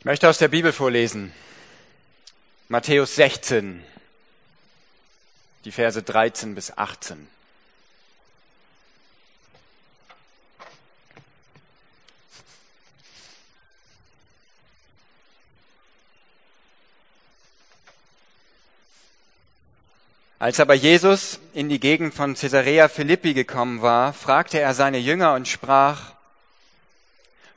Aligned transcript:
Ich 0.00 0.06
möchte 0.06 0.30
aus 0.30 0.38
der 0.38 0.48
Bibel 0.48 0.72
vorlesen. 0.72 1.30
Matthäus 2.68 3.16
16, 3.16 3.84
die 5.66 5.72
Verse 5.72 6.02
13 6.02 6.54
bis 6.54 6.74
18. 6.74 7.28
Als 20.38 20.60
aber 20.60 20.72
Jesus 20.72 21.40
in 21.52 21.68
die 21.68 21.78
Gegend 21.78 22.14
von 22.14 22.34
Caesarea 22.34 22.88
Philippi 22.88 23.34
gekommen 23.34 23.82
war, 23.82 24.14
fragte 24.14 24.60
er 24.60 24.72
seine 24.72 24.96
Jünger 24.96 25.34
und 25.34 25.46
sprach, 25.46 26.14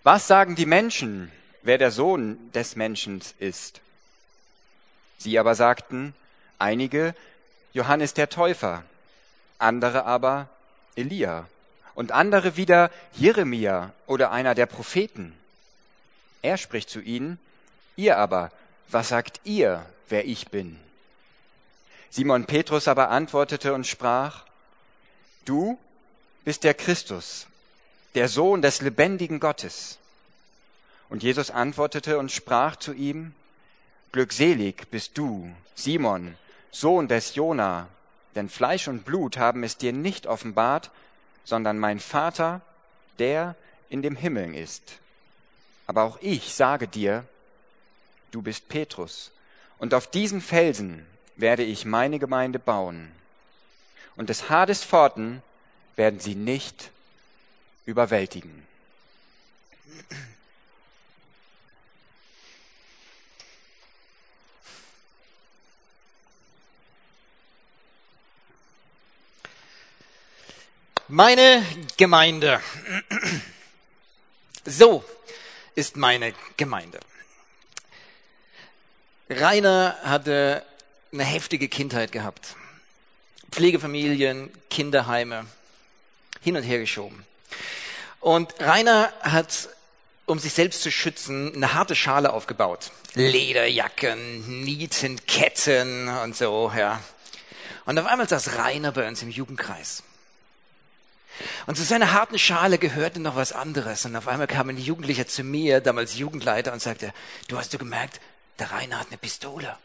was 0.03 0.27
sagen 0.27 0.55
die 0.55 0.65
Menschen, 0.65 1.31
wer 1.63 1.77
der 1.77 1.91
Sohn 1.91 2.51
des 2.53 2.75
Menschen 2.75 3.21
ist? 3.39 3.81
Sie 5.17 5.39
aber 5.39 5.55
sagten, 5.55 6.13
einige 6.59 7.15
Johannes 7.73 8.13
der 8.13 8.29
Täufer, 8.29 8.83
andere 9.57 10.05
aber 10.05 10.49
Elia 10.95 11.47
und 11.95 12.11
andere 12.11 12.57
wieder 12.57 12.91
Jeremia 13.13 13.93
oder 14.07 14.31
einer 14.31 14.55
der 14.55 14.65
Propheten. 14.65 15.33
Er 16.41 16.57
spricht 16.57 16.89
zu 16.89 16.99
ihnen, 16.99 17.39
ihr 17.95 18.17
aber, 18.17 18.51
was 18.89 19.09
sagt 19.09 19.41
ihr, 19.43 19.85
wer 20.09 20.25
ich 20.25 20.49
bin? 20.49 20.79
Simon 22.09 22.45
Petrus 22.45 22.87
aber 22.87 23.09
antwortete 23.09 23.73
und 23.73 23.87
sprach, 23.87 24.43
Du 25.45 25.79
bist 26.43 26.63
der 26.63 26.73
Christus, 26.73 27.47
der 28.15 28.27
Sohn 28.27 28.61
des 28.61 28.81
lebendigen 28.81 29.39
Gottes. 29.39 29.97
Und 31.09 31.23
Jesus 31.23 31.51
antwortete 31.51 32.17
und 32.17 32.31
sprach 32.31 32.75
zu 32.75 32.93
ihm, 32.93 33.33
Glückselig 34.11 34.89
bist 34.91 35.17
du, 35.17 35.51
Simon, 35.75 36.35
Sohn 36.71 37.07
des 37.07 37.35
Jona, 37.35 37.87
denn 38.35 38.49
Fleisch 38.49 38.87
und 38.87 39.05
Blut 39.05 39.37
haben 39.37 39.63
es 39.63 39.77
dir 39.77 39.93
nicht 39.93 40.27
offenbart, 40.27 40.91
sondern 41.43 41.79
mein 41.79 41.99
Vater, 41.99 42.61
der 43.19 43.55
in 43.89 44.01
dem 44.01 44.15
Himmeln 44.15 44.53
ist. 44.53 44.99
Aber 45.87 46.03
auch 46.03 46.17
ich 46.21 46.53
sage 46.53 46.87
dir, 46.87 47.25
du 48.31 48.41
bist 48.41 48.69
Petrus, 48.69 49.31
und 49.79 49.93
auf 49.93 50.07
diesen 50.07 50.41
Felsen 50.41 51.05
werde 51.35 51.63
ich 51.63 51.85
meine 51.85 52.19
Gemeinde 52.19 52.59
bauen. 52.59 53.11
Und 54.15 54.29
des 54.29 54.49
Hades 54.49 54.83
Pforten 54.83 55.41
werden 55.95 56.19
sie 56.19 56.35
nicht 56.35 56.91
überwältigen. 57.85 58.65
Meine 71.13 71.63
Gemeinde. 71.95 72.59
So 74.65 75.05
ist 75.75 75.95
meine 75.95 76.33
Gemeinde. 76.57 76.99
Rainer 79.29 79.95
hatte 80.01 80.65
eine 81.11 81.23
heftige 81.23 81.69
Kindheit 81.69 82.11
gehabt. 82.11 82.55
Pflegefamilien, 83.51 84.49
Kinderheime, 84.71 85.45
hin 86.41 86.57
und 86.57 86.63
her 86.63 86.79
geschoben. 86.79 87.23
Und 88.19 88.59
Rainer 88.59 89.13
hat, 89.21 89.69
um 90.25 90.39
sich 90.39 90.53
selbst 90.53 90.81
zu 90.81 90.89
schützen, 90.89 91.53
eine 91.53 91.75
harte 91.75 91.95
Schale 91.95 92.33
aufgebaut. 92.33 92.89
Lederjacken, 93.13 94.63
Nieten, 94.63 95.23
Ketten 95.27 96.07
und 96.07 96.35
so, 96.35 96.71
ja. 96.75 96.99
Und 97.85 97.99
auf 97.99 98.07
einmal 98.07 98.27
saß 98.27 98.57
Rainer 98.57 98.91
bei 98.91 99.07
uns 99.07 99.21
im 99.21 99.29
Jugendkreis. 99.29 100.01
Und 101.65 101.75
zu 101.75 101.83
seiner 101.83 102.11
harten 102.11 102.37
Schale 102.37 102.77
gehörte 102.77 103.19
noch 103.19 103.35
was 103.35 103.51
anderes. 103.51 104.05
Und 104.05 104.15
auf 104.15 104.27
einmal 104.27 104.47
kam 104.47 104.69
ein 104.69 104.77
Jugendlicher 104.77 105.27
zu 105.27 105.43
mir, 105.43 105.81
damals 105.81 106.17
Jugendleiter, 106.17 106.73
und 106.73 106.81
sagte, 106.81 107.13
du 107.47 107.57
hast 107.57 107.73
du 107.73 107.77
gemerkt, 107.77 108.19
der 108.59 108.71
Rainer 108.71 108.99
hat 108.99 109.07
eine 109.07 109.17
Pistole. 109.17 109.75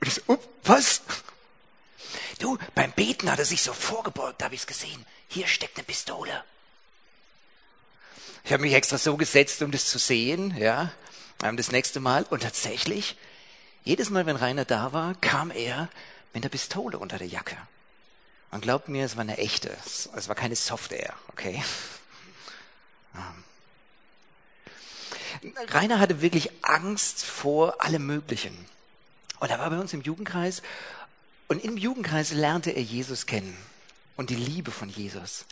Und 0.00 0.08
ich 0.08 0.14
so, 0.14 0.22
uh, 0.28 0.38
was? 0.64 1.02
Du, 2.38 2.58
beim 2.74 2.92
Beten 2.92 3.30
hat 3.30 3.38
er 3.38 3.44
sich 3.44 3.62
so 3.62 3.72
vorgebeugt, 3.72 4.40
da 4.40 4.46
habe 4.46 4.54
ich 4.54 4.62
es 4.62 4.66
gesehen. 4.66 5.06
Hier 5.28 5.46
steckt 5.46 5.76
eine 5.76 5.84
Pistole. 5.84 6.44
Ich 8.44 8.52
habe 8.52 8.62
mich 8.62 8.74
extra 8.74 8.98
so 8.98 9.16
gesetzt, 9.16 9.62
um 9.62 9.70
das 9.70 9.86
zu 9.86 9.98
sehen, 9.98 10.56
ja, 10.56 10.92
das 11.38 11.70
nächste 11.70 12.00
Mal. 12.00 12.24
Und 12.30 12.42
tatsächlich, 12.42 13.16
jedes 13.84 14.10
Mal, 14.10 14.26
wenn 14.26 14.36
Rainer 14.36 14.64
da 14.64 14.92
war, 14.92 15.14
kam 15.20 15.50
er 15.50 15.88
mit 16.34 16.42
einer 16.42 16.50
Pistole 16.50 16.98
unter 16.98 17.18
der 17.18 17.28
Jacke. 17.28 17.56
Und 18.52 18.60
glaubt 18.60 18.88
mir, 18.88 19.04
es 19.04 19.16
war 19.16 19.22
eine 19.22 19.38
echte. 19.38 19.76
Es 19.84 20.28
war 20.28 20.34
keine 20.34 20.54
Software, 20.54 21.14
okay? 21.28 21.62
Rainer 25.68 25.98
hatte 25.98 26.20
wirklich 26.20 26.50
Angst 26.62 27.24
vor 27.24 27.82
allem 27.82 28.06
Möglichen. 28.06 28.56
Und 29.40 29.50
er 29.50 29.58
war 29.58 29.70
bei 29.70 29.78
uns 29.78 29.92
im 29.92 30.02
Jugendkreis 30.02 30.62
und 31.48 31.64
im 31.64 31.76
Jugendkreis 31.76 32.32
lernte 32.32 32.70
er 32.70 32.82
Jesus 32.82 33.26
kennen 33.26 33.56
und 34.16 34.30
die 34.30 34.36
Liebe 34.36 34.70
von 34.70 34.88
Jesus. 34.88 35.46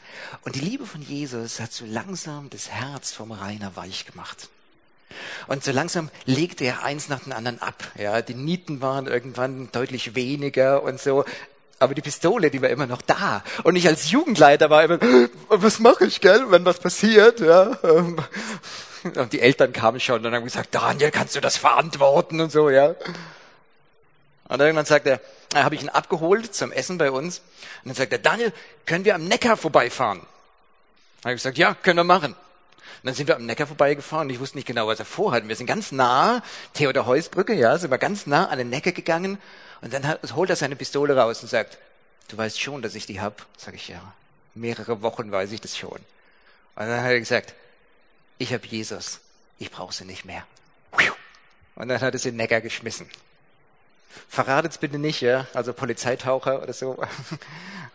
Und 0.44 0.54
die 0.54 0.60
Liebe 0.60 0.86
von 0.86 1.02
Jesus 1.02 1.58
hat 1.58 1.72
so 1.72 1.84
langsam 1.86 2.50
das 2.50 2.70
Herz 2.70 3.12
vom 3.12 3.32
Rainer 3.32 3.74
weich 3.76 4.06
gemacht. 4.06 4.48
Und 5.48 5.64
so 5.64 5.72
langsam 5.72 6.08
legte 6.24 6.64
er 6.64 6.84
eins 6.84 7.08
nach 7.08 7.20
dem 7.20 7.32
anderen 7.32 7.60
ab. 7.60 7.82
Ja, 7.98 8.22
die 8.22 8.34
Nieten 8.34 8.80
waren 8.80 9.06
irgendwann 9.06 9.72
deutlich 9.72 10.14
weniger 10.14 10.82
und 10.82 11.00
so. 11.00 11.24
Aber 11.80 11.94
die 11.94 12.02
Pistole, 12.02 12.50
die 12.50 12.60
war 12.60 12.68
immer 12.68 12.86
noch 12.86 13.00
da. 13.00 13.42
Und 13.64 13.74
ich 13.74 13.88
als 13.88 14.10
Jugendleiter 14.10 14.68
war 14.68 14.84
immer, 14.84 14.98
was 15.48 15.80
mache 15.80 16.04
ich, 16.04 16.20
gell, 16.20 16.50
wenn 16.50 16.66
was 16.66 16.78
passiert, 16.78 17.40
ja. 17.40 17.78
Und 19.02 19.32
die 19.32 19.40
Eltern 19.40 19.72
kamen 19.72 19.98
schon 19.98 20.24
und 20.24 20.34
haben 20.34 20.44
gesagt, 20.44 20.74
Daniel, 20.74 21.10
kannst 21.10 21.36
du 21.36 21.40
das 21.40 21.56
verantworten 21.56 22.38
und 22.42 22.52
so, 22.52 22.68
ja. 22.68 22.94
Und 24.48 24.60
irgendwann 24.60 24.84
sagt 24.84 25.06
er, 25.06 25.20
da 25.48 25.64
habe 25.64 25.74
ich 25.74 25.82
ihn 25.82 25.88
abgeholt 25.88 26.54
zum 26.54 26.70
Essen 26.70 26.98
bei 26.98 27.10
uns. 27.10 27.38
Und 27.82 27.88
dann 27.88 27.94
sagt 27.94 28.12
er, 28.12 28.18
Daniel, 28.18 28.52
können 28.84 29.06
wir 29.06 29.14
am 29.14 29.24
Neckar 29.24 29.56
vorbeifahren? 29.56 30.20
Da 31.22 31.28
habe 31.28 31.34
ich 31.34 31.42
gesagt, 31.42 31.56
ja, 31.56 31.72
können 31.72 31.96
wir 31.96 32.04
machen. 32.04 32.34
Und 32.34 33.06
dann 33.06 33.14
sind 33.14 33.26
wir 33.26 33.36
am 33.36 33.46
Neckar 33.46 33.66
vorbeigefahren 33.66 34.28
und 34.28 34.34
ich 34.34 34.40
wusste 34.40 34.58
nicht 34.58 34.66
genau, 34.66 34.86
was 34.86 34.98
er 34.98 35.06
vorhat. 35.06 35.48
Wir 35.48 35.56
sind 35.56 35.66
ganz 35.66 35.92
nah, 35.92 36.42
Theodor 36.74 37.06
Heusbrücke, 37.06 37.54
ja, 37.54 37.78
sind 37.78 37.90
wir 37.90 37.96
ganz 37.96 38.26
nah 38.26 38.48
an 38.48 38.58
den 38.58 38.68
Neckar 38.68 38.92
gegangen. 38.92 39.38
Und 39.80 39.92
dann 39.92 40.18
holt 40.34 40.50
er 40.50 40.56
seine 40.56 40.76
Pistole 40.76 41.16
raus 41.16 41.42
und 41.42 41.48
sagt, 41.48 41.78
du 42.28 42.36
weißt 42.36 42.60
schon, 42.60 42.82
dass 42.82 42.94
ich 42.94 43.06
die 43.06 43.20
hab? 43.20 43.46
Sag 43.56 43.74
ich, 43.74 43.88
ja. 43.88 44.14
Mehrere 44.54 45.02
Wochen 45.02 45.30
weiß 45.30 45.52
ich 45.52 45.60
das 45.60 45.76
schon. 45.76 45.90
Und 45.90 46.02
dann 46.74 47.02
hat 47.02 47.10
er 47.10 47.18
gesagt, 47.18 47.54
ich 48.38 48.52
habe 48.52 48.66
Jesus, 48.66 49.20
ich 49.58 49.70
brauche 49.70 49.94
sie 49.94 50.04
nicht 50.04 50.24
mehr. 50.24 50.46
Und 51.76 51.88
dann 51.88 52.00
hat 52.00 52.14
er 52.14 52.18
sie 52.18 52.30
in 52.30 52.36
Neckar 52.36 52.60
geschmissen. 52.60 53.08
Verratet's 54.28 54.78
bitte 54.78 54.98
nicht, 54.98 55.20
ja, 55.20 55.46
also 55.54 55.72
Polizeitaucher 55.72 56.62
oder 56.62 56.72
so. 56.72 57.02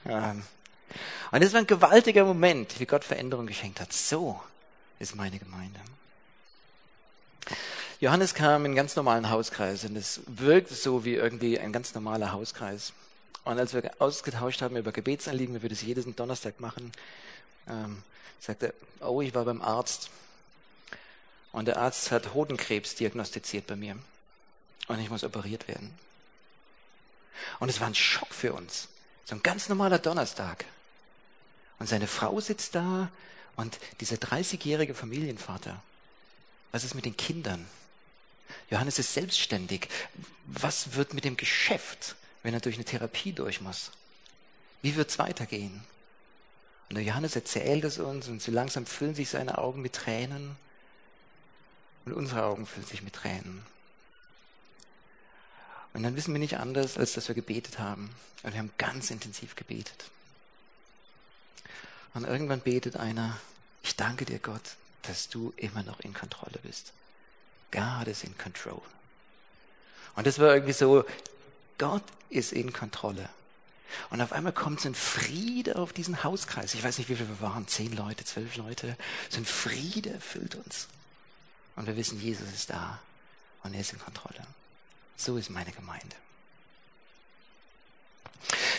Ähm. 0.08 0.44
Und 1.32 1.42
es 1.42 1.52
war 1.54 1.62
ein 1.62 1.66
gewaltiger 1.66 2.26
Moment, 2.26 2.80
wie 2.80 2.86
Gott 2.86 3.04
Veränderung 3.04 3.48
geschenkt 3.48 3.80
hat. 3.80 3.92
So 3.92 4.40
ist 5.00 5.16
meine 5.16 5.40
Gemeinde. 5.40 5.80
Johannes 8.02 8.34
kam 8.34 8.62
in 8.62 8.66
einen 8.66 8.76
ganz 8.76 8.96
normalen 8.96 9.30
Hauskreis 9.30 9.86
und 9.86 9.96
es 9.96 10.22
wirkte 10.28 10.74
so 10.74 11.06
wie 11.06 11.16
irgendwie 11.16 11.60
ein 11.60 11.72
ganz 11.72 11.94
normaler 11.94 12.34
Hauskreis. 12.34 12.94
Und 13.46 13.58
als 13.58 13.74
wir 13.74 13.90
ausgetauscht 14.00 14.62
haben 14.62 14.76
über 14.76 14.92
Gebetsanliegen, 14.92 15.54
wir 15.54 15.62
würden 15.62 15.74
es 15.74 15.82
jeden 15.82 16.16
Donnerstag 16.16 16.60
machen, 16.60 16.92
ähm, 17.70 18.04
sagte 18.40 18.74
er, 19.00 19.10
oh, 19.10 19.22
ich 19.22 19.34
war 19.34 19.46
beim 19.46 19.62
Arzt. 19.62 20.10
Und 21.52 21.66
der 21.66 21.78
Arzt 21.78 22.12
hat 22.12 22.34
Hodenkrebs 22.34 22.96
diagnostiziert 22.96 23.68
bei 23.68 23.76
mir. 23.76 23.98
Und 24.88 25.00
ich 25.00 25.10
muss 25.10 25.24
operiert 25.24 25.68
werden. 25.68 25.98
Und 27.60 27.70
es 27.70 27.80
war 27.80 27.88
ein 27.88 27.96
Schock 27.96 28.34
für 28.34 28.54
uns. 28.54 28.90
So 29.24 29.36
ein 29.36 29.44
ganz 29.44 29.70
normaler 29.70 30.00
Donnerstag. 30.00 30.66
Und 31.80 31.88
seine 31.88 32.08
Frau 32.08 32.40
sitzt 32.40 32.76
da 32.76 33.10
und 33.56 33.80
dieser 34.00 34.18
30-jährige 34.18 34.94
Familienvater. 34.94 35.82
Was 36.72 36.84
ist 36.84 36.96
mit 36.96 37.06
den 37.06 37.16
Kindern? 37.16 37.66
Johannes 38.70 39.00
ist 39.00 39.14
selbstständig. 39.14 39.88
Was 40.46 40.94
wird 40.94 41.14
mit 41.14 41.24
dem 41.26 41.38
Geschäft, 41.38 42.16
wenn 42.44 42.54
er 42.54 42.60
durch 42.60 42.76
eine 42.76 42.86
Therapie 42.86 43.34
durch 43.34 43.62
muss? 43.62 43.92
Wie 44.82 44.96
wird 44.96 45.10
es 45.10 45.20
weitergehen? 45.20 45.84
Und 46.90 46.96
der 46.96 47.04
Johannes 47.04 47.36
erzählt 47.36 47.84
es 47.84 47.98
uns 47.98 48.28
und 48.28 48.42
so 48.42 48.52
langsam 48.52 48.86
füllen 48.86 49.16
sich 49.16 49.30
seine 49.30 49.58
Augen 49.58 49.82
mit 49.82 49.94
Tränen 49.94 50.56
und 52.06 52.14
unsere 52.14 52.44
Augen 52.44 52.66
füllen 52.66 52.86
sich 52.86 53.02
mit 53.02 53.14
Tränen. 53.14 53.66
Und 55.94 56.04
dann 56.04 56.16
wissen 56.16 56.34
wir 56.34 56.40
nicht 56.40 56.58
anders, 56.58 56.98
als 56.98 57.14
dass 57.14 57.30
wir 57.30 57.36
gebetet 57.36 57.80
haben. 57.80 58.14
Und 58.44 58.52
wir 58.52 58.60
haben 58.60 58.72
ganz 58.78 59.12
intensiv 59.12 59.56
gebetet. 59.56 60.12
Und 62.14 62.26
irgendwann 62.26 62.60
betet 62.60 62.98
einer, 62.98 63.40
ich 63.82 63.96
danke 63.96 64.26
dir 64.26 64.40
Gott, 64.40 64.76
dass 65.04 65.30
du 65.30 65.54
immer 65.56 65.84
noch 65.84 66.02
in 66.02 66.14
Kontrolle 66.14 66.60
bist. 66.64 66.92
God 67.72 68.08
is 68.08 68.24
in 68.24 68.38
control. 68.38 68.82
Und 70.16 70.28
das 70.28 70.40
war 70.40 70.54
irgendwie 70.54 70.74
so, 70.74 71.04
Gott 71.78 72.04
ist 72.30 72.54
in 72.54 72.72
Kontrolle. 72.72 73.30
Und 74.10 74.22
auf 74.22 74.34
einmal 74.34 74.54
kommt 74.54 74.82
so 74.82 74.90
ein 74.90 74.96
Friede 74.96 75.76
auf 75.78 75.94
diesen 75.94 76.24
Hauskreis. 76.24 76.74
Ich 76.74 76.84
weiß 76.84 76.98
nicht, 76.98 77.10
wie 77.10 77.16
viele 77.16 77.30
wir 77.30 77.42
waren, 77.42 77.68
zehn 77.68 77.96
Leute, 77.96 78.26
zwölf 78.26 78.56
Leute. 78.56 78.98
So 79.30 79.40
ein 79.40 79.46
Friede 79.46 80.10
erfüllt 80.10 80.56
uns. 80.56 80.88
Und 81.76 81.88
wir 81.88 81.96
wissen, 81.96 82.20
Jesus 82.20 82.48
ist 82.54 82.70
da 82.70 83.00
und 83.64 83.74
er 83.74 83.82
ist 83.82 83.94
in 83.94 84.00
Kontrolle. 84.00 84.42
So 85.18 85.38
ist 85.38 85.50
meine 85.50 85.72
Gemeinde. 85.72 86.16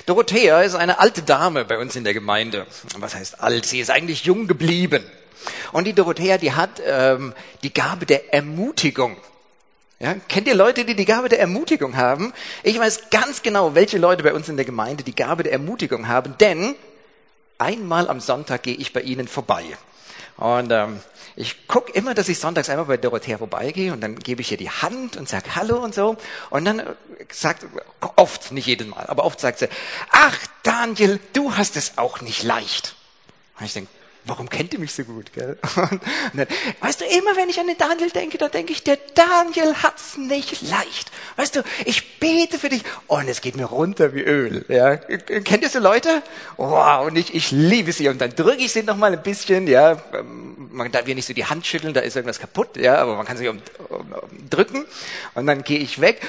Dorothea 0.07 0.63
ist 0.63 0.75
eine 0.75 0.99
alte 0.99 1.23
Dame 1.23 1.65
bei 1.65 1.79
uns 1.79 1.97
in 1.97 2.05
der 2.05 2.15
Gemeinde. 2.15 2.67
Was 2.97 3.15
heißt 3.15 3.41
alt? 3.41 3.67
Sie 3.67 3.81
ist 3.81 3.91
eigentlich 3.91 4.25
jung 4.25 4.47
geblieben. 4.47 5.05
Und 5.73 5.85
die 5.85 5.93
Dorothea, 5.93 6.39
die 6.39 6.53
hat 6.53 6.83
ähm, 6.85 7.35
die 7.63 7.73
Gabe 7.73 8.07
der 8.07 8.33
Ermutigung. 8.33 9.17
Ja, 9.99 10.15
kennt 10.29 10.47
ihr 10.47 10.55
Leute, 10.55 10.85
die 10.85 10.95
die 10.95 11.07
Gabe 11.07 11.29
der 11.31 11.41
Ermutigung 11.41 11.97
haben? 11.97 12.35
Ich 12.63 12.79
weiß 12.79 13.09
ganz 13.11 13.43
genau, 13.43 13.75
welche 13.75 13.97
Leute 13.97 14.23
bei 14.23 14.35
uns 14.35 14.49
in 14.49 14.57
der 14.57 14.67
Gemeinde 14.67 15.05
die 15.05 15.15
Gabe 15.15 15.43
der 15.43 15.53
Ermutigung 15.53 16.07
haben, 16.07 16.37
denn 16.39 16.75
einmal 17.57 18.09
am 18.09 18.21
Sonntag 18.21 18.63
gehe 18.63 18.75
ich 18.75 18.93
bei 18.93 19.01
ihnen 19.01 19.27
vorbei. 19.27 19.65
Und 20.37 20.71
ähm, 20.71 21.01
ich 21.35 21.67
gucke 21.67 21.93
immer, 21.93 22.15
dass 22.15 22.29
ich 22.29 22.39
sonntags 22.39 22.69
einmal 22.69 22.87
bei 22.87 22.97
Dorothea 22.99 23.39
vorbeigehe 23.39 23.93
und 23.93 24.03
dann 24.03 24.19
gebe 24.19 24.43
ich 24.43 24.53
ihr 24.53 24.59
die 24.59 24.71
Hand 24.71 25.17
und 25.17 25.29
sage 25.29 25.55
Hallo 25.55 25.83
und 25.83 25.95
so. 25.95 26.17
Und 26.51 26.67
dann 26.67 26.81
äh, 26.81 26.95
sagt, 27.31 27.67
oft, 28.17 28.53
nicht 28.53 28.67
jedes 28.67 28.87
Mal, 28.87 29.07
aber 29.07 29.25
oft 29.25 29.41
sagt 29.41 29.61
sie, 29.61 29.69
ach 30.11 30.37
Daniel, 30.63 31.21
du 31.33 31.57
hast 31.57 31.77
es 31.77 31.97
auch 31.97 32.21
nicht 32.21 32.43
leicht. 32.43 32.97
Und 33.59 33.65
ich 33.67 33.73
denke, 33.73 33.91
warum 34.27 34.49
kennt 34.49 34.73
ihr 34.73 34.79
mich 34.79 34.93
so 34.93 35.05
gut? 35.05 35.33
Gell? 35.33 35.57
Und 35.77 36.01
dann, 36.35 36.47
weißt 36.81 37.01
du, 37.01 37.05
immer 37.05 37.37
wenn 37.37 37.49
ich 37.49 37.59
an 37.59 37.67
den 37.67 37.79
Daniel 37.79 38.11
denke, 38.11 38.39
dann 38.39 38.51
denke 38.51 38.73
ich, 38.73 38.83
der 38.83 38.99
Daniel 39.15 39.75
hat's 39.83 40.17
nicht 40.17 40.63
leicht. 40.63 41.11
Weißt 41.37 41.57
du, 41.57 41.63
ich 41.85 42.19
bete 42.19 42.59
für 42.59 42.69
dich 42.69 42.83
und 43.07 43.29
es 43.29 43.41
geht 43.41 43.57
mir 43.57 43.67
runter 43.67 44.15
wie 44.15 44.23
Öl. 44.23 44.65
Ja? 44.69 44.97
Kennt 44.97 45.63
ihr 45.63 45.69
so 45.69 45.79
Leute? 45.79 46.23
Wow, 46.57 47.07
und 47.07 47.17
ich, 47.17 47.35
ich 47.35 47.51
liebe 47.51 47.93
sie. 47.93 48.09
Und 48.09 48.21
dann 48.21 48.35
drücke 48.35 48.63
ich 48.63 48.73
sie 48.73 48.83
noch 48.83 48.97
mal 48.97 49.13
ein 49.13 49.23
bisschen. 49.23 49.67
Ja, 49.67 50.03
man 50.71 50.91
darf 50.93 51.07
hier 51.07 51.15
nicht 51.15 51.27
so 51.27 51.35
die 51.35 51.45
Hand 51.45 51.67
schütteln, 51.67 51.95
da 51.95 52.01
ist 52.01 52.17
irgendwas 52.17 52.39
kaputt. 52.39 52.77
Ja, 52.77 52.97
aber 52.97 53.17
man 53.17 53.27
kann 53.27 53.37
sich 53.37 53.49
um, 53.49 53.61
um, 53.89 54.13
um 54.13 54.51
drücken. 54.51 54.85
Und 55.35 55.47
dann 55.47 55.63
gehe 55.63 55.79
ich 55.79 56.01
weg. 56.01 56.21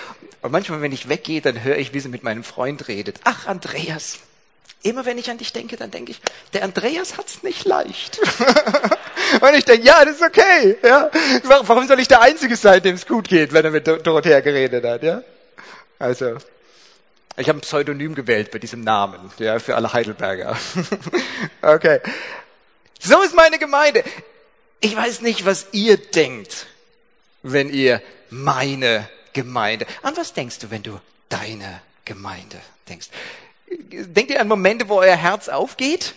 Und 0.41 0.51
manchmal, 0.51 0.81
wenn 0.81 0.91
ich 0.91 1.09
weggehe, 1.09 1.41
dann 1.41 1.63
höre 1.63 1.77
ich, 1.77 1.93
wie 1.93 1.99
sie 1.99 2.09
mit 2.09 2.23
meinem 2.23 2.43
Freund 2.43 2.87
redet. 2.87 3.19
Ach, 3.23 3.47
Andreas, 3.47 4.19
Immer 4.87 5.05
wenn 5.05 5.17
ich 5.17 5.29
an 5.29 5.37
dich 5.37 5.51
denke, 5.51 5.75
dann 5.75 5.91
denke 5.91 6.11
ich, 6.11 6.21
der 6.53 6.63
Andreas 6.63 7.17
hat's 7.17 7.43
nicht 7.43 7.65
leicht. 7.65 8.19
und 9.41 9.53
ich 9.53 9.65
denke, 9.65 9.85
ja, 9.85 10.05
das 10.05 10.15
ist 10.15 10.21
okay. 10.21 10.77
Ja? 10.81 11.11
Warum 11.43 11.85
soll 11.87 11.99
ich 11.99 12.07
der 12.07 12.21
Einzige 12.21 12.55
sein, 12.55 12.81
dem 12.81 12.95
es 12.95 13.05
gut 13.05 13.27
geht, 13.27 13.51
wenn 13.51 13.65
er 13.65 13.71
mit 13.71 13.85
Dorothea 13.85 14.39
geredet 14.39 14.85
hat? 14.85 15.03
Ja? 15.03 15.23
Also, 15.99 16.37
ich 17.35 17.49
habe 17.49 17.59
ein 17.59 17.61
Pseudonym 17.61 18.15
gewählt 18.15 18.49
bei 18.49 18.59
diesem 18.59 18.79
Namen, 18.79 19.29
ja, 19.39 19.59
für 19.59 19.75
alle 19.75 19.91
Heidelberger. 19.91 20.57
okay. 21.61 21.99
So 22.97 23.21
ist 23.23 23.35
meine 23.35 23.59
Gemeinde. 23.59 24.05
Ich 24.79 24.95
weiß 24.95 25.19
nicht, 25.19 25.45
was 25.45 25.67
ihr 25.73 25.97
denkt, 25.97 26.65
wenn 27.43 27.69
ihr 27.69 28.01
meine 28.29 29.09
Gemeinde. 29.33 29.85
An 30.01 30.15
was 30.15 30.31
denkst 30.31 30.59
du, 30.59 30.71
wenn 30.71 30.83
du 30.83 30.97
deine 31.27 31.81
Gemeinde 32.05 32.61
denkst? 32.87 33.09
Denkt 33.69 34.31
ihr 34.31 34.39
an 34.39 34.47
Momente, 34.47 34.87
wo 34.87 34.99
euer 34.99 35.15
Herz 35.15 35.49
aufgeht? 35.49 36.15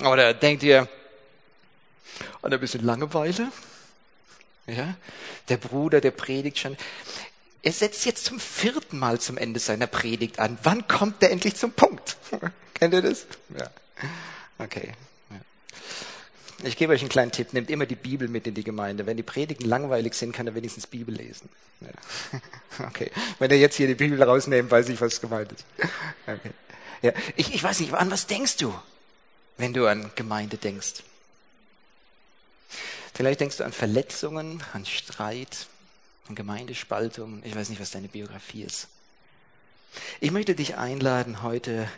Oder 0.00 0.34
denkt 0.34 0.62
ihr 0.62 0.88
an 2.42 2.52
ein 2.52 2.60
bisschen 2.60 2.84
Langeweile? 2.84 3.50
Ja, 4.66 4.94
der 5.48 5.56
Bruder, 5.56 6.00
der 6.00 6.10
predigt 6.10 6.58
schon. 6.58 6.76
Er 7.62 7.72
setzt 7.72 8.04
jetzt 8.04 8.24
zum 8.24 8.38
vierten 8.38 8.98
Mal 8.98 9.20
zum 9.20 9.36
Ende 9.38 9.58
seiner 9.58 9.86
Predigt 9.86 10.38
an. 10.38 10.58
Wann 10.62 10.86
kommt 10.86 11.22
er 11.22 11.30
endlich 11.30 11.56
zum 11.56 11.72
Punkt? 11.72 12.16
Kennt 12.74 12.94
ihr 12.94 13.02
das? 13.02 13.26
Ja. 13.58 13.70
Okay. 14.58 14.92
Ich 16.62 16.76
gebe 16.76 16.92
euch 16.92 17.00
einen 17.00 17.10
kleinen 17.10 17.32
Tipp. 17.32 17.52
Nehmt 17.52 17.70
immer 17.70 17.86
die 17.86 17.96
Bibel 17.96 18.28
mit 18.28 18.46
in 18.46 18.54
die 18.54 18.64
Gemeinde. 18.64 19.04
Wenn 19.04 19.16
die 19.16 19.22
Predigten 19.22 19.66
langweilig 19.66 20.14
sind, 20.14 20.32
kann 20.32 20.46
er 20.46 20.54
wenigstens 20.54 20.86
Bibel 20.86 21.14
lesen. 21.14 21.48
Ja. 21.80 22.40
Okay. 22.78 23.10
Wenn 23.38 23.50
er 23.50 23.56
jetzt 23.56 23.76
hier 23.76 23.86
die 23.86 23.94
Bibel 23.94 24.22
rausnehmt, 24.22 24.70
weiß 24.70 24.90
ich, 24.90 25.00
was 25.00 25.18
gemeint 25.18 25.50
ist. 25.50 25.64
Okay. 26.26 26.50
Ja. 27.00 27.12
Ich, 27.34 27.54
ich 27.54 27.62
weiß 27.62 27.80
nicht, 27.80 27.94
an 27.94 28.10
was 28.10 28.26
denkst 28.26 28.58
du, 28.58 28.74
wenn 29.56 29.72
du 29.72 29.86
an 29.86 30.10
Gemeinde 30.14 30.58
denkst? 30.58 31.02
Vielleicht 33.14 33.40
denkst 33.40 33.56
du 33.56 33.64
an 33.64 33.72
Verletzungen, 33.72 34.62
an 34.74 34.84
Streit, 34.84 35.68
an 36.28 36.34
Gemeindespaltung. 36.34 37.42
Ich 37.44 37.56
weiß 37.56 37.70
nicht, 37.70 37.80
was 37.80 37.90
deine 37.90 38.08
Biografie 38.08 38.62
ist. 38.62 38.88
Ich 40.20 40.32
möchte 40.32 40.54
dich 40.54 40.76
einladen, 40.76 41.42
heute 41.42 41.88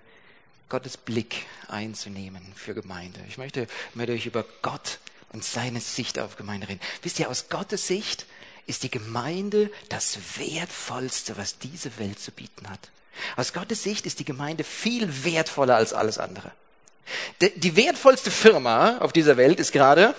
Gottes 0.69 0.99
Blick 0.99 1.47
einzunehmen 1.69 2.43
für 2.55 2.75
Gemeinde. 2.75 3.21
Ich 3.29 3.39
möchte 3.39 3.67
mit 3.95 4.11
euch 4.11 4.27
über 4.27 4.45
Gott 4.61 4.99
und 5.33 5.43
seine 5.43 5.81
Sicht 5.81 6.19
auf 6.19 6.37
Gemeinde 6.37 6.69
reden. 6.69 6.81
Wisst 7.03 7.19
ihr, 7.19 7.31
aus 7.31 7.49
Gottes 7.49 7.87
Sicht 7.87 8.27
ist 8.67 8.83
die 8.83 8.91
Gemeinde 8.91 9.71
das 9.89 10.19
Wertvollste, 10.37 11.39
was 11.39 11.59
diese 11.59 11.99
Welt 11.99 12.19
zu 12.19 12.33
bieten 12.33 12.69
hat. 12.69 12.91
Aus 13.37 13.53
Gottes 13.53 13.83
Sicht 13.83 14.05
ist 14.05 14.19
die 14.21 14.25
Gemeinde 14.25 14.63
viel 14.63 15.25
wertvoller 15.25 15.77
als 15.77 15.95
alles 15.95 16.19
andere. 16.19 16.53
Die 17.41 17.75
wertvollste 17.75 18.31
Firma 18.31 18.99
auf 18.99 19.13
dieser 19.13 19.39
Welt 19.39 19.61
ist 19.61 19.73
gerade 19.73 20.15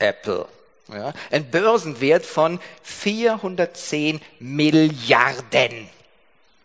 Apple. 0.00 0.48
Ja, 0.88 1.14
ein 1.30 1.48
Börsenwert 1.48 2.26
von 2.26 2.58
410 2.82 4.20
Milliarden. 4.40 5.88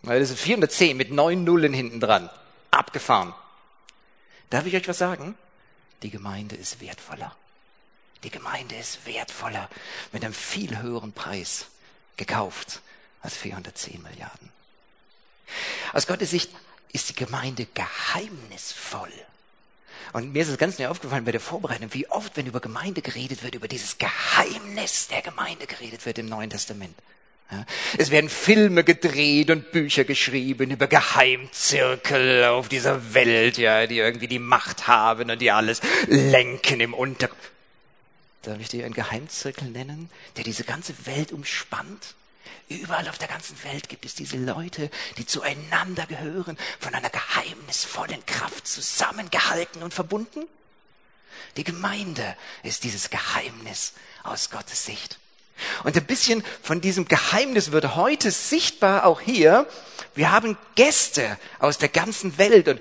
Das 0.02 0.32
ist 0.32 0.40
410 0.40 0.98
mit 0.98 1.12
neun 1.12 1.44
Nullen 1.44 1.74
hinten 1.74 2.00
dran 2.00 2.30
abgefahren. 2.72 3.34
Darf 4.50 4.66
ich 4.66 4.76
euch 4.76 4.88
was 4.88 4.98
sagen? 4.98 5.36
Die 6.04 6.10
Gemeinde 6.10 6.56
ist 6.56 6.80
wertvoller. 6.80 7.36
Die 8.24 8.30
Gemeinde 8.30 8.76
ist 8.76 9.06
wertvoller 9.06 9.70
mit 10.12 10.24
einem 10.24 10.34
viel 10.34 10.80
höheren 10.80 11.14
Preis 11.14 11.68
gekauft 12.18 12.82
als 13.22 13.38
410 13.38 14.02
Milliarden. 14.02 14.52
Aus 15.94 16.08
Gottes 16.08 16.32
Sicht 16.32 16.50
ist 16.92 17.10
die 17.10 17.16
Gemeinde 17.16 17.68
geheimnisvoll. 17.74 19.12
Und 20.14 20.32
mir 20.32 20.42
ist 20.42 20.50
es 20.50 20.58
ganz 20.58 20.80
neu 20.80 20.88
aufgefallen 20.88 21.26
bei 21.26 21.32
der 21.32 21.42
Vorbereitung, 21.42 21.94
wie 21.94 22.10
oft, 22.10 22.38
wenn 22.38 22.48
über 22.48 22.60
Gemeinde 22.60 23.02
geredet 23.02 23.44
wird, 23.44 23.56
über 23.56 23.68
dieses 23.68 23.98
Geheimnis 23.98 25.08
der 25.08 25.22
Gemeinde 25.22 25.68
geredet 25.68 26.06
wird 26.06 26.18
im 26.18 26.28
Neuen 26.28 26.50
Testament. 26.50 26.96
Es 27.98 28.12
werden 28.12 28.30
Filme 28.30 28.84
gedreht 28.84 29.50
und 29.50 29.72
Bücher 29.72 30.04
geschrieben 30.04 30.72
über 30.72 30.88
Geheimzirkel 30.88 32.44
auf 32.46 32.68
dieser 32.68 33.14
Welt, 33.14 33.58
ja, 33.58 33.88
die 33.88 34.00
irgendwie 34.00 34.28
die 34.28 34.40
Macht 34.40 34.88
haben 34.88 35.32
und 35.32 35.40
die 35.40 35.52
alles 35.52 35.82
lenken 36.08 36.82
im 36.82 36.94
Unter. 36.94 37.30
Darf 38.42 38.60
ich 38.60 38.70
dir 38.70 38.86
einen 38.86 38.94
Geheimzirkel 38.94 39.70
nennen, 39.70 40.10
der 40.36 40.44
diese 40.44 40.66
ganze 40.66 40.94
Welt 41.06 41.32
umspannt? 41.32 42.16
Überall 42.70 43.08
auf 43.08 43.18
der 43.18 43.30
ganzen 43.30 43.62
Welt 43.64 43.88
gibt 43.88 44.06
es 44.06 44.14
diese 44.14 44.38
Leute, 44.38 44.90
die 45.18 45.26
zueinander 45.26 46.06
gehören, 46.06 46.58
von 46.80 46.94
einer 46.94 47.10
geheimnisvollen 47.10 48.26
Kraft 48.26 48.68
zusammengehalten 48.68 49.84
und 49.84 49.94
verbunden. 49.94 50.46
Die 51.56 51.64
Gemeinde 51.64 52.36
ist 52.64 52.84
dieses 52.84 53.10
Geheimnis 53.10 53.94
aus 54.24 54.50
Gottes 54.50 54.86
Sicht. 54.86 55.18
Und 55.84 55.96
ein 55.96 56.06
bisschen 56.06 56.44
von 56.62 56.82
diesem 56.82 57.08
Geheimnis 57.08 57.72
wird 57.72 57.96
heute 57.96 58.32
sichtbar 58.32 59.06
auch 59.06 59.22
hier. 59.22 59.68
Wir 60.16 60.32
haben 60.32 60.58
Gäste 60.76 61.38
aus 61.60 61.78
der 61.78 61.90
ganzen 61.90 62.38
Welt 62.38 62.68
und 62.68 62.80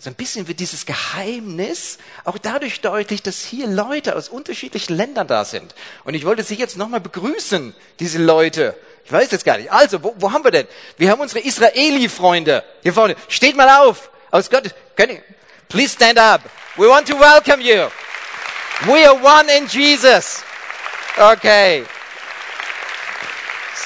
so 0.00 0.10
ein 0.10 0.14
bisschen 0.14 0.46
wird 0.46 0.60
dieses 0.60 0.86
Geheimnis 0.86 1.98
auch 2.24 2.38
dadurch 2.38 2.80
deutlich, 2.80 3.20
dass 3.20 3.40
hier 3.40 3.66
Leute 3.66 4.14
aus 4.14 4.28
unterschiedlichen 4.28 4.96
Ländern 4.96 5.26
da 5.26 5.44
sind. 5.44 5.74
Und 6.04 6.14
ich 6.14 6.24
wollte 6.24 6.44
Sie 6.44 6.54
jetzt 6.54 6.76
nochmal 6.76 7.00
begrüßen, 7.00 7.74
diese 7.98 8.18
Leute. 8.18 8.76
Ich 9.04 9.10
weiß 9.10 9.32
jetzt 9.32 9.44
gar 9.44 9.58
nicht. 9.58 9.72
Also, 9.72 10.04
wo, 10.04 10.14
wo 10.18 10.30
haben 10.30 10.44
wir 10.44 10.52
denn? 10.52 10.68
Wir 10.98 11.10
haben 11.10 11.20
unsere 11.20 11.40
Israeli-Freunde 11.40 12.62
hier 12.84 12.92
vorne. 12.92 13.16
Steht 13.26 13.56
mal 13.56 13.68
auf. 13.88 14.10
Aus 14.30 14.48
Gott. 14.48 14.72
Please 15.68 15.94
stand 15.94 16.16
up. 16.16 16.42
We 16.76 16.88
want 16.88 17.08
to 17.08 17.18
welcome 17.18 17.60
you. 17.60 17.88
We 18.86 19.04
are 19.04 19.16
one 19.20 19.48
in 19.50 19.66
Jesus. 19.66 20.44
Okay 21.16 21.84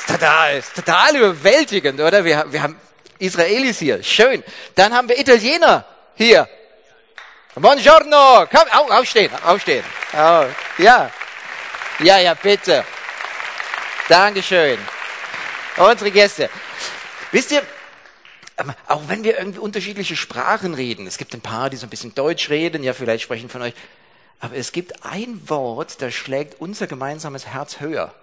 total, 0.07 0.63
total 0.75 1.17
überwältigend, 1.17 2.01
oder? 2.01 2.25
Wir, 2.25 2.45
wir 2.51 2.63
haben 2.63 2.77
Israelis 3.19 3.79
hier, 3.79 4.03
schön. 4.03 4.43
Dann 4.75 4.93
haben 4.93 5.09
wir 5.09 5.19
Italiener 5.19 5.85
hier. 6.15 6.49
Buongiorno, 7.55 8.47
komm, 8.51 8.69
auf, 8.73 8.91
aufstehen, 8.91 9.31
aufstehen. 9.45 9.85
Oh, 10.15 10.47
ja, 10.79 11.11
ja, 12.01 12.19
ja, 12.19 12.35
bitte. 12.35 12.85
Dankeschön. 14.09 14.79
Unsere 15.77 16.11
Gäste. 16.11 16.51
Wisst 17.31 17.53
ihr, 17.53 17.63
ähm, 18.59 18.73
auch 18.89 19.03
wenn 19.09 19.25
wir 19.25 19.39
irgendwie 19.39 19.59
unterschiedliche 19.59 20.17
Sprachen 20.17 20.75
reden, 20.75 21.07
es 21.07 21.19
gibt 21.19 21.35
ein 21.35 21.41
paar, 21.41 21.71
die 21.71 21.77
so 21.77 21.87
ein 21.87 21.91
bisschen 21.91 22.15
Deutsch 22.15 22.51
reden, 22.51 22.83
ja, 22.83 22.93
vielleicht 22.93 23.25
sprechen 23.25 23.49
von 23.49 23.63
euch, 23.63 23.75
aber 24.41 24.57
es 24.57 24.73
gibt 24.73 25.05
ein 25.05 25.49
Wort, 25.49 26.03
das 26.03 26.15
schlägt 26.15 26.61
unser 26.61 26.87
gemeinsames 26.87 27.47
Herz 27.47 27.81
höher. 27.81 28.15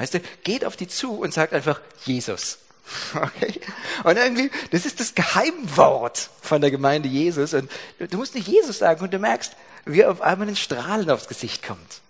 Weißt 0.00 0.14
du, 0.14 0.20
geht 0.44 0.64
auf 0.64 0.76
die 0.76 0.88
zu 0.88 1.12
und 1.12 1.34
sagt 1.34 1.52
einfach 1.52 1.80
Jesus. 2.04 2.58
Okay? 3.14 3.60
Und 4.02 4.16
irgendwie, 4.16 4.50
das 4.72 4.84
ist 4.84 4.98
das 4.98 5.14
Geheimwort 5.14 6.30
von 6.40 6.60
der 6.60 6.72
Gemeinde 6.72 7.08
Jesus. 7.08 7.54
Und 7.54 7.70
du 7.98 8.16
musst 8.16 8.34
nicht 8.34 8.48
Jesus 8.48 8.78
sagen 8.78 9.04
und 9.04 9.12
du 9.12 9.18
merkst, 9.18 9.52
wie 9.84 10.04
auf 10.04 10.22
einmal 10.22 10.48
ein 10.48 10.56
Strahlen 10.56 11.08
aufs 11.08 11.28
Gesicht 11.28 11.62
kommt. 11.62 12.00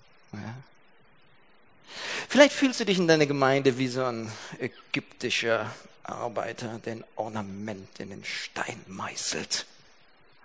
Vielleicht 2.29 2.55
fühlst 2.55 2.81
du 2.81 2.85
dich 2.87 2.97
in 2.97 3.09
deiner 3.09 3.27
Gemeinde 3.27 3.77
wie 3.77 3.89
so 3.89 4.05
ein 4.05 4.33
ägyptischer 4.59 5.71
Arbeiter, 6.05 6.81
der 6.85 6.95
ein 6.95 7.05
Ornament 7.17 7.99
in 7.99 8.11
den 8.11 8.25
Stein 8.25 8.81
meißelt. 8.87 9.67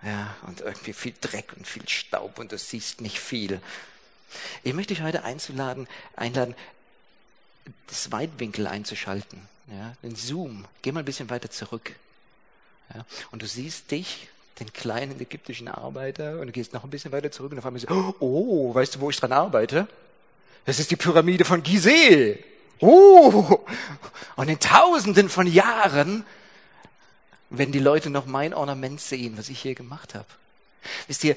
Ja, 0.03 0.35
und 0.47 0.61
irgendwie 0.61 0.93
viel 0.93 1.13
Dreck 1.21 1.53
und 1.55 1.65
viel 1.65 1.87
Staub 1.87 2.39
und 2.39 2.51
du 2.51 2.57
siehst 2.57 3.01
nicht 3.01 3.19
viel. 3.19 3.61
Ich 4.63 4.73
möchte 4.73 4.93
dich 4.93 5.03
heute 5.03 5.23
einzuladen, 5.23 5.87
einladen, 6.15 6.55
das 7.87 8.11
Weitwinkel 8.11 8.67
einzuschalten. 8.67 9.41
Ja, 9.67 9.93
den 10.03 10.15
Zoom. 10.15 10.65
Geh 10.81 10.91
mal 10.91 10.99
ein 10.99 11.05
bisschen 11.05 11.29
weiter 11.29 11.49
zurück. 11.49 11.95
Ja, 12.93 13.05
und 13.31 13.41
du 13.41 13.47
siehst 13.47 13.89
dich, 13.91 14.27
den 14.59 14.71
kleinen 14.71 15.19
ägyptischen 15.19 15.67
Arbeiter, 15.67 16.39
und 16.39 16.47
du 16.47 16.53
gehst 16.53 16.73
noch 16.73 16.83
ein 16.83 16.89
bisschen 16.89 17.11
weiter 17.11 17.31
zurück 17.31 17.51
und 17.51 17.59
auf 17.59 17.65
einmal 17.65 17.81
so, 17.81 18.15
oh, 18.19 18.73
weißt 18.73 18.95
du, 18.95 19.01
wo 19.01 19.09
ich 19.09 19.19
dran 19.19 19.31
arbeite? 19.31 19.87
Das 20.65 20.79
ist 20.79 20.91
die 20.91 20.95
Pyramide 20.95 21.45
von 21.45 21.61
Gizeh. 21.61 22.43
Oh! 22.79 23.59
Und 24.35 24.49
in 24.49 24.59
tausenden 24.59 25.29
von 25.29 25.47
Jahren 25.47 26.25
werden 27.49 27.71
die 27.71 27.79
Leute 27.79 28.09
noch 28.09 28.25
mein 28.25 28.53
Ornament 28.53 29.01
sehen, 29.01 29.37
was 29.37 29.49
ich 29.49 29.61
hier 29.61 29.75
gemacht 29.75 30.15
habe. 30.15 30.25
Wisst 31.07 31.23
ihr, 31.23 31.35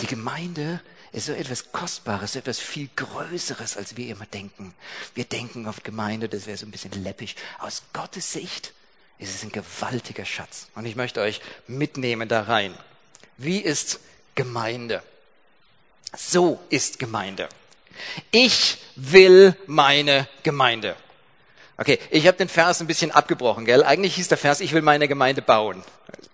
die 0.00 0.06
Gemeinde 0.06 0.80
ist 1.14 1.26
so 1.26 1.32
etwas 1.32 1.70
Kostbares, 1.70 2.32
so 2.32 2.40
etwas 2.40 2.58
viel 2.58 2.88
Größeres, 2.96 3.76
als 3.76 3.96
wir 3.96 4.08
immer 4.08 4.26
denken. 4.26 4.74
Wir 5.14 5.24
denken 5.24 5.66
auf 5.66 5.82
Gemeinde, 5.82 6.28
das 6.28 6.46
wäre 6.46 6.58
so 6.58 6.66
ein 6.66 6.72
bisschen 6.72 6.90
läppig. 7.04 7.36
Aus 7.60 7.84
Gottes 7.92 8.32
Sicht 8.32 8.72
ist 9.18 9.34
es 9.34 9.42
ein 9.44 9.52
gewaltiger 9.52 10.24
Schatz. 10.24 10.66
Und 10.74 10.86
ich 10.86 10.96
möchte 10.96 11.20
euch 11.20 11.40
mitnehmen 11.68 12.28
da 12.28 12.42
rein. 12.42 12.74
Wie 13.36 13.58
ist 13.58 14.00
Gemeinde? 14.34 15.02
So 16.16 16.60
ist 16.68 16.98
Gemeinde. 16.98 17.48
Ich 18.32 18.78
will 18.96 19.56
meine 19.66 20.28
Gemeinde. 20.42 20.96
Okay, 21.76 21.98
ich 22.10 22.26
habe 22.26 22.36
den 22.36 22.48
Vers 22.48 22.80
ein 22.80 22.86
bisschen 22.88 23.12
abgebrochen, 23.12 23.64
gell? 23.64 23.84
Eigentlich 23.84 24.16
hieß 24.16 24.28
der 24.28 24.38
Vers, 24.38 24.60
ich 24.60 24.72
will 24.72 24.82
meine 24.82 25.06
Gemeinde 25.06 25.42
bauen. 25.42 25.84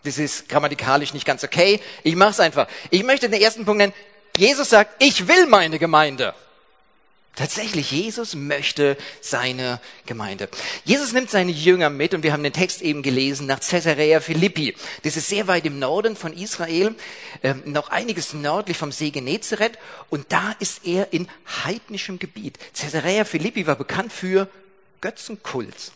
Das 0.04 0.16
ist 0.16 0.48
grammatikalisch 0.48 1.12
nicht 1.12 1.26
ganz 1.26 1.44
okay. 1.44 1.80
Ich 2.02 2.16
mache 2.16 2.30
es 2.30 2.40
einfach. 2.40 2.66
Ich 2.90 3.02
möchte 3.02 3.28
den 3.28 3.40
ersten 3.40 3.66
Punkt 3.66 3.78
nennen. 3.78 3.94
Jesus 4.36 4.70
sagt, 4.70 5.02
ich 5.02 5.28
will 5.28 5.46
meine 5.46 5.78
Gemeinde. 5.78 6.34
Tatsächlich, 7.36 7.92
Jesus 7.92 8.34
möchte 8.34 8.98
seine 9.20 9.80
Gemeinde. 10.04 10.48
Jesus 10.84 11.12
nimmt 11.12 11.30
seine 11.30 11.52
Jünger 11.52 11.88
mit 11.88 12.12
und 12.12 12.22
wir 12.22 12.32
haben 12.32 12.42
den 12.42 12.52
Text 12.52 12.82
eben 12.82 13.02
gelesen 13.02 13.46
nach 13.46 13.60
Caesarea 13.60 14.20
Philippi. 14.20 14.76
Das 15.04 15.16
ist 15.16 15.28
sehr 15.28 15.46
weit 15.46 15.64
im 15.64 15.78
Norden 15.78 16.16
von 16.16 16.32
Israel, 16.32 16.94
äh, 17.42 17.54
noch 17.64 17.88
einiges 17.88 18.34
nördlich 18.34 18.76
vom 18.76 18.92
See 18.92 19.10
Genezareth 19.10 19.78
und 20.10 20.32
da 20.32 20.54
ist 20.58 20.84
er 20.84 21.12
in 21.12 21.28
heidnischem 21.64 22.18
Gebiet. 22.18 22.58
Caesarea 22.74 23.24
Philippi 23.24 23.66
war 23.66 23.76
bekannt 23.76 24.12
für 24.12 24.48
Götzenkult. 25.00 25.92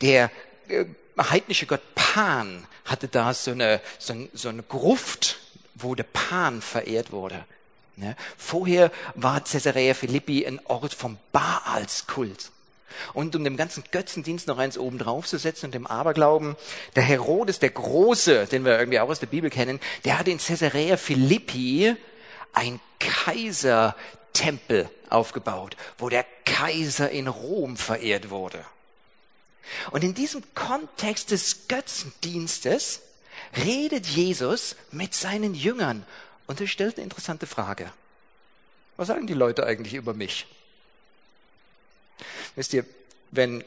Der 0.00 0.30
äh, 0.68 0.86
heidnische 1.16 1.66
Gott 1.66 1.82
Pan 1.94 2.66
hatte 2.86 3.08
da 3.08 3.34
so 3.34 3.52
eine, 3.52 3.80
so, 3.98 4.14
so 4.32 4.48
eine 4.48 4.62
Gruft, 4.62 5.38
wo 5.78 5.94
der 5.94 6.04
Pan 6.04 6.62
verehrt 6.62 7.12
wurde. 7.12 7.44
Ne? 7.96 8.16
Vorher 8.36 8.90
war 9.14 9.40
Caesarea 9.40 9.94
Philippi 9.94 10.46
ein 10.46 10.60
Ort 10.66 10.94
vom 10.94 11.18
Baalskult. 11.32 12.50
Und 13.12 13.36
um 13.36 13.44
dem 13.44 13.56
ganzen 13.56 13.84
Götzendienst 13.90 14.46
noch 14.46 14.58
eins 14.58 14.78
oben 14.78 14.98
drauf 14.98 15.26
zu 15.26 15.38
setzen 15.38 15.66
und 15.66 15.74
dem 15.74 15.86
Aberglauben, 15.86 16.56
der 16.94 17.02
Herodes 17.02 17.58
der 17.58 17.70
Große, 17.70 18.46
den 18.46 18.64
wir 18.64 18.78
irgendwie 18.78 19.00
auch 19.00 19.08
aus 19.08 19.20
der 19.20 19.26
Bibel 19.26 19.50
kennen, 19.50 19.80
der 20.04 20.18
hatte 20.18 20.30
in 20.30 20.38
Caesarea 20.38 20.96
Philippi 20.96 21.94
ein 22.52 22.80
Kaisertempel 22.98 24.88
aufgebaut, 25.10 25.76
wo 25.98 26.08
der 26.08 26.24
Kaiser 26.44 27.10
in 27.10 27.28
Rom 27.28 27.76
verehrt 27.76 28.30
wurde. 28.30 28.64
Und 29.90 30.04
in 30.04 30.14
diesem 30.14 30.42
Kontext 30.54 31.32
des 31.32 31.68
Götzendienstes 31.68 33.02
redet 33.56 34.06
Jesus 34.06 34.76
mit 34.90 35.14
seinen 35.14 35.54
Jüngern 35.54 36.04
und 36.46 36.60
er 36.60 36.66
stellt 36.66 36.96
eine 36.96 37.04
interessante 37.04 37.46
Frage. 37.46 37.92
Was 38.96 39.08
sagen 39.08 39.26
die 39.26 39.34
Leute 39.34 39.66
eigentlich 39.66 39.94
über 39.94 40.14
mich? 40.14 40.46
Wisst 42.54 42.72
ihr, 42.72 42.84
wenn, 43.30 43.62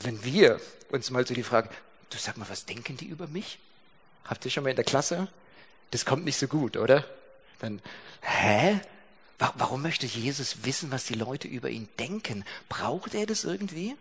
wenn 0.00 0.22
wir 0.24 0.60
uns 0.90 1.10
mal 1.10 1.26
so 1.26 1.34
die 1.34 1.42
Frage, 1.42 1.68
du 2.10 2.18
sag 2.18 2.36
mal, 2.36 2.48
was 2.48 2.64
denken 2.64 2.96
die 2.96 3.06
über 3.06 3.26
mich? 3.26 3.58
Habt 4.24 4.44
ihr 4.44 4.50
schon 4.50 4.62
mal 4.62 4.70
in 4.70 4.76
der 4.76 4.84
Klasse? 4.84 5.28
Das 5.90 6.04
kommt 6.04 6.24
nicht 6.24 6.38
so 6.38 6.46
gut, 6.46 6.76
oder? 6.76 7.04
Dann, 7.58 7.80
hä? 8.22 8.80
Warum 9.38 9.82
möchte 9.82 10.06
Jesus 10.06 10.64
wissen, 10.64 10.90
was 10.90 11.04
die 11.04 11.14
Leute 11.14 11.46
über 11.46 11.68
ihn 11.68 11.88
denken? 11.98 12.44
Braucht 12.68 13.14
er 13.14 13.26
das 13.26 13.44
irgendwie? 13.44 13.94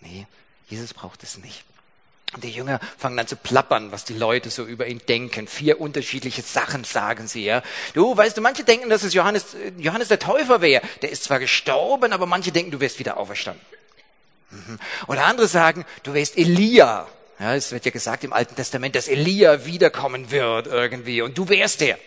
Nee, 0.00 0.26
Jesus 0.68 0.94
braucht 0.94 1.22
es 1.22 1.36
nicht. 1.38 1.64
Und 2.36 2.44
die 2.44 2.50
Jünger 2.50 2.80
fangen 2.98 3.16
dann 3.16 3.26
zu 3.26 3.34
plappern, 3.34 3.92
was 3.92 4.04
die 4.04 4.12
Leute 4.12 4.50
so 4.50 4.62
über 4.64 4.86
ihn 4.86 5.00
denken. 5.08 5.48
Vier 5.48 5.80
unterschiedliche 5.80 6.42
Sachen 6.42 6.84
sagen 6.84 7.28
sie, 7.28 7.46
ja. 7.46 7.62
Du, 7.94 8.14
weißt 8.14 8.36
du, 8.36 8.42
manche 8.42 8.62
denken, 8.62 8.90
dass 8.90 9.04
es 9.04 9.14
Johannes, 9.14 9.56
Johannes 9.78 10.08
der 10.08 10.18
Täufer 10.18 10.60
wäre. 10.60 10.82
Der 11.00 11.10
ist 11.10 11.24
zwar 11.24 11.38
gestorben, 11.38 12.12
aber 12.12 12.26
manche 12.26 12.52
denken, 12.52 12.72
du 12.72 12.80
wärst 12.80 12.98
wieder 12.98 13.16
auferstanden. 13.16 13.64
Mhm. 14.50 14.78
Oder 15.06 15.24
andere 15.24 15.48
sagen, 15.48 15.86
du 16.02 16.12
wärst 16.12 16.36
Elia. 16.36 17.08
Ja, 17.38 17.54
es 17.54 17.72
wird 17.72 17.86
ja 17.86 17.90
gesagt 17.90 18.22
im 18.22 18.34
Alten 18.34 18.54
Testament, 18.54 18.94
dass 18.94 19.08
Elia 19.08 19.64
wiederkommen 19.64 20.30
wird 20.30 20.66
irgendwie 20.66 21.22
und 21.22 21.38
du 21.38 21.48
wärst 21.48 21.80
der. 21.80 21.98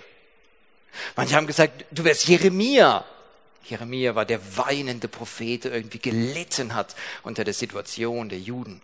Manche 1.16 1.36
haben 1.36 1.48
gesagt, 1.48 1.86
du 1.90 2.04
wärst 2.04 2.28
Jeremia. 2.28 3.04
Jeremia 3.64 4.14
war 4.14 4.26
der 4.26 4.42
weinende 4.58 5.08
Prophet, 5.08 5.64
der 5.64 5.74
irgendwie 5.74 6.00
gelitten 6.00 6.76
hat 6.76 6.96
unter 7.24 7.44
der 7.44 7.56
Situation 7.56 8.30
der 8.30 8.40
Juden. 8.40 8.84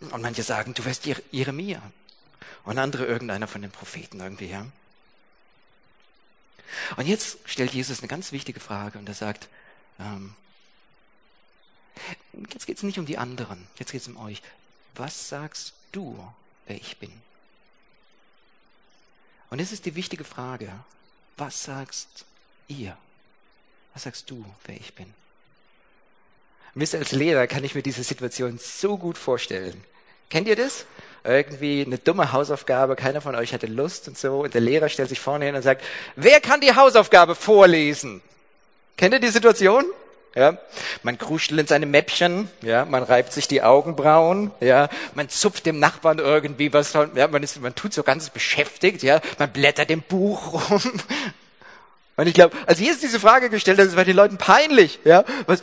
Und 0.00 0.22
manche 0.22 0.42
sagen, 0.42 0.74
du 0.74 0.84
wärst 0.84 1.06
Jeremia. 1.30 1.82
Und 2.64 2.78
andere 2.78 3.06
irgendeiner 3.06 3.48
von 3.48 3.62
den 3.62 3.70
Propheten 3.70 4.20
irgendwie, 4.20 4.50
ja. 4.50 4.66
Und 6.96 7.06
jetzt 7.06 7.38
stellt 7.46 7.72
Jesus 7.72 8.00
eine 8.00 8.08
ganz 8.08 8.32
wichtige 8.32 8.60
Frage 8.60 8.98
und 8.98 9.08
er 9.08 9.14
sagt, 9.14 9.48
ähm, 9.98 10.34
jetzt 12.52 12.66
geht 12.66 12.76
es 12.76 12.82
nicht 12.82 12.98
um 12.98 13.06
die 13.06 13.18
anderen, 13.18 13.66
jetzt 13.78 13.92
geht 13.92 14.02
es 14.02 14.08
um 14.08 14.16
euch. 14.18 14.42
Was 14.94 15.28
sagst 15.28 15.72
du, 15.92 16.32
wer 16.66 16.76
ich 16.76 16.98
bin? 16.98 17.12
Und 19.50 19.60
es 19.60 19.72
ist 19.72 19.86
die 19.86 19.94
wichtige 19.94 20.24
Frage. 20.24 20.70
Was 21.36 21.64
sagst 21.64 22.26
ihr? 22.66 22.96
Was 23.94 24.02
sagst 24.02 24.30
du, 24.30 24.44
wer 24.64 24.76
ich 24.76 24.94
bin? 24.94 25.14
Wisst 26.74 26.94
ihr, 26.94 27.00
als 27.00 27.12
Lehrer 27.12 27.46
kann 27.46 27.64
ich 27.64 27.74
mir 27.74 27.82
diese 27.82 28.02
Situation 28.02 28.58
so 28.62 28.96
gut 28.96 29.18
vorstellen. 29.18 29.82
Kennt 30.30 30.48
ihr 30.48 30.56
das? 30.56 30.84
Irgendwie 31.24 31.84
eine 31.84 31.98
dumme 31.98 32.32
Hausaufgabe, 32.32 32.96
keiner 32.96 33.20
von 33.20 33.34
euch 33.34 33.52
hatte 33.52 33.66
Lust 33.66 34.08
und 34.08 34.16
so, 34.16 34.40
und 34.40 34.54
der 34.54 34.60
Lehrer 34.60 34.88
stellt 34.88 35.08
sich 35.08 35.20
vorne 35.20 35.46
hin 35.46 35.54
und 35.54 35.62
sagt, 35.62 35.82
wer 36.16 36.40
kann 36.40 36.60
die 36.60 36.74
Hausaufgabe 36.74 37.34
vorlesen? 37.34 38.22
Kennt 38.96 39.14
ihr 39.14 39.20
die 39.20 39.28
Situation? 39.28 39.84
Ja, 40.34 40.58
man 41.02 41.18
kruschelt 41.18 41.58
in 41.58 41.66
seine 41.66 41.86
Mäppchen, 41.86 42.48
ja, 42.62 42.84
man 42.84 43.02
reibt 43.02 43.32
sich 43.32 43.48
die 43.48 43.62
Augenbrauen, 43.62 44.52
ja, 44.60 44.88
man 45.14 45.28
zupft 45.28 45.66
dem 45.66 45.80
Nachbarn 45.80 46.18
irgendwie 46.18 46.72
was, 46.72 46.92
ja, 46.92 47.26
man 47.28 47.42
ist, 47.42 47.60
man 47.60 47.74
tut 47.74 47.92
so 47.92 48.02
ganz 48.02 48.30
beschäftigt, 48.30 49.02
ja, 49.02 49.20
man 49.38 49.50
blättert 49.50 49.90
im 49.90 50.02
Buch 50.02 50.70
rum. 50.70 50.82
Und 52.16 52.26
ich 52.26 52.34
glaube, 52.34 52.56
als 52.66 52.78
Jesus 52.78 53.00
diese 53.00 53.18
Frage 53.18 53.48
gestellt 53.48 53.78
hat, 53.78 53.86
das 53.86 53.96
war 53.96 54.04
den 54.04 54.16
Leuten 54.16 54.38
peinlich, 54.38 55.00
ja, 55.04 55.24
was, 55.46 55.62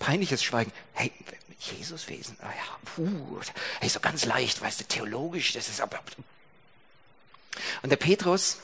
peinliches 0.00 0.42
Schweigen. 0.42 0.72
Hey, 0.94 1.12
Jesuswesen, 1.60 2.36
ah 2.40 2.50
ja, 2.50 2.78
puh, 2.84 3.40
hey, 3.80 3.88
so 3.88 4.00
ganz 4.00 4.24
leicht, 4.24 4.60
weißt 4.60 4.80
du, 4.80 4.84
theologisch, 4.84 5.52
das 5.52 5.68
ist 5.68 5.80
aber. 5.80 6.00
Und 7.82 7.90
der 7.90 7.96
Petrus, 7.96 8.58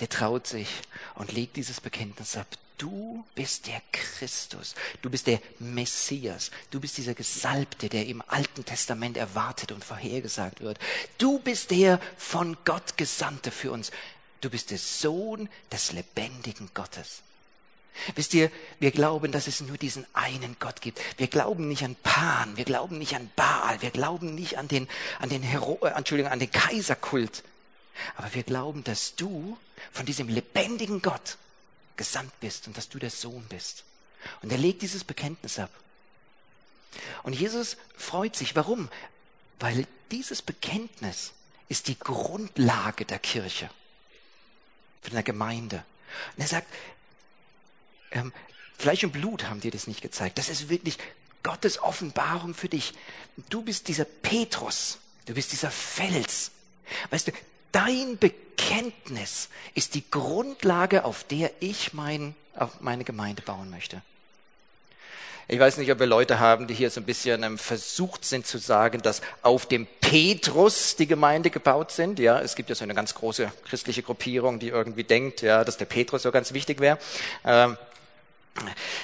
der 0.00 0.08
traut 0.08 0.46
sich 0.46 0.68
und 1.14 1.32
legt 1.32 1.56
dieses 1.56 1.80
Bekenntnis 1.80 2.36
ab. 2.36 2.46
Du 2.76 3.24
bist 3.34 3.66
der 3.66 3.82
Christus, 3.90 4.74
du 5.02 5.10
bist 5.10 5.26
der 5.26 5.40
Messias, 5.58 6.50
du 6.70 6.80
bist 6.80 6.96
dieser 6.96 7.14
Gesalbte, 7.14 7.88
der 7.88 8.06
im 8.06 8.22
Alten 8.28 8.64
Testament 8.64 9.16
erwartet 9.16 9.72
und 9.72 9.84
vorhergesagt 9.84 10.60
wird. 10.60 10.78
Du 11.18 11.40
bist 11.40 11.70
der 11.70 12.00
von 12.16 12.56
Gott 12.64 12.96
Gesandte 12.96 13.50
für 13.50 13.72
uns. 13.72 13.90
Du 14.40 14.50
bist 14.50 14.70
der 14.70 14.78
Sohn 14.78 15.48
des 15.72 15.92
lebendigen 15.92 16.70
Gottes. 16.74 17.22
Wisst 18.14 18.34
ihr, 18.34 18.50
wir 18.78 18.90
glauben, 18.90 19.32
dass 19.32 19.46
es 19.46 19.60
nur 19.60 19.76
diesen 19.76 20.06
einen 20.12 20.56
Gott 20.58 20.80
gibt. 20.80 21.00
Wir 21.18 21.26
glauben 21.26 21.68
nicht 21.68 21.82
an 21.82 21.96
Pan, 22.02 22.56
wir 22.56 22.64
glauben 22.64 22.98
nicht 22.98 23.14
an 23.14 23.30
Baal, 23.36 23.80
wir 23.82 23.90
glauben 23.90 24.34
nicht 24.34 24.58
an 24.58 24.68
den, 24.68 24.88
an 25.18 25.28
den 25.28 25.42
Hero, 25.42 25.78
äh, 25.82 25.90
Entschuldigung, 25.90 26.32
an 26.32 26.38
den 26.38 26.50
Kaiserkult. 26.50 27.42
Aber 28.16 28.32
wir 28.34 28.42
glauben, 28.44 28.84
dass 28.84 29.16
du 29.16 29.58
von 29.92 30.06
diesem 30.06 30.28
lebendigen 30.28 31.02
Gott 31.02 31.36
gesandt 31.96 32.32
bist 32.40 32.66
und 32.66 32.76
dass 32.76 32.88
du 32.88 32.98
der 32.98 33.10
Sohn 33.10 33.44
bist. 33.48 33.84
Und 34.42 34.52
er 34.52 34.58
legt 34.58 34.82
dieses 34.82 35.04
Bekenntnis 35.04 35.58
ab. 35.58 35.70
Und 37.22 37.34
Jesus 37.34 37.76
freut 37.96 38.36
sich. 38.36 38.56
Warum? 38.56 38.88
Weil 39.58 39.86
dieses 40.10 40.42
Bekenntnis 40.42 41.32
ist 41.68 41.88
die 41.88 41.98
Grundlage 41.98 43.04
der 43.04 43.18
Kirche, 43.18 43.68
von 45.02 45.12
der 45.12 45.22
Gemeinde. 45.22 45.84
Und 46.36 46.42
er 46.42 46.48
sagt, 46.48 46.68
ähm, 48.12 48.32
Fleisch 48.76 49.02
und 49.04 49.12
Blut 49.12 49.48
haben 49.48 49.60
dir 49.60 49.70
das 49.70 49.86
nicht 49.86 50.02
gezeigt. 50.02 50.38
Das 50.38 50.48
ist 50.48 50.68
wirklich 50.68 50.98
Gottes 51.42 51.82
Offenbarung 51.82 52.54
für 52.54 52.68
dich. 52.68 52.94
Du 53.48 53.62
bist 53.62 53.88
dieser 53.88 54.04
Petrus, 54.04 54.98
du 55.26 55.34
bist 55.34 55.52
dieser 55.52 55.70
Fels. 55.70 56.50
Weißt 57.10 57.28
du, 57.28 57.32
dein 57.72 58.18
Bekenntnis 58.18 59.48
ist 59.74 59.94
die 59.94 60.08
Grundlage, 60.10 61.04
auf 61.04 61.24
der 61.24 61.50
ich 61.60 61.92
mein, 61.92 62.34
auf 62.54 62.80
meine 62.80 63.04
Gemeinde 63.04 63.42
bauen 63.42 63.70
möchte. 63.70 64.02
Ich 65.50 65.58
weiß 65.58 65.78
nicht, 65.78 65.90
ob 65.90 65.98
wir 65.98 66.06
Leute 66.06 66.40
haben, 66.40 66.66
die 66.66 66.74
hier 66.74 66.90
so 66.90 67.00
ein 67.00 67.06
bisschen 67.06 67.42
ähm, 67.42 67.56
versucht 67.56 68.26
sind 68.26 68.46
zu 68.46 68.58
sagen, 68.58 69.00
dass 69.00 69.22
auf 69.40 69.64
dem 69.64 69.86
Petrus 70.02 70.94
die 70.96 71.06
Gemeinde 71.06 71.48
gebaut 71.48 71.90
sind. 71.90 72.18
Ja, 72.18 72.38
es 72.38 72.54
gibt 72.54 72.68
ja 72.68 72.74
so 72.74 72.84
eine 72.84 72.94
ganz 72.94 73.14
große 73.14 73.50
christliche 73.64 74.02
Gruppierung, 74.02 74.58
die 74.58 74.68
irgendwie 74.68 75.04
denkt, 75.04 75.40
ja, 75.40 75.64
dass 75.64 75.78
der 75.78 75.86
Petrus 75.86 76.24
so 76.24 76.32
ganz 76.32 76.52
wichtig 76.52 76.80
wäre. 76.80 76.98
Ähm, 77.46 77.78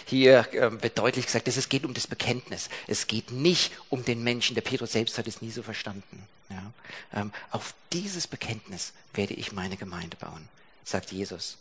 hier 0.07 0.47
ähm, 0.53 0.83
wird 0.83 0.99
deutlich 0.99 1.27
gesagt, 1.27 1.47
dass 1.47 1.57
es 1.57 1.69
geht 1.69 1.85
um 1.85 1.95
das 1.95 2.07
Bekenntnis. 2.07 2.69
Es 2.87 3.07
geht 3.07 3.31
nicht 3.31 3.73
um 3.91 4.05
den 4.05 4.23
Menschen. 4.23 4.55
Der 4.55 4.63
Petrus 4.63 4.93
selbst 4.93 5.19
hat 5.19 5.27
es 5.27 5.43
nie 5.43 5.51
so 5.51 5.63
verstanden. 5.63 6.27
Ja? 6.51 6.73
Ähm, 7.13 7.33
auf 7.51 7.75
dieses 7.93 8.27
Bekenntnis 8.27 8.93
werde 9.13 9.35
ich 9.35 9.53
meine 9.53 9.77
Gemeinde 9.77 10.17
bauen, 10.17 10.49
sagt 10.85 11.13
Jesus. 11.13 11.59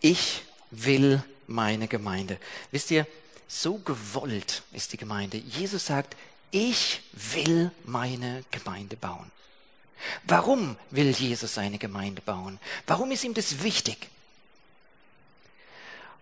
Ich 0.00 0.42
will 0.70 1.22
meine 1.46 1.88
Gemeinde. 1.88 2.38
Wisst 2.70 2.90
ihr, 2.90 3.06
so 3.46 3.78
gewollt 3.78 4.62
ist 4.72 4.92
die 4.92 4.98
Gemeinde. 4.98 5.38
Jesus 5.38 5.86
sagt, 5.86 6.16
ich 6.50 7.00
will 7.12 7.70
meine 7.84 8.44
Gemeinde 8.50 8.96
bauen. 8.96 9.30
Warum 10.24 10.76
will 10.90 11.10
Jesus 11.10 11.54
seine 11.54 11.78
Gemeinde 11.78 12.22
bauen? 12.22 12.60
Warum 12.86 13.10
ist 13.10 13.24
ihm 13.24 13.34
das 13.34 13.62
wichtig? 13.62 14.08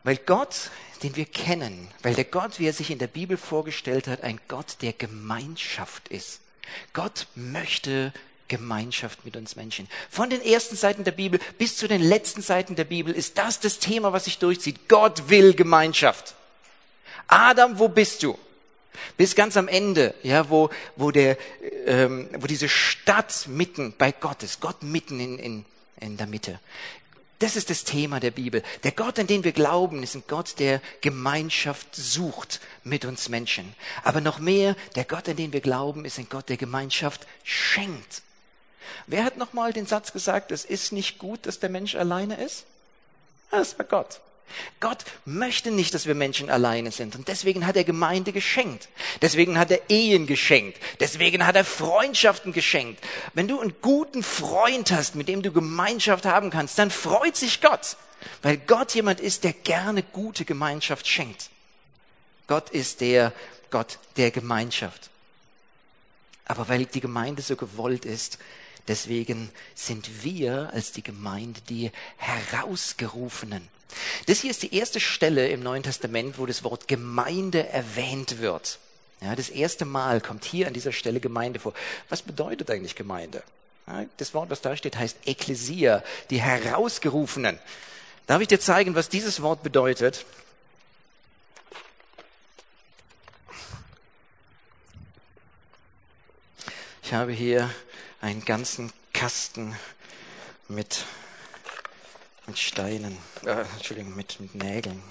Weil 0.07 0.19
Gott, 0.19 0.71
den 1.03 1.17
wir 1.17 1.25
kennen, 1.25 1.89
weil 2.05 2.15
der 2.15 2.23
Gott, 2.23 2.61
wie 2.61 2.69
er 2.69 2.73
sich 2.73 2.93
in 2.93 3.01
der 3.01 3.09
Bibel 3.09 3.37
vorgestellt 3.37 4.07
hat, 4.07 4.23
ein 4.23 4.39
Gott 4.47 4.77
der 4.81 4.93
Gemeinschaft 4.93 6.07
ist. 6.07 6.39
Gott 6.93 7.27
möchte 7.35 8.13
Gemeinschaft 8.47 9.25
mit 9.25 9.37
uns 9.37 9.57
Menschen. 9.57 9.89
Von 10.09 10.31
den 10.31 10.41
ersten 10.41 10.77
Seiten 10.77 11.03
der 11.03 11.11
Bibel 11.11 11.41
bis 11.59 11.77
zu 11.77 11.89
den 11.89 12.01
letzten 12.01 12.41
Seiten 12.41 12.77
der 12.77 12.85
Bibel 12.85 13.13
ist 13.13 13.37
das 13.37 13.59
das 13.59 13.81
Thema, 13.81 14.13
was 14.13 14.27
sich 14.27 14.39
durchzieht. 14.39 14.89
Gott 14.89 15.29
will 15.29 15.55
Gemeinschaft. 15.55 16.37
Adam, 17.27 17.81
wo 17.81 17.89
bist 17.89 18.23
du? 18.23 18.39
Bis 19.17 19.35
ganz 19.35 19.57
am 19.57 19.67
Ende, 19.67 20.15
ja, 20.23 20.49
wo, 20.49 20.71
wo, 20.95 21.11
der, 21.11 21.37
ähm, 21.85 22.29
wo 22.39 22.47
diese 22.47 22.69
Stadt 22.69 23.49
mitten 23.49 23.93
bei 23.99 24.13
Gott 24.13 24.45
ist, 24.45 24.61
Gott 24.61 24.85
mitten 24.85 25.19
in, 25.19 25.39
in, 25.41 25.65
in 25.99 26.17
der 26.17 26.29
Mitte. 26.29 26.61
Das 27.39 27.55
ist 27.55 27.69
das 27.69 27.85
Thema 27.85 28.19
der 28.19 28.31
Bibel. 28.31 28.63
Der 28.83 28.93
Gott, 28.93 29.19
an 29.19 29.27
den 29.27 29.45
wir 29.45 29.53
glauben, 29.53 30.03
ist 30.03 30.15
ein 30.15 30.25
Gott, 30.27 30.59
der 30.59 30.81
Gemeinschaft 31.03 31.95
sucht 31.95 32.61
mit 32.83 33.05
uns 33.05 33.29
Menschen. 33.29 33.75
Aber 34.05 34.23
noch 34.23 34.39
mehr, 34.39 34.75
der 34.95 35.05
Gott, 35.05 35.29
an 35.29 35.37
den 35.37 35.53
wir 35.53 35.61
glauben, 35.61 36.07
ist 36.07 36.19
ein 36.19 36.29
Gott, 36.31 36.49
der 36.49 36.57
Gemeinschaft 36.57 37.27
schenkt. 37.45 38.23
Wer 39.07 39.25
hat 39.25 39.37
nochmal 39.37 39.75
den 39.75 39.87
Satz 39.87 40.13
gesagt, 40.13 40.51
es 40.51 40.65
ist 40.65 40.93
nicht 40.93 41.19
gut, 41.19 41.45
dass 41.45 41.61
der 41.61 41.69
Mensch 41.69 41.95
alleine 41.95 42.43
ist? 42.43 42.65
Das 43.51 43.79
war 43.79 43.85
Gott. 43.85 44.21
Gott 44.81 45.05
möchte 45.25 45.71
nicht, 45.71 45.95
dass 45.95 46.07
wir 46.07 46.15
Menschen 46.15 46.51
alleine 46.51 46.91
sind. 46.91 47.17
Und 47.17 47.29
deswegen 47.29 47.67
hat 47.67 47.77
er 47.77 47.85
Gemeinde 47.85 48.33
geschenkt. 48.33 48.89
Deswegen 49.23 49.59
hat 49.59 49.71
er 49.71 49.81
Ehen 49.89 50.27
geschenkt. 50.27 50.79
Deswegen 51.01 51.47
hat 51.47 51.57
er 51.57 51.65
Freundschaften 51.65 52.53
geschenkt. 52.53 53.03
Wenn 53.35 53.49
du 53.49 53.61
einen 53.61 53.75
guten 53.81 54.23
Freund 54.23 54.91
hast, 54.93 55.15
mit 55.15 55.29
dem 55.29 55.43
du 55.43 55.53
Gemeinschaft 55.53 56.25
haben 56.25 56.51
kannst, 56.51 56.79
dann 56.79 56.91
freut 56.91 57.37
sich 57.37 57.61
Gott. 57.61 57.97
Weil 58.43 58.57
Gott 58.57 58.95
jemand 58.95 59.21
ist, 59.21 59.45
der 59.45 59.53
gerne 59.53 60.03
gute 60.03 60.45
Gemeinschaft 60.45 61.07
schenkt. 61.07 61.51
Gott 62.47 62.71
ist 62.71 63.01
der 63.01 63.33
Gott 63.71 63.99
der 64.17 64.31
Gemeinschaft. 64.31 65.11
Aber 66.47 66.69
weil 66.69 66.87
die 66.87 67.01
Gemeinde 67.01 67.43
so 67.43 67.57
gewollt 67.57 68.05
ist, 68.05 68.39
deswegen 68.87 69.51
sind 69.75 70.23
wir 70.23 70.71
als 70.73 70.93
die 70.93 71.03
Gemeinde 71.03 71.61
die 71.69 71.91
Herausgerufenen. 72.17 73.69
Das 74.27 74.41
hier 74.41 74.51
ist 74.51 74.63
die 74.63 74.75
erste 74.75 75.01
Stelle 75.01 75.49
im 75.49 75.63
Neuen 75.63 75.83
Testament, 75.83 76.39
wo 76.39 76.47
das 76.47 76.65
Wort 76.65 76.89
Gemeinde 76.89 77.69
erwähnt 77.69 78.41
wird. 78.41 78.79
Ja, 79.21 79.35
das 79.35 79.49
erste 79.49 79.85
Mal 79.85 80.21
kommt 80.21 80.45
hier 80.45 80.67
an 80.67 80.75
dieser 80.75 80.93
Stelle 80.93 81.21
Gemeinde 81.21 81.59
vor. 81.61 81.73
Was 82.09 82.23
bedeutet 82.23 82.71
eigentlich 82.71 82.97
Gemeinde? 82.97 83.43
Ja, 83.87 84.05
das 84.17 84.35
Wort, 84.35 84.51
was 84.51 84.61
da 84.61 84.77
steht, 84.77 84.97
heißt 84.97 85.17
Ekklesia, 85.25 86.03
die 86.31 86.41
Herausgerufenen. 86.41 87.59
Darf 88.27 88.43
ich 88.43 88.49
dir 88.49 88.61
zeigen, 88.61 88.95
was 88.95 89.09
dieses 89.09 89.41
Wort 89.43 89.63
bedeutet? 89.63 90.27
Ich 97.03 97.13
habe 97.13 97.31
hier 97.31 97.71
einen 98.21 98.45
ganzen 98.45 98.93
Kasten 99.13 99.77
mit 100.67 101.05
mit 102.47 102.59
Steinen, 102.59 103.19
äh, 103.45 103.65
Entschuldigung, 103.77 104.15
mit, 104.15 104.39
mit 104.41 104.55
Nägeln. 104.55 105.03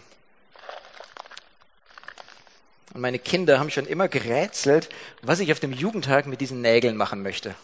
Und 2.94 3.02
meine 3.02 3.20
Kinder 3.20 3.60
haben 3.60 3.70
schon 3.70 3.88
immer 3.88 4.08
gerätselt, 4.08 4.88
was 5.22 5.42
ich 5.42 5.52
auf 5.52 5.60
dem 5.60 5.74
Jugendtag 5.74 6.28
mit 6.28 6.40
diesen 6.40 6.62
Nägeln 6.62 6.96
machen 6.96 7.22
möchte. 7.22 7.56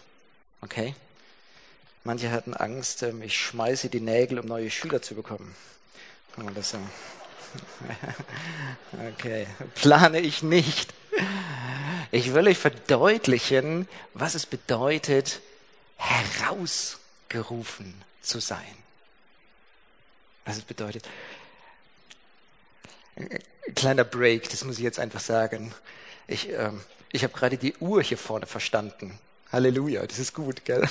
Okay? 0.60 0.94
Manche 2.04 2.32
hatten 2.32 2.54
Angst, 2.54 3.04
ähm, 3.04 3.22
ich 3.22 3.38
schmeiße 3.38 3.88
die 3.90 4.02
Nägel, 4.02 4.40
um 4.40 4.46
neue 4.46 4.70
Schüler 4.70 5.02
zu 5.02 5.16
bekommen. 5.16 5.56
Kann 6.36 6.46
man 6.46 6.56
das 6.56 6.72
sagen? 6.72 6.90
Okay, 9.18 9.46
plane 9.76 10.22
ich 10.22 10.42
nicht. 10.42 10.94
Ich 12.12 12.34
will 12.34 12.48
euch 12.48 12.58
verdeutlichen, 12.58 13.90
was 14.14 14.36
es 14.36 14.46
bedeutet, 14.46 15.42
herausgerufen 15.98 17.94
zu 18.22 18.40
sein 18.40 18.81
was 20.46 20.58
es 20.58 20.64
bedeutet. 20.64 21.08
Kleiner 23.76 24.04
Break, 24.04 24.50
das 24.50 24.64
muss 24.64 24.78
ich 24.78 24.84
jetzt 24.84 25.00
einfach 25.00 25.20
sagen. 25.20 25.74
Ich, 26.28 26.50
ähm, 26.50 26.82
ich 27.12 27.24
habe 27.24 27.34
gerade 27.34 27.58
die 27.58 27.76
Uhr 27.78 28.02
hier 28.02 28.18
vorne 28.18 28.46
verstanden. 28.46 29.18
Halleluja, 29.52 30.06
das 30.06 30.20
ist 30.20 30.34
gut, 30.34 30.66
gell? 30.66 30.88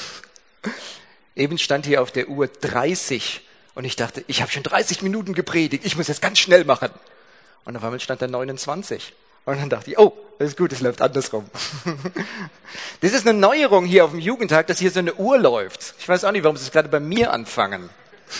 Eben 1.35 1.59
stand 1.59 1.87
hier 1.87 2.03
auf 2.03 2.13
der 2.13 2.29
Uhr 2.29 2.47
30 2.47 3.41
und 3.75 3.85
ich 3.85 3.97
dachte, 3.97 4.25
ich 4.27 4.43
habe 4.43 4.51
schon 4.51 4.63
30 4.63 5.03
Minuten 5.03 5.33
gepredigt, 5.33 5.85
ich 5.87 5.97
muss 5.97 6.09
jetzt 6.09 6.21
ganz 6.21 6.39
schnell 6.39 6.65
machen. 6.65 6.91
Und 7.65 7.77
auf 7.77 7.85
einmal 7.85 8.01
stand 8.01 8.21
da 8.21 8.27
29. 8.27 9.15
Und 9.47 9.59
dann 9.59 9.71
dachte 9.71 9.91
ich, 9.91 9.99
oh, 9.99 10.13
das 10.39 10.51
ist 10.51 10.59
gut, 10.59 10.73
es 10.73 10.81
läuft 10.81 11.01
andersrum. 11.01 11.49
Das 13.01 13.13
ist 13.13 13.27
eine 13.27 13.39
Neuerung 13.39 13.87
hier 13.87 14.05
auf 14.05 14.11
dem 14.11 14.21
Jugendtag, 14.21 14.67
dass 14.67 14.79
hier 14.79 14.91
so 14.91 14.99
eine 14.99 15.15
Uhr 15.15 15.39
läuft. 15.39 15.95
Ich 15.99 16.09
weiß 16.09 16.25
auch 16.25 16.33
nicht, 16.33 16.45
warum 16.45 16.57
sie 16.57 16.65
es 16.65 16.71
gerade 16.71 16.89
bei 16.89 17.01
mir 17.01 17.33
anfangen. 17.33 17.89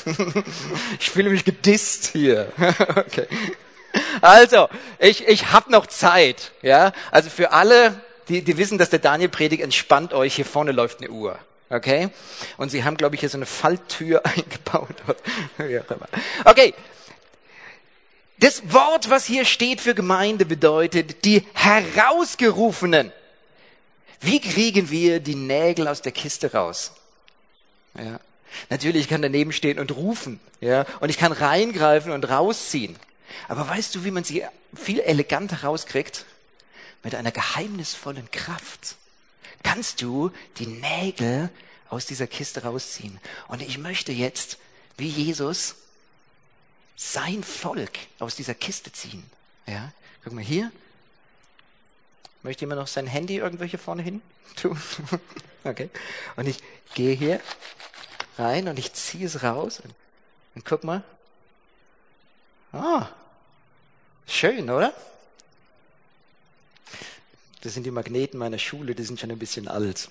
ich 1.01 1.11
fühle 1.11 1.31
mich 1.31 1.45
gedisst 1.45 2.09
hier. 2.13 2.53
okay. 2.97 3.27
Also, 4.21 4.69
ich, 4.99 5.27
ich 5.27 5.53
habe 5.53 5.71
noch 5.71 5.87
Zeit. 5.87 6.53
Ja, 6.63 6.93
Also 7.11 7.31
für 7.31 7.53
alle, 7.53 8.01
die, 8.29 8.43
die 8.43 8.57
wissen, 8.57 8.79
dass 8.79 8.91
der 8.91 8.99
Daniel 8.99 9.29
predigt, 9.29 9.63
entspannt 9.63 10.13
euch, 10.13 10.35
hier 10.35 10.45
vorne 10.45 10.73
läuft 10.73 11.01
eine 11.01 11.11
Uhr. 11.11 11.39
Okay? 11.71 12.11
Und 12.57 12.71
sie 12.71 12.85
haben, 12.85 12.97
glaube 12.97 13.15
ich, 13.15 13.21
hier 13.21 13.29
so 13.29 13.39
eine 13.39 13.47
Falltür 13.47 14.23
eingebaut. 14.25 14.97
okay. 16.45 16.75
Das 18.39 18.73
Wort, 18.73 19.11
was 19.11 19.27
hier 19.27 19.45
steht 19.45 19.81
für 19.83 19.95
Gemeinde, 19.95 20.47
bedeutet 20.47 21.25
die 21.27 21.47
Herausgerufenen. 21.53 23.13
Wie 24.21 24.41
kriegen 24.41 24.91
wir 24.91 25.21
die 25.21 25.35
Nägel 25.35 25.89
aus 25.89 26.01
der 26.01 26.13
Kiste 26.13 26.53
raus? 26.53 26.93
Ja. 27.95 28.19
Natürlich, 28.69 29.03
ich 29.03 29.09
kann 29.09 29.23
daneben 29.23 29.53
stehen 29.53 29.79
und 29.79 29.95
rufen, 29.97 30.41
ja, 30.61 30.87
und 31.01 31.09
ich 31.09 31.19
kann 31.19 31.33
reingreifen 31.33 32.13
und 32.13 32.29
rausziehen. 32.29 32.97
Aber 33.49 33.69
weißt 33.69 33.95
du, 33.95 34.05
wie 34.05 34.11
man 34.11 34.25
sie 34.25 34.45
viel 34.75 35.01
eleganter 35.01 35.63
rauskriegt? 35.63 36.25
Mit 37.03 37.15
einer 37.15 37.31
geheimnisvollen 37.31 38.31
Kraft 38.31 38.97
kannst 39.63 40.03
du 40.03 40.31
die 40.59 40.67
Nägel 40.67 41.51
aus 41.89 42.07
dieser 42.07 42.27
Kiste 42.27 42.63
rausziehen. 42.63 43.19
Und 43.49 43.63
ich 43.63 43.79
möchte 43.79 44.13
jetzt, 44.13 44.59
wie 44.97 45.09
Jesus, 45.09 45.77
sein 46.97 47.43
Volk 47.43 47.99
aus 48.19 48.37
dieser 48.37 48.55
Kiste 48.55 48.93
ziehen. 48.93 49.25
Ja, 49.67 49.93
guck 50.23 50.35
mal 50.35 50.45
hier. 50.45 50.71
Möchte 52.43 52.63
jemand 52.63 52.81
noch 52.81 52.87
sein 52.87 53.07
Handy 53.07 53.37
irgendwelche 53.37 53.79
vorne 53.79 54.03
hin 54.03 54.23
tun? 54.57 54.81
okay. 55.65 55.91
Und 56.37 56.47
ich 56.47 56.59
gehe 56.95 57.15
hier 57.15 57.41
rein 58.39 58.69
und 58.69 58.79
ich 58.79 58.93
ziehe 58.93 59.27
es 59.27 59.43
raus. 59.43 59.81
Und, 59.81 59.95
und 60.55 60.65
guck 60.65 60.85
mal, 60.85 61.03
Ah, 62.73 63.09
schön, 64.29 64.71
oder? 64.71 64.95
Das 67.63 67.75
sind 67.75 67.85
die 67.85 67.91
Magneten 67.91 68.39
meiner 68.39 68.59
Schule, 68.59 68.95
die 68.95 69.03
sind 69.03 69.19
schon 69.19 69.31
ein 69.31 69.39
bisschen 69.39 69.67
alt. 69.69 70.09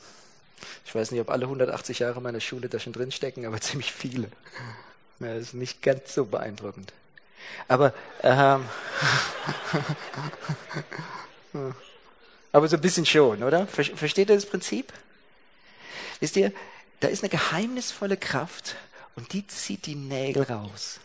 Ich 0.86 0.93
weiß 0.93 1.12
nicht, 1.12 1.21
ob 1.21 1.29
alle 1.29 1.45
180 1.45 1.99
Jahre 1.99 2.21
meiner 2.21 2.41
Schule 2.41 2.67
da 2.67 2.79
schon 2.79 2.93
drin 2.93 3.12
stecken, 3.12 3.45
aber 3.45 3.62
ziemlich 3.62 3.93
viele. 3.93 4.29
Das 5.19 5.41
ist 5.41 5.53
nicht 5.53 5.82
ganz 5.82 6.13
so 6.13 6.25
beeindruckend. 6.25 6.91
Aber, 7.67 7.93
ähm, 8.21 8.65
aber 12.51 12.67
so 12.67 12.75
ein 12.75 12.82
bisschen 12.82 13.05
schon, 13.05 13.41
oder? 13.41 13.67
Versteht 13.67 14.29
ihr 14.29 14.36
das 14.36 14.45
Prinzip? 14.45 14.91
Wisst 16.19 16.36
ihr, 16.36 16.51
da 17.00 17.08
ist 17.08 17.24
eine 17.24 17.30
geheimnisvolle 17.30 18.18
Kraft 18.18 18.76
und 19.16 19.34
die 19.34 19.48
zieht 19.48 19.86
die 19.86 19.96
Nägel 19.96 20.44
raus. 20.44 21.00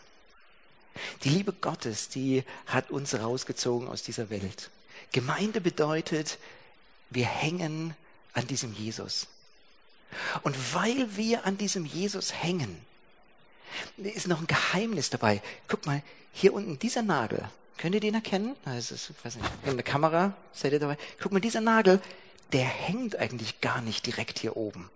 Die 1.22 1.28
Liebe 1.28 1.52
Gottes, 1.52 2.08
die 2.08 2.44
hat 2.66 2.90
uns 2.90 3.14
rausgezogen 3.14 3.88
aus 3.88 4.02
dieser 4.02 4.30
Welt. 4.30 4.70
Gemeinde 5.12 5.60
bedeutet, 5.60 6.38
wir 7.10 7.26
hängen 7.26 7.96
an 8.32 8.46
diesem 8.46 8.72
Jesus. 8.72 9.26
Und 10.42 10.56
weil 10.74 11.16
wir 11.16 11.44
an 11.44 11.58
diesem 11.58 11.84
Jesus 11.84 12.32
hängen, 12.32 12.80
ist 13.96 14.28
noch 14.28 14.40
ein 14.40 14.46
Geheimnis 14.46 15.10
dabei. 15.10 15.42
Guck 15.66 15.86
mal, 15.86 16.02
hier 16.32 16.52
unten 16.52 16.78
dieser 16.78 17.02
Nagel. 17.02 17.48
Könnt 17.76 17.96
ihr 17.96 18.00
den 18.00 18.14
erkennen? 18.14 18.54
Also, 18.64 18.94
ich 18.94 19.24
weiß 19.24 19.36
nicht, 19.36 19.50
in 19.64 19.76
der 19.76 19.84
Kamera 19.84 20.36
seid 20.52 20.72
ihr 20.72 20.78
dabei. 20.78 20.96
Guck 21.20 21.32
mal, 21.32 21.40
dieser 21.40 21.60
Nagel, 21.60 22.00
der 22.52 22.64
hängt 22.64 23.16
eigentlich 23.16 23.60
gar 23.60 23.80
nicht 23.82 24.06
direkt 24.06 24.38
hier 24.38 24.56
oben 24.56 24.88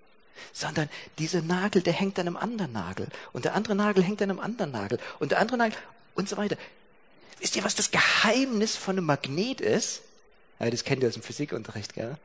sondern 0.53 0.89
dieser 1.19 1.43
Nagel, 1.43 1.83
der 1.83 1.93
hängt 1.93 2.19
an 2.19 2.27
einem 2.27 2.37
anderen 2.37 2.73
Nagel 2.73 3.09
und 3.33 3.45
der 3.45 3.55
andere 3.55 3.75
Nagel 3.75 4.03
hängt 4.03 4.23
an 4.23 4.31
einem 4.31 4.41
anderen 4.41 4.73
Nagel 4.73 4.99
und 5.19 5.33
der 5.33 5.39
andere 5.39 5.59
Nagel 5.59 5.79
und 6.15 6.29
so 6.29 6.37
weiter. 6.37 6.57
Wisst 7.41 7.57
ihr, 7.57 7.65
was 7.65 7.75
das 7.75 7.91
Geheimnis 7.91 8.77
von 8.77 8.97
einem 8.97 9.07
Magnet 9.07 9.61
ist? 9.61 10.03
Ja, 10.59 10.71
das 10.71 10.85
kennt 10.85 11.03
ihr 11.03 11.09
aus 11.09 11.15
dem 11.15 11.23
Physikunterricht, 11.23 11.95
gell? 11.95 12.17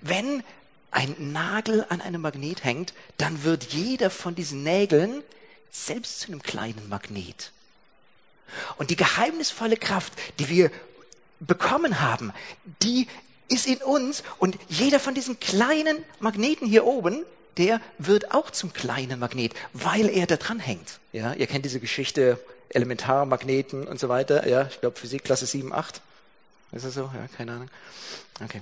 Wenn 0.00 0.42
ein 0.90 1.32
Nagel 1.32 1.84
an 1.88 2.00
einem 2.00 2.22
Magnet 2.22 2.64
hängt, 2.64 2.94
dann 3.18 3.44
wird 3.44 3.72
jeder 3.72 4.10
von 4.10 4.34
diesen 4.34 4.62
Nägeln 4.62 5.22
selbst 5.70 6.20
zu 6.20 6.28
einem 6.28 6.42
kleinen 6.42 6.88
Magnet. 6.88 7.52
Und 8.78 8.90
die 8.90 8.96
geheimnisvolle 8.96 9.76
Kraft, 9.76 10.12
die 10.38 10.48
wir 10.48 10.70
bekommen 11.38 12.00
haben, 12.00 12.32
die 12.82 13.06
ist 13.50 13.66
in 13.66 13.78
uns 13.78 14.22
und 14.38 14.58
jeder 14.68 14.98
von 15.00 15.14
diesen 15.14 15.38
kleinen 15.38 16.04
Magneten 16.20 16.66
hier 16.66 16.86
oben, 16.86 17.24
der 17.56 17.80
wird 17.98 18.32
auch 18.32 18.50
zum 18.50 18.72
kleinen 18.72 19.18
Magnet, 19.18 19.54
weil 19.72 20.08
er 20.08 20.26
da 20.26 20.36
dran 20.36 20.60
hängt. 20.60 21.00
Ja, 21.12 21.34
ihr 21.34 21.46
kennt 21.46 21.64
diese 21.64 21.80
Geschichte, 21.80 22.42
Elementarmagneten 22.70 23.86
und 23.86 23.98
so 24.00 24.08
weiter. 24.08 24.48
Ja, 24.48 24.68
ich 24.70 24.80
glaube 24.80 24.98
Physik 24.98 25.24
Klasse 25.24 25.46
7, 25.46 25.72
8. 25.72 26.00
Ist 26.72 26.84
das 26.84 26.94
so? 26.94 27.10
Ja, 27.12 27.26
keine 27.36 27.52
Ahnung. 27.52 27.70
Okay. 28.42 28.60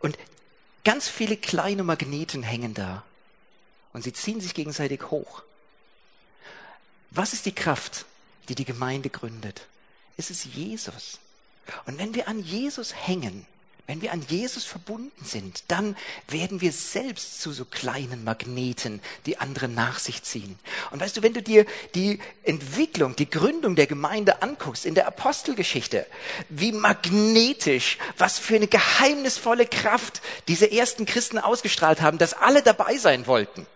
Und 0.00 0.18
ganz 0.84 1.08
viele 1.08 1.36
kleine 1.36 1.84
Magneten 1.84 2.42
hängen 2.42 2.74
da. 2.74 3.04
Und 3.92 4.02
sie 4.02 4.12
ziehen 4.12 4.40
sich 4.40 4.54
gegenseitig 4.54 5.10
hoch. 5.10 5.42
Was 7.12 7.32
ist 7.32 7.46
die 7.46 7.54
Kraft, 7.54 8.06
die 8.48 8.56
die 8.56 8.64
Gemeinde 8.64 9.08
gründet? 9.08 9.68
Es 10.16 10.30
ist 10.30 10.44
Jesus. 10.44 11.20
Und 11.86 11.98
wenn 11.98 12.14
wir 12.14 12.28
an 12.28 12.42
Jesus 12.42 12.94
hängen, 12.94 13.46
wenn 13.86 14.00
wir 14.00 14.12
an 14.12 14.24
Jesus 14.26 14.64
verbunden 14.64 15.24
sind, 15.26 15.64
dann 15.68 15.94
werden 16.28 16.62
wir 16.62 16.72
selbst 16.72 17.42
zu 17.42 17.52
so 17.52 17.66
kleinen 17.66 18.24
Magneten, 18.24 19.02
die 19.26 19.36
andere 19.38 19.68
nach 19.68 19.98
sich 19.98 20.22
ziehen. 20.22 20.58
Und 20.90 21.00
weißt 21.00 21.18
du, 21.18 21.22
wenn 21.22 21.34
du 21.34 21.42
dir 21.42 21.66
die 21.94 22.18
Entwicklung, 22.44 23.14
die 23.14 23.28
Gründung 23.28 23.76
der 23.76 23.86
Gemeinde 23.86 24.40
anguckst 24.40 24.86
in 24.86 24.94
der 24.94 25.06
Apostelgeschichte, 25.06 26.06
wie 26.48 26.72
magnetisch, 26.72 27.98
was 28.16 28.38
für 28.38 28.56
eine 28.56 28.68
geheimnisvolle 28.68 29.66
Kraft 29.66 30.22
diese 30.48 30.70
ersten 30.70 31.04
Christen 31.04 31.38
ausgestrahlt 31.38 32.00
haben, 32.00 32.16
dass 32.16 32.32
alle 32.32 32.62
dabei 32.62 32.96
sein 32.96 33.26
wollten. 33.26 33.66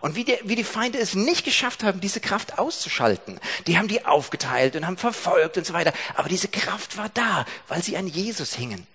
Und 0.00 0.14
wie 0.14 0.24
die, 0.24 0.38
wie 0.44 0.56
die 0.56 0.64
Feinde 0.64 0.98
es 0.98 1.14
nicht 1.14 1.44
geschafft 1.44 1.82
haben, 1.82 2.00
diese 2.00 2.20
Kraft 2.20 2.58
auszuschalten. 2.58 3.40
Die 3.66 3.78
haben 3.78 3.88
die 3.88 4.04
aufgeteilt 4.04 4.76
und 4.76 4.86
haben 4.86 4.96
verfolgt 4.96 5.56
und 5.56 5.66
so 5.66 5.72
weiter. 5.72 5.92
Aber 6.14 6.28
diese 6.28 6.48
Kraft 6.48 6.96
war 6.96 7.08
da, 7.08 7.46
weil 7.68 7.82
sie 7.82 7.96
an 7.96 8.06
Jesus 8.06 8.54
hingen. 8.54 8.86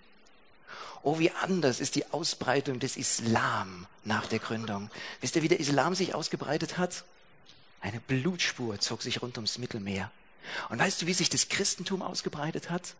Oh, 1.02 1.20
wie 1.20 1.32
anders 1.32 1.80
ist 1.80 1.96
die 1.96 2.12
Ausbreitung 2.12 2.80
des 2.80 2.98
Islam 2.98 3.88
nach 4.04 4.26
der 4.28 4.40
Gründung. 4.40 4.90
Wisst 5.22 5.36
ihr, 5.36 5.44
wie 5.44 5.48
der 5.48 5.60
Islam 5.60 5.96
sich 5.96 6.14
ausgebreitet 6.14 6.78
hat? 6.78 7.06
Eine 7.82 8.02
Blutspur 8.02 8.80
zog 8.80 9.02
sich 9.02 9.22
rund 9.22 9.38
ums 9.38 9.58
Mittelmeer. 9.58 10.12
Und 10.70 10.80
weißt 10.80 11.02
du, 11.02 11.06
wie 11.06 11.14
sich 11.14 11.30
das 11.30 11.48
Christentum 11.48 12.02
ausgebreitet 12.02 12.70
hat? 12.70 12.96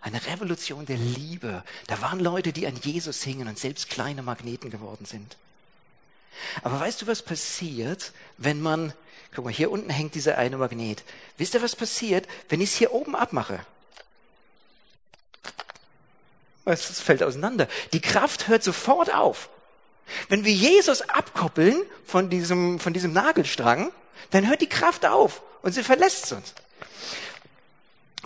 Eine 0.00 0.24
Revolution 0.26 0.86
der 0.86 0.96
Liebe. 0.96 1.62
Da 1.86 2.00
waren 2.00 2.20
Leute, 2.20 2.52
die 2.52 2.66
an 2.66 2.76
Jesus 2.82 3.22
hingen 3.22 3.48
und 3.48 3.58
selbst 3.58 3.88
kleine 3.88 4.22
Magneten 4.22 4.70
geworden 4.70 5.06
sind. 5.06 5.36
Aber 6.62 6.80
weißt 6.80 7.02
du, 7.02 7.06
was 7.06 7.22
passiert, 7.22 8.12
wenn 8.38 8.60
man, 8.60 8.92
guck 9.34 9.44
mal, 9.44 9.52
hier 9.52 9.70
unten 9.70 9.90
hängt 9.90 10.14
dieser 10.14 10.38
eine 10.38 10.56
Magnet. 10.56 11.02
Wisst 11.36 11.54
ihr, 11.54 11.62
was 11.62 11.76
passiert, 11.76 12.26
wenn 12.48 12.60
ich 12.60 12.70
es 12.70 12.76
hier 12.76 12.92
oben 12.92 13.16
abmache? 13.16 13.60
Es 16.64 17.00
fällt 17.00 17.22
auseinander. 17.22 17.68
Die 17.92 18.00
Kraft 18.00 18.48
hört 18.48 18.62
sofort 18.62 19.12
auf. 19.12 19.50
Wenn 20.28 20.44
wir 20.44 20.52
Jesus 20.52 21.02
abkoppeln 21.02 21.82
von 22.06 22.30
diesem, 22.30 22.78
von 22.78 22.92
diesem 22.92 23.12
Nagelstrang, 23.12 23.92
dann 24.30 24.48
hört 24.48 24.60
die 24.60 24.68
Kraft 24.68 25.06
auf 25.06 25.42
und 25.62 25.72
sie 25.72 25.82
verlässt 25.82 26.32
uns. 26.32 26.54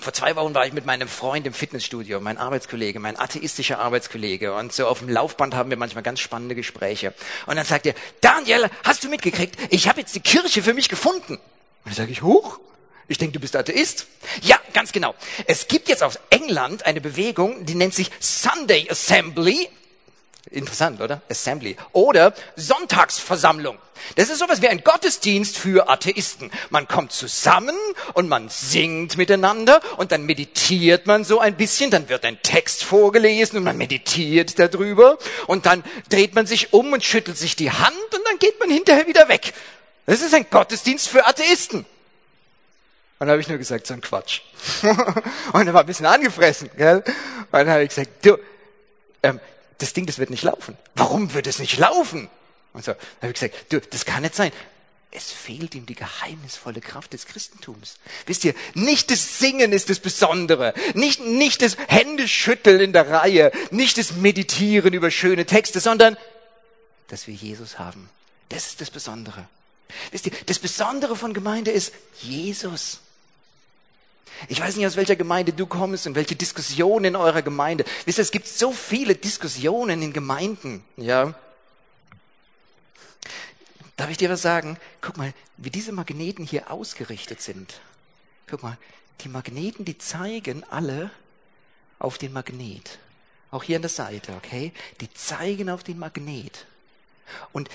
Vor 0.01 0.13
zwei 0.13 0.37
Wochen 0.37 0.55
war 0.55 0.67
ich 0.67 0.73
mit 0.73 0.87
meinem 0.87 1.09
Freund 1.09 1.47
im 1.47 1.53
Fitnessstudio, 1.53 2.21
mein 2.21 2.39
Arbeitskollege, 2.39 3.01
mein 3.01 3.19
atheistischer 3.19 3.81
Arbeitskollege. 3.81 4.55
Und 4.55 4.73
so 4.73 4.87
auf 4.87 5.01
dem 5.01 5.09
Laufband 5.09 5.55
haben 5.55 5.71
wir 5.71 5.77
manchmal 5.77 6.03
ganz 6.03 6.21
spannende 6.21 6.55
Gespräche. 6.55 7.15
Und 7.47 7.57
dann 7.57 7.65
sagt 7.65 7.87
er, 7.87 7.95
Daniel, 8.21 8.71
hast 8.85 9.03
du 9.03 9.09
mitgekriegt, 9.09 9.57
ich 9.71 9.89
habe 9.89 10.01
jetzt 10.01 10.15
die 10.15 10.21
Kirche 10.21 10.63
für 10.63 10.75
mich 10.75 10.89
gefunden. 10.89 11.35
Und 11.35 11.41
dann 11.85 11.95
sage 11.95 12.13
ich, 12.13 12.23
hoch, 12.23 12.61
ich 13.09 13.19
denke, 13.19 13.33
du 13.33 13.41
bist 13.41 13.57
Atheist. 13.57 14.07
Ja, 14.43 14.59
ganz 14.73 14.93
genau. 14.93 15.15
Es 15.47 15.67
gibt 15.67 15.89
jetzt 15.89 16.03
aus 16.03 16.19
England 16.31 16.87
eine 16.87 17.01
Bewegung, 17.01 17.65
die 17.65 17.75
nennt 17.75 17.95
sich 17.95 18.11
Sunday 18.21 18.89
Assembly. 18.91 19.69
Interessant, 20.51 21.01
oder? 21.01 21.21
Assembly. 21.29 21.77
Oder 21.93 22.33
Sonntagsversammlung. 22.57 23.79
Das 24.17 24.31
ist 24.31 24.39
sowas 24.39 24.63
wie 24.63 24.69
ein 24.69 24.83
Gottesdienst 24.83 25.59
für 25.59 25.89
Atheisten. 25.89 26.51
Man 26.71 26.89
kommt 26.89 27.13
zusammen 27.13 27.77
und 28.15 28.29
man 28.29 28.49
singt 28.49 29.17
miteinander 29.17 29.81
und 29.97 30.13
dann 30.13 30.25
meditiert 30.25 31.07
man 31.07 31.25
so 31.25 31.41
ein 31.41 31.57
bisschen, 31.57 31.91
dann 31.91 32.09
wird 32.09 32.25
ein 32.25 32.41
Text 32.43 32.85
vorgelesen 32.85 33.59
und 33.59 33.65
man 33.65 33.77
meditiert 33.77 34.59
darüber 34.59 35.19
und 35.47 35.67
dann 35.67 35.85
dreht 36.09 36.35
man 36.35 36.47
sich 36.47 36.73
um 36.73 36.93
und 36.93 37.05
schüttelt 37.05 37.37
sich 37.37 37.57
die 37.57 37.71
Hand 37.71 38.15
und 38.15 38.21
dann 38.27 38.39
geht 38.39 38.59
man 38.61 38.71
hinterher 38.71 39.07
wieder 39.07 39.29
weg. 39.29 39.53
Das 40.07 40.23
ist 40.23 40.35
ein 40.35 40.47
Gottesdienst 40.49 41.09
für 41.09 41.27
Atheisten. 41.27 41.81
Und 41.81 43.27
dann 43.27 43.31
habe 43.31 43.41
ich 43.41 43.49
nur 43.49 43.59
gesagt, 43.59 43.87
so 43.87 43.95
ein 43.95 44.01
Quatsch. 44.01 44.43
und 45.53 45.67
er 45.67 45.75
war 45.75 45.81
ein 45.81 45.87
bisschen 45.87 46.07
angefressen, 46.07 46.71
gell? 46.77 46.99
Und 46.99 47.53
dann 47.53 47.69
habe 47.69 47.83
ich 47.83 47.89
gesagt, 47.89 48.25
du, 48.25 48.39
ähm, 49.23 49.41
das 49.79 49.93
Ding, 49.93 50.07
das 50.07 50.19
wird 50.19 50.31
nicht 50.31 50.43
laufen. 50.43 50.77
Warum 50.95 51.33
wird 51.35 51.47
es 51.47 51.59
nicht 51.59 51.79
laufen? 51.79 52.29
Und 52.73 52.85
so, 52.85 52.93
dann 52.93 53.01
habe 53.23 53.33
ich 53.33 53.41
gesagt, 53.41 53.73
du, 53.73 53.81
das 53.81 54.05
kann 54.05 54.23
nicht 54.23 54.35
sein. 54.35 54.53
Es 55.11 55.33
fehlt 55.33 55.75
ihm 55.75 55.87
die 55.87 55.95
geheimnisvolle 55.95 56.81
Kraft 56.83 57.15
des 57.15 57.25
Christentums. 57.25 57.97
Wisst 58.27 58.45
ihr, 58.45 58.55
nicht 58.75 59.11
das 59.11 59.39
Singen 59.39 59.73
ist 59.73 59.89
das 59.89 60.01
Besondere, 60.01 60.75
nicht, 60.93 61.21
nicht 61.21 61.63
das 61.63 61.79
Händeschütteln 61.89 62.81
in 62.81 62.93
der 62.93 63.09
Reihe, 63.09 63.51
nicht 63.71 63.97
das 63.97 64.13
Meditieren 64.13 64.93
über 64.93 65.11
schöne 65.11 65.47
Texte, 65.47 65.81
sondern 65.81 66.19
dass 67.09 67.27
wir 67.27 67.35
Jesus 67.35 67.79
haben. 67.79 68.11
Das 68.51 68.67
ist 68.67 68.83
das 68.83 68.91
Besondere. 68.91 69.49
Wisst 70.11 70.27
ihr, 70.27 70.33
das 70.45 70.59
Besondere 70.59 71.17
von 71.17 71.33
Gemeinde 71.33 71.71
ist 71.71 71.93
Jesus. 72.21 73.01
Ich 74.49 74.61
weiß 74.61 74.77
nicht, 74.77 74.87
aus 74.87 74.97
welcher 74.97 75.17
Gemeinde 75.17 75.53
du 75.53 75.67
kommst 75.67 76.07
und 76.07 76.15
welche 76.15 76.37
Diskussionen 76.37 77.07
in 77.07 77.17
eurer 77.17 77.43
Gemeinde. 77.43 77.85
Wisst 78.05 78.19
ihr, 78.19 78.23
es 78.23 78.31
gibt 78.31 78.47
so 78.47 78.73
viele 78.73 79.15
Diskussionen 79.15 80.03
in 80.03 80.13
Gemeinden, 80.13 80.85
ja. 80.97 81.35
Darf 83.97 84.11
ich 84.11 84.17
dir 84.17 84.31
was 84.31 84.43
sagen? 84.43 84.79
Guck 85.01 85.17
mal, 85.17 85.35
wie 85.57 85.71
diese 85.71 85.93
Magneten 85.93 86.47
hier 86.47 86.71
ausgerichtet 86.71 87.43
sind. 87.43 87.81
Guck 88.49 88.63
mal, 88.63 88.79
die 89.23 89.29
Magneten, 89.29 89.85
die 89.85 89.99
zeigen 89.99 90.63
alle 90.71 91.11
auf 91.99 92.17
den 92.17 92.33
Magnet. 92.33 92.99
Auch 93.51 93.65
hier 93.65 93.77
an 93.77 93.83
der 93.83 93.89
Seite, 93.89 94.35
okay? 94.37 94.73
Die 95.01 95.13
zeigen 95.15 95.69
auf 95.69 95.83
den 95.83 95.99
Magnet. 95.99 96.67
Und 97.53 97.69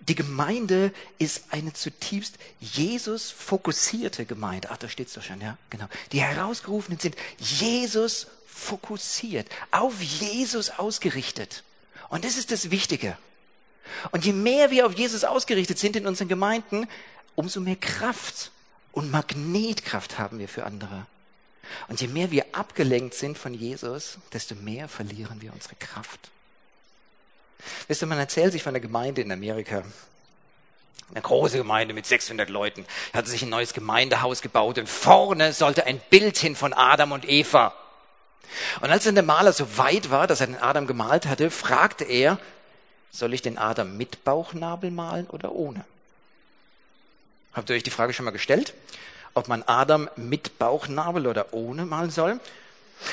die 0.00 0.14
Gemeinde 0.14 0.92
ist 1.18 1.44
eine 1.50 1.72
zutiefst 1.72 2.36
Jesus 2.60 3.30
fokussierte 3.30 4.24
Gemeinde. 4.24 4.68
Ach, 4.70 4.76
da 4.76 4.88
steht's 4.88 5.14
doch 5.14 5.22
schon, 5.22 5.40
ja, 5.40 5.58
genau. 5.68 5.86
Die 6.12 6.22
Herausgerufenen 6.22 6.98
sind 6.98 7.16
Jesus 7.38 8.26
fokussiert, 8.46 9.48
auf 9.70 10.00
Jesus 10.00 10.70
ausgerichtet. 10.70 11.64
Und 12.08 12.24
das 12.24 12.36
ist 12.36 12.50
das 12.50 12.70
Wichtige. 12.70 13.16
Und 14.10 14.24
je 14.24 14.32
mehr 14.32 14.70
wir 14.70 14.86
auf 14.86 14.94
Jesus 14.94 15.24
ausgerichtet 15.24 15.78
sind 15.78 15.96
in 15.96 16.06
unseren 16.06 16.28
Gemeinden, 16.28 16.88
umso 17.34 17.60
mehr 17.60 17.76
Kraft 17.76 18.50
Und 18.92 19.10
Magnetkraft 19.10 20.18
haben 20.18 20.38
wir 20.38 20.48
für 20.48 20.64
andere. 20.64 21.06
Und 21.88 22.00
je 22.00 22.08
mehr 22.08 22.30
wir 22.30 22.46
abgelenkt 22.52 23.14
sind 23.14 23.38
von 23.38 23.54
Jesus, 23.54 24.18
desto 24.32 24.54
mehr 24.56 24.88
verlieren 24.88 25.40
wir 25.40 25.52
unsere 25.52 25.76
Kraft. 25.76 26.30
Wisst 27.88 28.02
ihr, 28.02 28.06
man 28.06 28.18
erzählt 28.18 28.52
sich 28.52 28.62
von 28.62 28.74
der 28.74 28.80
Gemeinde 28.80 29.22
in 29.22 29.32
Amerika. 29.32 29.82
Eine 31.10 31.22
große 31.22 31.58
Gemeinde 31.58 31.92
mit 31.92 32.06
600 32.06 32.48
Leuten. 32.48 32.86
Hat 33.12 33.26
sich 33.26 33.42
ein 33.42 33.48
neues 33.48 33.74
Gemeindehaus 33.74 34.42
gebaut 34.42 34.78
und 34.78 34.88
vorne 34.88 35.52
sollte 35.52 35.86
ein 35.86 36.00
Bild 36.10 36.38
hin 36.38 36.54
von 36.54 36.72
Adam 36.72 37.12
und 37.12 37.28
Eva. 37.28 37.74
Und 38.80 38.90
als 38.90 39.04
dann 39.04 39.14
der 39.14 39.24
Maler 39.24 39.52
so 39.52 39.76
weit 39.76 40.10
war, 40.10 40.26
dass 40.26 40.40
er 40.40 40.46
den 40.46 40.60
Adam 40.60 40.86
gemalt 40.86 41.26
hatte, 41.26 41.50
fragte 41.50 42.04
er, 42.04 42.38
soll 43.12 43.34
ich 43.34 43.42
den 43.42 43.58
Adam 43.58 43.96
mit 43.96 44.24
Bauchnabel 44.24 44.90
malen 44.90 45.26
oder 45.26 45.52
ohne? 45.52 45.84
Habt 47.52 47.70
ihr 47.70 47.76
euch 47.76 47.82
die 47.82 47.90
Frage 47.90 48.12
schon 48.12 48.24
mal 48.24 48.30
gestellt? 48.30 48.74
Ob 49.34 49.48
man 49.48 49.62
Adam 49.64 50.08
mit 50.16 50.58
Bauchnabel 50.58 51.26
oder 51.26 51.52
ohne 51.52 51.86
malen 51.86 52.10
soll? 52.10 52.40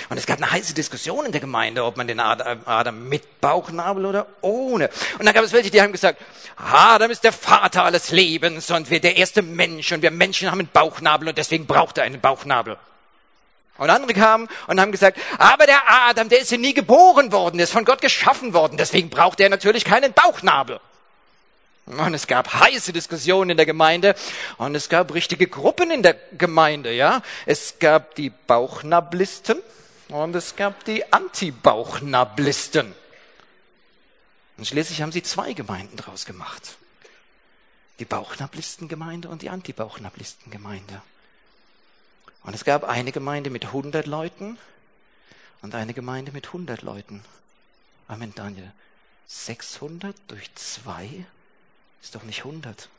Und 0.09 0.17
es 0.17 0.25
gab 0.25 0.37
eine 0.37 0.51
heiße 0.51 0.73
Diskussion 0.73 1.25
in 1.25 1.31
der 1.31 1.41
Gemeinde, 1.41 1.83
ob 1.83 1.97
man 1.97 2.07
den 2.07 2.19
Adam 2.19 3.07
mit 3.07 3.41
Bauchnabel 3.41 4.05
oder 4.05 4.27
ohne. 4.41 4.89
Und 5.17 5.25
dann 5.25 5.33
gab 5.33 5.43
es 5.43 5.53
welche, 5.53 5.71
die 5.71 5.81
haben 5.81 5.91
gesagt, 5.91 6.21
Adam 6.55 7.11
ist 7.11 7.23
der 7.23 7.33
Vater 7.33 7.83
alles 7.83 8.11
Lebens 8.11 8.71
und 8.71 8.89
wir 8.89 8.99
der 8.99 9.17
erste 9.17 9.41
Mensch 9.41 9.91
und 9.91 10.01
wir 10.01 10.11
Menschen 10.11 10.51
haben 10.51 10.59
einen 10.59 10.69
Bauchnabel 10.71 11.29
und 11.29 11.37
deswegen 11.37 11.65
braucht 11.67 11.97
er 11.97 12.03
einen 12.03 12.19
Bauchnabel. 12.19 12.77
Und 13.77 13.89
andere 13.91 14.13
kamen 14.13 14.49
und 14.65 14.81
haben 14.81 14.91
gesagt, 14.91 15.19
aber 15.37 15.67
der 15.67 15.81
Adam, 15.87 16.29
der 16.29 16.39
ist 16.39 16.51
ja 16.51 16.57
nie 16.57 16.73
geboren 16.73 17.31
worden, 17.31 17.57
der 17.57 17.65
ist 17.65 17.73
von 17.73 17.85
Gott 17.85 18.01
geschaffen 18.01 18.53
worden, 18.53 18.75
deswegen 18.77 19.09
braucht 19.09 19.39
er 19.39 19.49
natürlich 19.49 19.85
keinen 19.85 20.13
Bauchnabel. 20.13 20.79
Und 21.87 22.13
es 22.13 22.27
gab 22.27 22.53
heiße 22.53 22.91
Diskussionen 22.91 23.51
in 23.51 23.57
der 23.57 23.65
Gemeinde 23.65 24.13
und 24.57 24.75
es 24.75 24.89
gab 24.89 25.13
richtige 25.13 25.47
Gruppen 25.47 25.89
in 25.89 26.03
der 26.03 26.15
Gemeinde, 26.37 26.93
ja. 26.93 27.21
Es 27.45 27.79
gab 27.79 28.15
die 28.15 28.29
Bauchnablisten 28.29 29.61
und 30.09 30.35
es 30.35 30.57
gab 30.57 30.83
die 30.83 31.11
Anti-Bauchnablisten. 31.13 32.93
Und 34.57 34.67
schließlich 34.67 35.01
haben 35.01 35.13
sie 35.13 35.23
zwei 35.23 35.53
Gemeinden 35.53 35.95
draus 35.95 36.25
gemacht. 36.25 36.77
Die 37.99 38.05
Bauchnablistengemeinde 38.05 39.29
und 39.29 39.41
die 39.41 39.49
Anti-Bauchnablistengemeinde. 39.49 41.01
Und 42.43 42.53
es 42.53 42.65
gab 42.65 42.83
eine 42.83 43.13
Gemeinde 43.13 43.49
mit 43.49 43.65
100 43.65 44.07
Leuten 44.07 44.57
und 45.61 45.73
eine 45.73 45.93
Gemeinde 45.93 46.33
mit 46.33 46.47
100 46.47 46.81
Leuten. 46.81 47.23
Amen, 48.09 48.33
Daniel. 48.35 48.73
600 49.27 50.15
durch 50.27 50.53
zwei 50.55 51.25
ist 52.01 52.15
doch 52.15 52.23
nicht 52.23 52.39
100. 52.39 52.89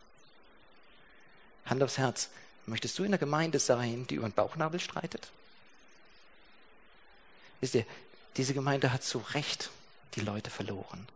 Hand 1.67 1.83
aufs 1.83 1.99
Herz. 1.99 2.31
Möchtest 2.67 2.99
du 2.99 3.05
in 3.05 3.11
der 3.11 3.19
Gemeinde 3.19 3.59
sein, 3.59 4.07
die 4.07 4.17
über 4.17 4.29
den 4.29 4.35
Bauchnabel 4.35 4.81
streitet? 4.81 5.31
Wisst 7.61 7.75
ihr, 7.75 7.87
diese 8.37 8.55
Gemeinde 8.55 8.93
hat 8.93 9.03
zu 9.03 9.19
Recht 9.19 9.71
die 10.15 10.21
Leute 10.21 10.51
verloren. 10.51 11.07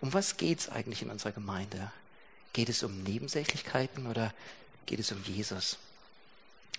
Um 0.00 0.12
was 0.12 0.36
geht's 0.36 0.68
eigentlich 0.68 1.02
in 1.02 1.10
unserer 1.10 1.32
Gemeinde? 1.32 1.92
Geht 2.52 2.68
es 2.68 2.82
um 2.82 3.02
Nebensächlichkeiten 3.02 4.06
oder 4.06 4.32
geht 4.86 5.00
es 5.00 5.12
um 5.12 5.22
Jesus? 5.24 5.78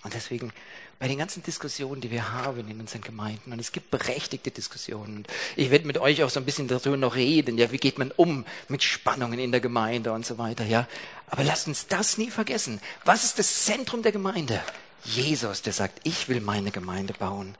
Und 0.02 0.14
deswegen 0.14 0.52
bei 0.98 1.08
den 1.08 1.18
ganzen 1.18 1.42
Diskussionen, 1.42 2.02
die 2.02 2.10
wir 2.10 2.30
haben 2.32 2.68
in 2.68 2.78
unseren 2.78 3.00
Gemeinden, 3.00 3.52
und 3.52 3.58
es 3.58 3.72
gibt 3.72 3.90
berechtigte 3.90 4.50
Diskussionen, 4.50 5.16
und 5.16 5.28
ich 5.56 5.70
werde 5.70 5.86
mit 5.86 5.96
euch 5.96 6.22
auch 6.22 6.28
so 6.28 6.38
ein 6.38 6.44
bisschen 6.44 6.68
darüber 6.68 6.98
noch 6.98 7.16
reden, 7.16 7.56
ja, 7.56 7.72
wie 7.72 7.78
geht 7.78 7.98
man 7.98 8.10
um 8.10 8.44
mit 8.68 8.82
Spannungen 8.82 9.38
in 9.38 9.50
der 9.50 9.62
Gemeinde 9.62 10.12
und 10.12 10.26
so 10.26 10.36
weiter, 10.36 10.64
ja. 10.64 10.86
Aber 11.26 11.42
lasst 11.42 11.68
uns 11.68 11.86
das 11.86 12.18
nie 12.18 12.30
vergessen. 12.30 12.80
Was 13.06 13.24
ist 13.24 13.38
das 13.38 13.64
Zentrum 13.64 14.02
der 14.02 14.12
Gemeinde? 14.12 14.62
Jesus, 15.04 15.62
der 15.62 15.72
sagt, 15.72 16.00
ich 16.04 16.28
will 16.28 16.42
meine 16.42 16.70
Gemeinde 16.70 17.14
bauen. 17.14 17.54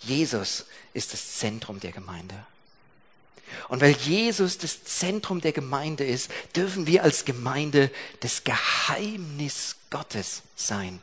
Jesus 0.00 0.64
ist 0.94 1.12
das 1.12 1.36
Zentrum 1.36 1.80
der 1.80 1.92
Gemeinde. 1.92 2.34
Und 3.68 3.82
weil 3.82 3.92
Jesus 3.92 4.56
das 4.56 4.84
Zentrum 4.84 5.42
der 5.42 5.52
Gemeinde 5.52 6.04
ist, 6.04 6.30
dürfen 6.56 6.86
wir 6.86 7.02
als 7.02 7.24
Gemeinde 7.26 7.90
das 8.20 8.44
Geheimnis 8.44 9.76
Gottes 9.90 10.42
sein. 10.56 11.00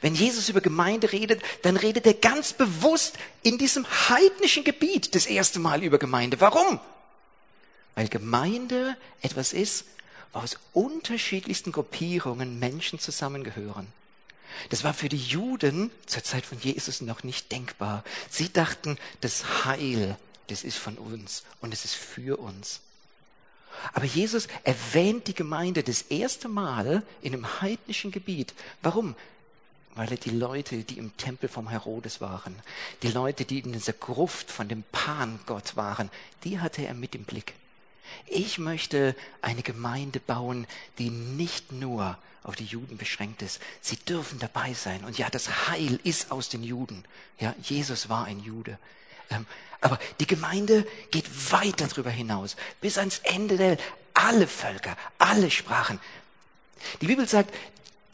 Wenn 0.00 0.14
Jesus 0.14 0.48
über 0.48 0.60
Gemeinde 0.60 1.12
redet, 1.12 1.42
dann 1.62 1.76
redet 1.76 2.06
er 2.06 2.14
ganz 2.14 2.52
bewusst 2.52 3.16
in 3.42 3.58
diesem 3.58 3.86
heidnischen 4.08 4.64
Gebiet 4.64 5.14
das 5.14 5.26
erste 5.26 5.58
Mal 5.58 5.82
über 5.82 5.98
Gemeinde. 5.98 6.40
Warum? 6.40 6.80
Weil 7.94 8.08
Gemeinde 8.08 8.96
etwas 9.22 9.52
ist, 9.52 9.84
wo 10.32 10.40
aus 10.40 10.58
unterschiedlichsten 10.72 11.72
Gruppierungen 11.72 12.58
Menschen 12.58 12.98
zusammengehören. 12.98 13.86
Das 14.70 14.84
war 14.84 14.94
für 14.94 15.08
die 15.08 15.16
Juden 15.16 15.90
zur 16.06 16.22
Zeit 16.24 16.46
von 16.46 16.58
Jesus 16.60 17.00
noch 17.00 17.24
nicht 17.24 17.52
denkbar. 17.52 18.04
Sie 18.30 18.52
dachten, 18.52 18.98
das 19.20 19.64
Heil, 19.64 20.16
das 20.48 20.64
ist 20.64 20.78
von 20.78 20.96
uns 20.96 21.42
und 21.60 21.72
es 21.72 21.84
ist 21.84 21.94
für 21.94 22.38
uns. 22.38 22.80
Aber 23.92 24.06
Jesus 24.06 24.48
erwähnt 24.64 25.26
die 25.26 25.34
Gemeinde 25.34 25.82
das 25.82 26.02
erste 26.02 26.48
Mal 26.48 27.02
in 27.20 27.34
einem 27.34 27.60
heidnischen 27.60 28.10
Gebiet. 28.10 28.54
Warum? 28.82 29.14
Weil 29.96 30.10
er 30.10 30.18
die 30.18 30.30
Leute, 30.30 30.84
die 30.84 30.98
im 30.98 31.16
Tempel 31.16 31.48
vom 31.48 31.68
Herodes 31.68 32.20
waren, 32.20 32.54
die 33.02 33.08
Leute, 33.08 33.44
die 33.44 33.60
in 33.60 33.72
dieser 33.72 33.94
Gruft 33.94 34.50
von 34.50 34.68
dem 34.68 34.84
Pan-Gott 34.92 35.74
waren, 35.76 36.10
die 36.44 36.60
hatte 36.60 36.86
er 36.86 36.94
mit 36.94 37.14
im 37.14 37.24
Blick. 37.24 37.54
Ich 38.26 38.58
möchte 38.58 39.16
eine 39.42 39.62
Gemeinde 39.62 40.20
bauen, 40.20 40.66
die 40.98 41.10
nicht 41.10 41.72
nur 41.72 42.18
auf 42.44 42.54
die 42.54 42.64
Juden 42.64 42.96
beschränkt 42.96 43.42
ist. 43.42 43.60
Sie 43.80 43.96
dürfen 43.96 44.38
dabei 44.38 44.72
sein. 44.74 45.04
Und 45.04 45.18
ja, 45.18 45.28
das 45.30 45.68
Heil 45.68 45.98
ist 46.04 46.30
aus 46.30 46.48
den 46.48 46.62
Juden. 46.62 47.04
Ja, 47.40 47.54
Jesus 47.60 48.08
war 48.08 48.26
ein 48.26 48.38
Jude. 48.38 48.78
Ähm, 49.30 49.46
aber 49.80 49.98
die 50.20 50.26
Gemeinde 50.26 50.86
geht 51.10 51.26
weit 51.50 51.80
darüber 51.80 52.10
hinaus, 52.10 52.56
bis 52.80 52.98
ans 52.98 53.18
Ende 53.24 53.56
der 53.56 53.78
alle 54.14 54.46
Völker, 54.46 54.96
alle 55.18 55.50
Sprachen. 55.50 56.00
Die 57.00 57.06
Bibel 57.06 57.26
sagt, 57.26 57.52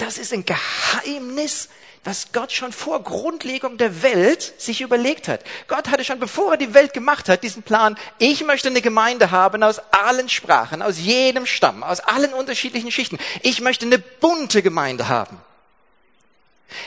das 0.02 0.18
ist 0.18 0.32
ein 0.32 0.44
Geheimnis, 0.44 1.68
was 2.02 2.32
Gott 2.32 2.50
schon 2.50 2.72
vor 2.72 3.04
Grundlegung 3.04 3.78
der 3.78 4.02
Welt 4.02 4.54
sich 4.58 4.80
überlegt 4.80 5.28
hat. 5.28 5.44
Gott 5.68 5.88
hatte 5.88 6.04
schon, 6.04 6.18
bevor 6.18 6.52
er 6.52 6.56
die 6.56 6.74
Welt 6.74 6.92
gemacht 6.92 7.28
hat, 7.28 7.44
diesen 7.44 7.62
Plan, 7.62 7.96
ich 8.18 8.44
möchte 8.44 8.68
eine 8.68 8.82
Gemeinde 8.82 9.30
haben 9.30 9.62
aus 9.62 9.80
allen 9.92 10.28
Sprachen, 10.28 10.82
aus 10.82 10.98
jedem 10.98 11.46
Stamm, 11.46 11.84
aus 11.84 12.00
allen 12.00 12.34
unterschiedlichen 12.34 12.90
Schichten. 12.90 13.18
Ich 13.42 13.60
möchte 13.60 13.86
eine 13.86 14.00
bunte 14.00 14.62
Gemeinde 14.62 15.08
haben. 15.08 15.40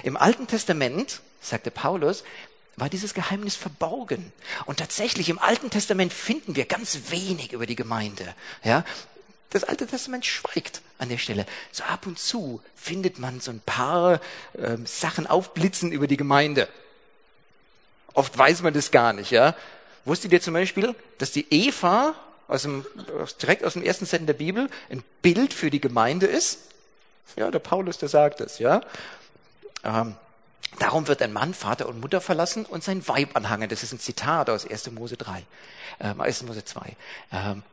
Im 0.03 0.17
Alten 0.17 0.47
Testament, 0.47 1.21
sagte 1.39 1.71
Paulus, 1.71 2.25
war 2.75 2.89
dieses 2.89 3.13
Geheimnis 3.13 3.55
verborgen. 3.55 4.33
Und 4.65 4.79
tatsächlich 4.79 5.29
im 5.29 5.39
Alten 5.39 5.69
Testament 5.69 6.11
finden 6.11 6.57
wir 6.57 6.65
ganz 6.65 6.99
wenig 7.07 7.53
über 7.53 7.65
die 7.65 7.77
Gemeinde. 7.77 8.35
Ja, 8.65 8.83
das 9.55 9.63
Alte 9.63 9.87
Testament 9.87 10.25
schweigt 10.25 10.81
an 10.97 11.07
der 11.07 11.17
Stelle. 11.17 11.45
So 11.71 11.85
ab 11.85 12.05
und 12.05 12.19
zu 12.19 12.61
findet 12.75 13.19
man 13.19 13.39
so 13.39 13.51
ein 13.51 13.61
paar 13.61 14.19
ähm, 14.57 14.85
Sachen 14.85 15.27
aufblitzen 15.27 15.93
über 15.93 16.07
die 16.07 16.17
Gemeinde. 16.17 16.67
Oft 18.13 18.37
weiß 18.37 18.63
man 18.63 18.73
das 18.73 18.91
gar 18.91 19.13
nicht, 19.13 19.31
ja. 19.31 19.55
Wusstet 20.03 20.33
ihr 20.33 20.41
zum 20.41 20.53
Beispiel, 20.53 20.93
dass 21.19 21.31
die 21.31 21.45
Eva 21.51 22.15
aus 22.49 22.63
dem, 22.63 22.85
direkt 23.41 23.63
aus 23.63 23.73
dem 23.73 23.81
ersten 23.81 24.05
Seiten 24.05 24.25
der 24.25 24.33
Bibel 24.33 24.69
ein 24.89 25.03
Bild 25.21 25.53
für 25.53 25.71
die 25.71 25.81
Gemeinde 25.81 26.25
ist? 26.25 26.59
Ja, 27.37 27.49
der 27.49 27.59
Paulus, 27.59 27.97
der 27.97 28.09
sagt 28.09 28.41
das, 28.41 28.59
ja. 28.59 28.81
Ähm, 29.85 30.15
darum 30.79 31.07
wird 31.07 31.21
ein 31.21 31.31
Mann 31.31 31.53
Vater 31.53 31.87
und 31.87 32.01
Mutter 32.01 32.19
verlassen 32.19 32.65
und 32.65 32.83
sein 32.83 33.07
Weib 33.07 33.37
anhangen. 33.37 33.69
Das 33.69 33.83
ist 33.83 33.93
ein 33.93 33.99
Zitat 33.99 34.49
aus 34.49 34.69
1. 34.69 34.91
Mose 34.91 35.15
3, 35.15 35.43
ähm, 36.01 36.19
1. 36.19 36.43
Mose 36.43 36.65
2. 36.65 36.95
Ähm, 37.31 37.63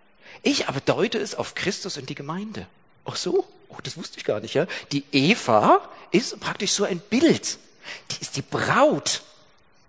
ich 0.42 0.68
aber 0.68 0.80
deute 0.80 1.18
es 1.18 1.34
auf 1.34 1.54
Christus 1.54 1.96
und 1.96 2.08
die 2.08 2.14
Gemeinde. 2.14 2.66
Ach 3.04 3.16
so, 3.16 3.46
oh, 3.68 3.76
das 3.82 3.96
wusste 3.96 4.18
ich 4.18 4.24
gar 4.24 4.40
nicht, 4.40 4.54
ja. 4.54 4.66
Die 4.92 5.04
Eva 5.12 5.88
ist 6.10 6.38
praktisch 6.40 6.72
so 6.72 6.84
ein 6.84 7.00
Bild. 7.00 7.58
Die 8.10 8.20
ist 8.20 8.36
die 8.36 8.42
Braut 8.42 9.22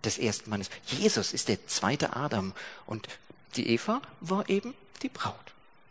des 0.03 0.17
ersten 0.17 0.49
Mannes. 0.49 0.69
Jesus 0.87 1.33
ist 1.33 1.47
der 1.47 1.65
zweite 1.67 2.15
Adam 2.15 2.53
und 2.85 3.07
die 3.55 3.69
Eva 3.69 4.01
war 4.19 4.49
eben 4.49 4.73
die 5.01 5.09
Braut. 5.09 5.35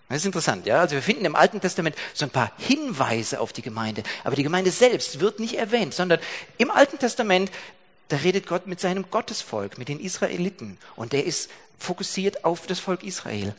Das 0.09 0.19
ist 0.19 0.27
interessant, 0.27 0.67
ja. 0.67 0.81
Also 0.81 0.95
wir 0.95 1.03
finden 1.03 1.25
im 1.25 1.37
Alten 1.37 1.61
Testament 1.61 1.97
so 2.13 2.27
ein 2.27 2.31
paar 2.31 2.53
Hinweise 2.59 3.41
auf 3.41 3.53
die 3.53 3.63
Gemeinde, 3.63 4.03
aber 4.25 4.37
die 4.37 4.43
Gemeinde 4.43 4.71
selbst 4.71 5.21
wird 5.21 5.41
nicht 5.41 5.55
erwähnt, 5.55 5.95
sondern 5.95 6.21
im 6.59 6.71
Alten 6.71 6.99
Testament 6.99 7.51
da 8.13 8.19
redet 8.19 8.47
Gott 8.47 8.67
mit 8.67 8.79
seinem 8.79 9.11
Gottesvolk, 9.11 9.79
mit 9.79 9.89
den 9.89 9.99
Israeliten 9.99 10.77
und 10.97 11.15
der 11.15 11.25
ist 11.25 11.51
fokussiert 11.79 12.45
auf 12.45 12.67
das 12.67 12.79
Volk 12.79 13.05
Israel. 13.05 13.55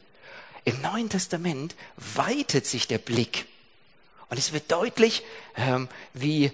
Im 0.65 0.81
Neuen 0.81 1.09
Testament 1.09 1.75
weitet 2.15 2.65
sich 2.65 2.87
der 2.87 2.97
Blick 2.97 3.45
und 4.29 4.37
es 4.37 4.53
wird 4.53 4.71
deutlich, 4.71 5.23
ähm, 5.57 5.89
wie, 6.13 6.51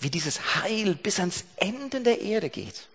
wie 0.00 0.10
dieses 0.10 0.56
Heil 0.56 0.94
bis 0.94 1.20
ans 1.20 1.44
Ende 1.56 2.00
der 2.00 2.20
Erde 2.20 2.48
geht. 2.48 2.88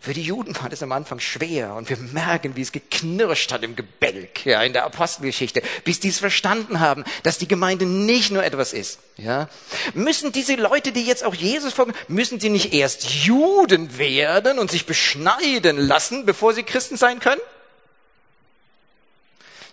Für 0.00 0.14
die 0.14 0.22
Juden 0.22 0.56
war 0.60 0.68
das 0.68 0.82
am 0.82 0.92
Anfang 0.92 1.20
schwer 1.20 1.74
und 1.74 1.90
wir 1.90 1.96
merken, 1.98 2.56
wie 2.56 2.62
es 2.62 2.72
geknirscht 2.72 3.52
hat 3.52 3.62
im 3.62 3.76
Gebälk, 3.76 4.46
ja, 4.46 4.62
in 4.62 4.72
der 4.72 4.84
Apostelgeschichte, 4.84 5.62
bis 5.84 6.00
die 6.00 6.08
es 6.08 6.18
verstanden 6.18 6.80
haben, 6.80 7.04
dass 7.22 7.38
die 7.38 7.48
Gemeinde 7.48 7.84
nicht 7.84 8.30
nur 8.30 8.42
etwas 8.42 8.72
ist, 8.72 8.98
ja. 9.16 9.48
Müssen 9.92 10.32
diese 10.32 10.54
Leute, 10.54 10.92
die 10.92 11.04
jetzt 11.04 11.24
auch 11.24 11.34
Jesus 11.34 11.74
folgen, 11.74 11.92
müssen 12.08 12.38
die 12.38 12.48
nicht 12.48 12.72
erst 12.72 13.04
Juden 13.24 13.98
werden 13.98 14.58
und 14.58 14.70
sich 14.70 14.86
beschneiden 14.86 15.76
lassen, 15.76 16.24
bevor 16.24 16.54
sie 16.54 16.62
Christen 16.62 16.96
sein 16.96 17.20
können? 17.20 17.40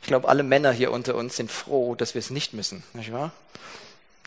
Ich 0.10 0.12
glaube, 0.12 0.28
alle 0.28 0.41
Männer 0.41 0.72
hier 0.72 0.91
unter 0.91 1.13
uns 1.13 1.36
sind 1.36 1.52
froh, 1.52 1.93
dass 1.93 2.15
wir 2.15 2.19
es 2.19 2.32
nicht 2.32 2.56
müssen, 2.56 2.82
nicht 2.93 3.13
wahr? 3.13 3.32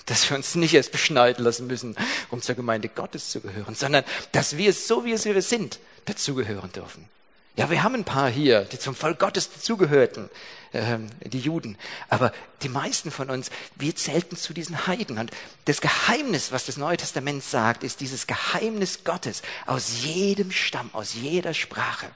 dass 0.07 0.31
wir 0.31 0.37
uns 0.37 0.55
nicht 0.55 0.75
erst 0.75 0.92
beschneiden 0.92 1.45
lassen 1.45 1.66
müssen, 1.66 1.97
um 2.31 2.40
zur 2.40 2.55
Gemeinde 2.55 2.88
Gottes 2.88 3.31
zu 3.31 3.40
gehören, 3.40 3.75
sondern 3.75 4.05
dass 4.31 4.57
wir 4.57 4.73
so, 4.73 5.05
wie 5.05 5.11
es 5.11 5.25
wir 5.25 5.42
sind, 5.42 5.81
dazugehören 6.05 6.71
dürfen. 6.71 7.09
Ja, 7.57 7.68
wir 7.68 7.83
haben 7.83 7.97
ein 7.97 8.05
paar 8.05 8.31
hier, 8.31 8.61
die 8.62 8.79
zum 8.79 8.95
Volk 8.95 9.18
Gottes 9.18 9.51
dazugehörten, 9.51 10.31
ähm, 10.73 11.11
die 11.25 11.40
Juden. 11.40 11.77
Aber 12.09 12.33
die 12.62 12.68
meisten 12.68 13.11
von 13.11 13.29
uns, 13.29 13.51
wir 13.75 13.97
zählten 13.97 14.37
zu 14.37 14.55
diesen 14.55 14.87
Heiden. 14.87 15.18
Und 15.18 15.33
das 15.64 15.81
Geheimnis, 15.81 16.53
was 16.53 16.66
das 16.66 16.77
Neue 16.77 16.97
Testament 16.97 17.42
sagt, 17.42 17.83
ist 17.83 17.99
dieses 17.99 18.29
Geheimnis 18.29 19.03
Gottes 19.03 19.42
aus 19.66 20.05
jedem 20.05 20.53
Stamm, 20.53 20.90
aus 20.92 21.14
jeder 21.14 21.55
Sprache. 21.55 22.07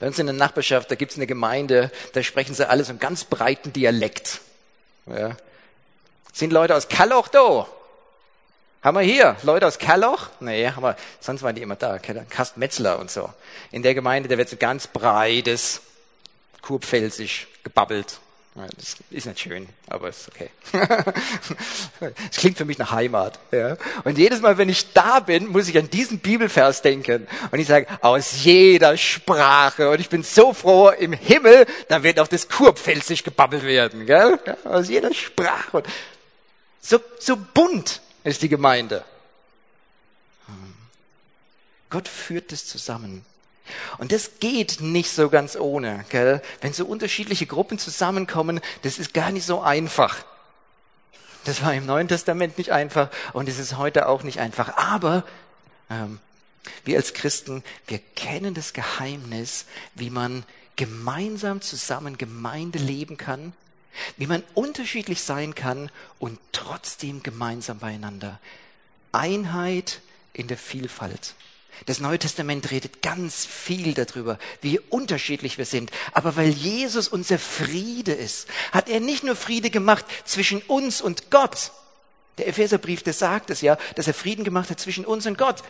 Bei 0.00 0.06
uns 0.06 0.18
in 0.18 0.26
der 0.26 0.34
Nachbarschaft, 0.34 0.90
da 0.90 0.94
gibt's 0.94 1.16
eine 1.16 1.26
Gemeinde, 1.26 1.90
da 2.12 2.22
sprechen 2.22 2.54
sie 2.54 2.68
alle 2.68 2.84
so 2.84 2.90
einen 2.90 2.98
ganz 2.98 3.24
breiten 3.24 3.72
Dialekt. 3.72 4.40
Ja, 5.06 5.36
sind 6.32 6.52
Leute 6.52 6.74
aus 6.74 6.88
Kalloch 6.88 7.28
da? 7.28 7.66
Haben 8.82 8.98
wir 8.98 9.02
hier 9.02 9.36
Leute 9.42 9.66
aus 9.66 9.78
Kalloch? 9.78 10.28
Nee, 10.40 10.68
haben 10.68 10.82
wir, 10.82 10.96
sonst 11.20 11.42
waren 11.42 11.54
die 11.54 11.62
immer 11.62 11.76
da. 11.76 11.98
Karst 11.98 12.58
Metzler 12.58 12.98
und 12.98 13.10
so. 13.10 13.32
In 13.70 13.82
der 13.82 13.94
Gemeinde, 13.94 14.28
da 14.28 14.36
wird 14.36 14.48
so 14.50 14.56
ganz 14.56 14.86
breites, 14.86 15.80
kurpfälzig 16.60 17.46
gebabbelt. 17.62 18.18
Das 18.54 18.96
ist 19.10 19.26
nicht 19.26 19.40
schön, 19.40 19.68
aber 19.88 20.10
ist 20.10 20.28
okay. 20.28 20.48
Es 22.30 22.36
klingt 22.36 22.56
für 22.56 22.64
mich 22.64 22.78
nach 22.78 22.92
Heimat. 22.92 23.40
Ja. 23.50 23.76
Und 24.04 24.16
jedes 24.16 24.40
Mal, 24.40 24.58
wenn 24.58 24.68
ich 24.68 24.92
da 24.92 25.18
bin, 25.18 25.48
muss 25.48 25.68
ich 25.68 25.76
an 25.76 25.90
diesen 25.90 26.20
Bibelvers 26.20 26.80
denken. 26.80 27.26
Und 27.50 27.58
ich 27.58 27.66
sage, 27.66 27.88
aus 28.00 28.44
jeder 28.44 28.96
Sprache. 28.96 29.90
Und 29.90 30.00
ich 30.00 30.08
bin 30.08 30.22
so 30.22 30.52
froh, 30.52 30.90
im 30.90 31.12
Himmel, 31.12 31.66
dann 31.88 32.04
wird 32.04 32.20
auch 32.20 32.28
das 32.28 32.48
Kurpfälzig 32.48 33.24
gebabbelt 33.24 33.64
werden. 33.64 34.06
Gell? 34.06 34.38
Aus 34.62 34.88
jeder 34.88 35.12
Sprache. 35.12 35.82
So, 36.80 37.00
so 37.18 37.36
bunt 37.36 38.02
ist 38.22 38.42
die 38.42 38.48
Gemeinde. 38.48 39.04
Gott 41.90 42.06
führt 42.06 42.52
es 42.52 42.66
zusammen. 42.66 43.24
Und 43.98 44.12
das 44.12 44.38
geht 44.40 44.80
nicht 44.80 45.10
so 45.10 45.28
ganz 45.30 45.56
ohne, 45.56 46.04
gell? 46.10 46.42
Wenn 46.60 46.72
so 46.72 46.84
unterschiedliche 46.84 47.46
Gruppen 47.46 47.78
zusammenkommen, 47.78 48.60
das 48.82 48.98
ist 48.98 49.14
gar 49.14 49.30
nicht 49.30 49.46
so 49.46 49.60
einfach. 49.60 50.24
Das 51.44 51.62
war 51.62 51.74
im 51.74 51.86
Neuen 51.86 52.08
Testament 52.08 52.58
nicht 52.58 52.72
einfach 52.72 53.10
und 53.32 53.48
es 53.48 53.58
ist 53.58 53.76
heute 53.76 54.08
auch 54.08 54.22
nicht 54.22 54.40
einfach. 54.40 54.76
Aber 54.76 55.24
ähm, 55.90 56.18
wir 56.84 56.96
als 56.96 57.14
Christen, 57.14 57.62
wir 57.86 58.00
kennen 58.16 58.54
das 58.54 58.72
Geheimnis, 58.72 59.66
wie 59.94 60.10
man 60.10 60.44
gemeinsam 60.76 61.60
zusammen 61.60 62.18
Gemeinde 62.18 62.78
leben 62.78 63.16
kann 63.16 63.52
wie 64.16 64.26
man 64.26 64.42
unterschiedlich 64.54 65.22
sein 65.22 65.54
kann 65.54 65.90
und 66.18 66.38
trotzdem 66.52 67.22
gemeinsam 67.22 67.78
beieinander. 67.78 68.40
Einheit 69.12 70.00
in 70.32 70.48
der 70.48 70.58
Vielfalt. 70.58 71.34
Das 71.86 72.00
Neue 72.00 72.18
Testament 72.18 72.70
redet 72.70 73.02
ganz 73.02 73.44
viel 73.44 73.94
darüber, 73.94 74.38
wie 74.60 74.78
unterschiedlich 74.78 75.58
wir 75.58 75.66
sind. 75.66 75.90
Aber 76.12 76.36
weil 76.36 76.50
Jesus 76.50 77.08
unser 77.08 77.38
Friede 77.38 78.12
ist, 78.12 78.48
hat 78.72 78.88
er 78.88 79.00
nicht 79.00 79.24
nur 79.24 79.36
Friede 79.36 79.70
gemacht 79.70 80.04
zwischen 80.24 80.62
uns 80.62 81.00
und 81.00 81.30
Gott. 81.30 81.72
Der 82.38 82.48
Epheserbrief, 82.48 83.02
der 83.02 83.12
sagt 83.12 83.50
es 83.50 83.60
ja, 83.60 83.76
dass 83.94 84.06
er 84.06 84.14
Frieden 84.14 84.44
gemacht 84.44 84.70
hat 84.70 84.80
zwischen 84.80 85.04
uns 85.04 85.26
und 85.26 85.38
Gott. 85.38 85.62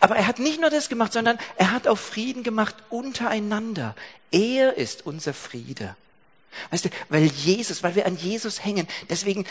Aber 0.00 0.16
er 0.16 0.26
hat 0.26 0.38
nicht 0.38 0.60
nur 0.60 0.70
das 0.70 0.88
gemacht, 0.88 1.12
sondern 1.12 1.38
er 1.56 1.72
hat 1.72 1.86
auch 1.88 1.98
Frieden 1.98 2.42
gemacht 2.42 2.76
untereinander. 2.88 3.94
Er 4.30 4.76
ist 4.76 5.04
unser 5.04 5.34
Friede. 5.34 5.96
Weißt 6.70 6.86
du, 6.86 6.88
weil 7.10 7.26
Jesus, 7.26 7.82
weil 7.82 7.94
wir 7.94 8.06
an 8.06 8.16
Jesus 8.16 8.64
hängen, 8.64 8.88
deswegen 9.10 9.44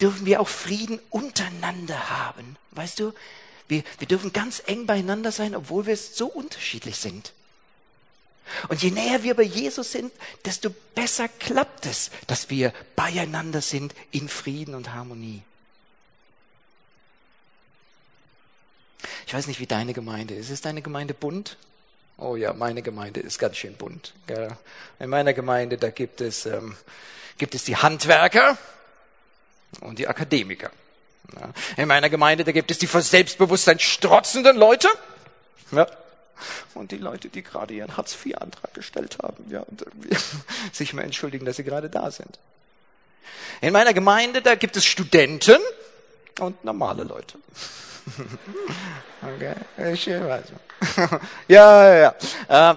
dürfen 0.00 0.26
wir 0.26 0.40
auch 0.40 0.48
Frieden 0.48 1.00
untereinander 1.10 2.10
haben. 2.10 2.56
Weißt 2.72 3.00
du, 3.00 3.12
wir, 3.70 3.82
wir 3.98 4.08
dürfen 4.08 4.32
ganz 4.32 4.62
eng 4.66 4.86
beieinander 4.86 5.32
sein, 5.32 5.54
obwohl 5.54 5.86
wir 5.86 5.96
so 5.96 6.26
unterschiedlich 6.26 6.96
sind. 6.96 7.32
Und 8.68 8.82
je 8.82 8.90
näher 8.90 9.22
wir 9.22 9.34
bei 9.34 9.44
Jesus 9.44 9.92
sind, 9.92 10.12
desto 10.44 10.70
besser 10.94 11.28
klappt 11.28 11.86
es, 11.86 12.10
dass 12.26 12.50
wir 12.50 12.72
beieinander 12.96 13.60
sind 13.60 13.94
in 14.10 14.28
Frieden 14.28 14.74
und 14.74 14.92
Harmonie. 14.92 15.42
Ich 19.26 19.34
weiß 19.34 19.46
nicht, 19.46 19.60
wie 19.60 19.66
deine 19.66 19.92
Gemeinde 19.92 20.34
ist. 20.34 20.50
Ist 20.50 20.64
deine 20.64 20.82
Gemeinde 20.82 21.14
bunt? 21.14 21.56
Oh 22.18 22.36
ja, 22.36 22.52
meine 22.52 22.82
Gemeinde 22.82 23.20
ist 23.20 23.38
ganz 23.38 23.56
schön 23.56 23.74
bunt. 23.76 24.12
Gell? 24.26 24.56
In 24.98 25.08
meiner 25.08 25.32
Gemeinde, 25.32 25.78
da 25.78 25.90
gibt 25.90 26.20
es, 26.20 26.44
ähm, 26.44 26.76
gibt 27.38 27.54
es 27.54 27.64
die 27.64 27.76
Handwerker 27.76 28.58
und 29.80 29.98
die 29.98 30.08
Akademiker. 30.08 30.70
In 31.76 31.88
meiner 31.88 32.10
Gemeinde, 32.10 32.44
da 32.44 32.52
gibt 32.52 32.70
es 32.70 32.78
die 32.78 32.86
vor 32.86 33.02
Selbstbewusstsein 33.02 33.78
strotzenden 33.78 34.56
Leute. 34.56 34.88
Ja. 35.72 35.86
Und 36.74 36.90
die 36.90 36.96
Leute, 36.96 37.28
die 37.28 37.42
gerade 37.42 37.74
ihren 37.74 37.96
Hartz-IV-Antrag 37.96 38.72
gestellt 38.74 39.18
haben, 39.22 39.44
ja, 39.50 39.60
und 39.60 39.84
sich 40.72 40.92
mal 40.94 41.02
entschuldigen, 41.02 41.44
dass 41.44 41.56
sie 41.56 41.64
gerade 41.64 41.90
da 41.90 42.10
sind. 42.10 42.38
In 43.60 43.72
meiner 43.72 43.92
Gemeinde, 43.92 44.40
da 44.40 44.54
gibt 44.54 44.76
es 44.76 44.86
Studenten 44.86 45.58
und 46.38 46.64
normale 46.64 47.04
Leute. 47.04 47.38
okay, 49.36 49.96
schön 49.96 50.26
weiß 50.26 50.46
ja, 51.48 51.94
ja, 51.94 52.14
ja. 52.48 52.70
Äh, 52.70 52.76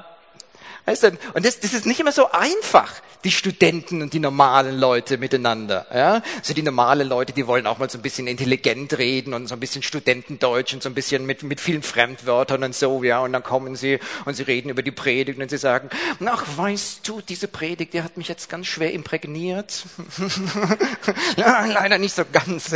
weißt 0.86 1.04
du, 1.04 1.08
und 1.34 1.46
das, 1.46 1.60
das 1.60 1.74
ist 1.74 1.86
nicht 1.86 2.00
immer 2.00 2.12
so 2.12 2.32
einfach, 2.32 3.02
die 3.24 3.32
Studenten 3.32 4.02
und 4.02 4.14
die 4.14 4.20
normalen 4.20 4.78
Leute 4.78 5.18
miteinander. 5.18 5.88
Ja? 5.94 6.22
Also 6.40 6.54
die 6.54 6.62
normalen 6.62 7.08
Leute, 7.08 7.34
die 7.34 7.48
wollen 7.48 7.68
auch 7.68 7.78
mal 7.78 7.90
so 7.90 7.98
ein 7.98 8.02
bisschen 8.02 8.28
intelligent 8.28 8.98
reden 8.98 9.34
und 9.34 9.48
so 9.48 9.56
ein 9.56 9.60
bisschen 9.60 9.82
Studentendeutsch 9.82 10.74
und 10.74 10.84
so 10.84 10.90
ein 10.90 10.94
bisschen 10.94 11.26
mit, 11.26 11.44
mit 11.44 11.62
vielen 11.62 11.84
Fremdwörtern 11.84 12.64
und 12.64 12.76
so, 12.76 13.04
ja. 13.04 13.20
Und 13.20 13.34
dann 13.34 13.44
kommen 13.44 13.76
sie 13.76 14.00
und 14.26 14.36
sie 14.36 14.44
reden 14.44 14.70
über 14.70 14.84
die 14.84 14.92
Predigt 14.92 15.40
und 15.40 15.50
sie 15.50 15.58
sagen, 15.58 15.90
ach, 16.26 16.46
weißt 16.58 17.08
du, 17.08 17.22
diese 17.22 17.48
Predigt, 17.48 17.94
die 17.94 18.02
hat 18.02 18.18
mich 18.18 18.28
jetzt 18.28 18.50
ganz 18.50 18.68
schwer 18.68 18.92
imprägniert. 18.92 19.86
Leider 21.38 21.98
nicht 21.98 22.16
so 22.16 22.24
ganz. 22.32 22.76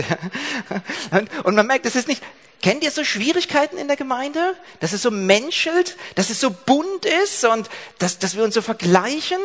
Und, 1.11 1.45
und 1.45 1.55
man 1.55 1.67
merkt, 1.67 1.85
es 1.85 1.95
ist 1.95 2.07
nicht, 2.07 2.23
Kennt 2.61 2.83
ihr 2.83 2.91
so 2.91 3.03
Schwierigkeiten 3.03 3.77
in 3.77 3.87
der 3.87 3.97
Gemeinde? 3.97 4.55
Dass 4.79 4.93
es 4.93 5.01
so 5.01 5.11
menschelt, 5.11 5.95
dass 6.15 6.29
es 6.29 6.39
so 6.39 6.49
bunt 6.49 7.05
ist 7.05 7.43
und 7.45 7.69
dass, 7.99 8.19
dass 8.19 8.35
wir 8.35 8.43
uns 8.43 8.55
so 8.55 8.61
vergleichen? 8.61 9.39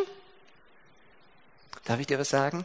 Darf 1.84 2.00
ich 2.00 2.06
dir 2.06 2.18
was 2.18 2.30
sagen? 2.30 2.64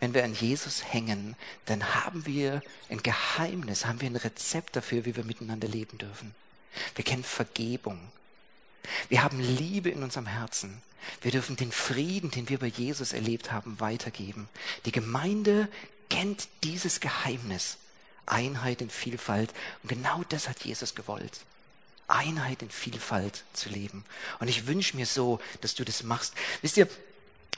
Wenn 0.00 0.14
wir 0.14 0.24
an 0.24 0.34
Jesus 0.34 0.82
hängen, 0.92 1.36
dann 1.66 1.94
haben 1.94 2.26
wir 2.26 2.60
ein 2.90 3.02
Geheimnis, 3.02 3.86
haben 3.86 4.00
wir 4.00 4.10
ein 4.10 4.16
Rezept 4.16 4.74
dafür, 4.74 5.04
wie 5.04 5.16
wir 5.16 5.24
miteinander 5.24 5.68
leben 5.68 5.96
dürfen. 5.96 6.34
Wir 6.96 7.04
kennen 7.04 7.22
Vergebung. 7.22 8.00
Wir 9.08 9.22
haben 9.22 9.38
Liebe 9.38 9.90
in 9.90 10.02
unserem 10.02 10.26
Herzen. 10.26 10.82
Wir 11.20 11.30
dürfen 11.30 11.56
den 11.56 11.72
Frieden, 11.72 12.30
den 12.30 12.48
wir 12.48 12.58
bei 12.58 12.66
Jesus 12.66 13.12
erlebt 13.12 13.52
haben, 13.52 13.78
weitergeben. 13.80 14.48
Die 14.86 14.92
Gemeinde 14.92 15.68
kennt 16.10 16.48
dieses 16.64 17.00
Geheimnis. 17.00 17.78
Einheit 18.26 18.80
in 18.80 18.90
Vielfalt. 18.90 19.52
Und 19.82 19.88
genau 19.88 20.22
das 20.28 20.48
hat 20.48 20.64
Jesus 20.64 20.94
gewollt. 20.94 21.40
Einheit 22.08 22.62
in 22.62 22.70
Vielfalt 22.70 23.44
zu 23.52 23.68
leben. 23.68 24.04
Und 24.38 24.48
ich 24.48 24.66
wünsche 24.66 24.96
mir 24.96 25.06
so, 25.06 25.40
dass 25.60 25.74
du 25.74 25.84
das 25.84 26.02
machst. 26.02 26.34
Wisst 26.60 26.76
ihr, 26.76 26.88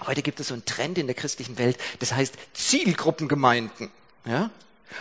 heute 0.07 0.23
gibt 0.23 0.41
es 0.41 0.49
so 0.49 0.55
einen 0.55 0.65
Trend 0.65 0.99
in 0.99 1.07
der 1.07 1.15
christlichen 1.15 1.59
Welt, 1.59 1.79
das 1.99 2.13
heißt 2.13 2.35
Zielgruppengemeinden. 2.53 3.91
Ja? 4.25 4.51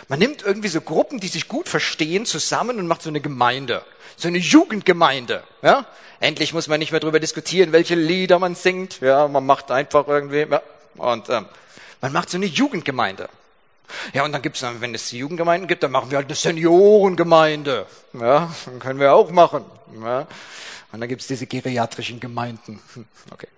Man 0.08 0.18
nimmt 0.18 0.42
irgendwie 0.42 0.68
so 0.68 0.80
Gruppen, 0.80 1.20
die 1.20 1.28
sich 1.28 1.48
gut 1.48 1.68
verstehen, 1.68 2.26
zusammen 2.26 2.78
und 2.78 2.86
macht 2.86 3.02
so 3.02 3.10
eine 3.10 3.20
Gemeinde, 3.20 3.84
so 4.16 4.28
eine 4.28 4.38
Jugendgemeinde. 4.38 5.44
Ja? 5.62 5.86
Endlich 6.20 6.52
muss 6.52 6.68
man 6.68 6.80
nicht 6.80 6.90
mehr 6.90 7.00
darüber 7.00 7.20
diskutieren, 7.20 7.72
welche 7.72 7.94
Lieder 7.94 8.38
man 8.38 8.54
singt. 8.54 9.00
Ja, 9.00 9.28
man 9.28 9.44
macht 9.44 9.70
einfach 9.70 10.08
irgendwie 10.08 10.46
ja, 10.50 10.62
und 10.96 11.28
ähm, 11.28 11.46
man 12.00 12.12
macht 12.12 12.30
so 12.30 12.38
eine 12.38 12.46
Jugendgemeinde. 12.46 13.28
Ja, 14.12 14.24
und 14.24 14.32
dann 14.32 14.42
gibt's 14.42 14.60
dann, 14.60 14.80
wenn 14.80 14.94
es 14.94 15.10
die 15.10 15.18
Jugendgemeinden 15.18 15.68
gibt, 15.68 15.82
dann 15.82 15.90
machen 15.90 16.10
wir 16.10 16.18
halt 16.18 16.26
eine 16.26 16.34
Seniorengemeinde. 16.34 17.86
Ja, 18.14 18.54
dann 18.66 18.78
können 18.78 19.00
wir 19.00 19.12
auch 19.14 19.30
machen. 19.30 19.64
Ja. 20.02 20.26
Und 20.92 21.00
dann 21.00 21.08
gibt's 21.08 21.26
diese 21.26 21.46
geriatrischen 21.46 22.20
Gemeinden. 22.20 22.80
Hm, 22.94 23.06
okay. 23.30 23.48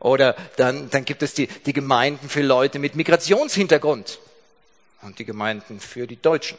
Oder 0.00 0.34
dann, 0.56 0.90
dann 0.90 1.04
gibt 1.04 1.22
es 1.22 1.34
die, 1.34 1.46
die 1.46 1.72
Gemeinden 1.72 2.28
für 2.28 2.42
Leute 2.42 2.78
mit 2.78 2.96
Migrationshintergrund. 2.96 4.18
Und 5.02 5.18
die 5.18 5.24
Gemeinden 5.24 5.80
für 5.80 6.06
die 6.06 6.20
Deutschen. 6.20 6.58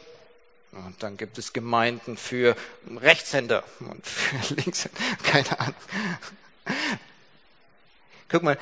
Und 0.72 1.02
dann 1.02 1.16
gibt 1.16 1.38
es 1.38 1.52
Gemeinden 1.52 2.16
für 2.16 2.56
Rechtshänder 2.96 3.62
und 3.80 4.06
für 4.06 4.54
Linkshänder. 4.54 4.98
Keine 5.22 5.60
Ahnung. 5.60 5.74
Guck 8.28 8.42
mal, 8.42 8.58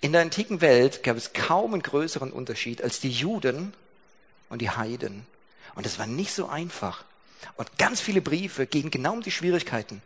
in 0.00 0.12
der 0.12 0.22
antiken 0.22 0.60
Welt 0.60 1.02
gab 1.02 1.16
es 1.16 1.32
kaum 1.32 1.72
einen 1.72 1.82
größeren 1.82 2.32
Unterschied 2.32 2.82
als 2.82 3.00
die 3.00 3.10
Juden 3.10 3.72
und 4.48 4.60
die 4.60 4.70
Heiden. 4.70 5.26
Und 5.74 5.86
es 5.86 5.98
war 5.98 6.06
nicht 6.06 6.32
so 6.32 6.48
einfach. 6.48 7.04
Und 7.56 7.78
ganz 7.78 8.00
viele 8.00 8.20
Briefe 8.20 8.66
gehen 8.66 8.90
genau 8.90 9.12
um 9.12 9.22
die 9.22 9.30
Schwierigkeiten. 9.30 10.02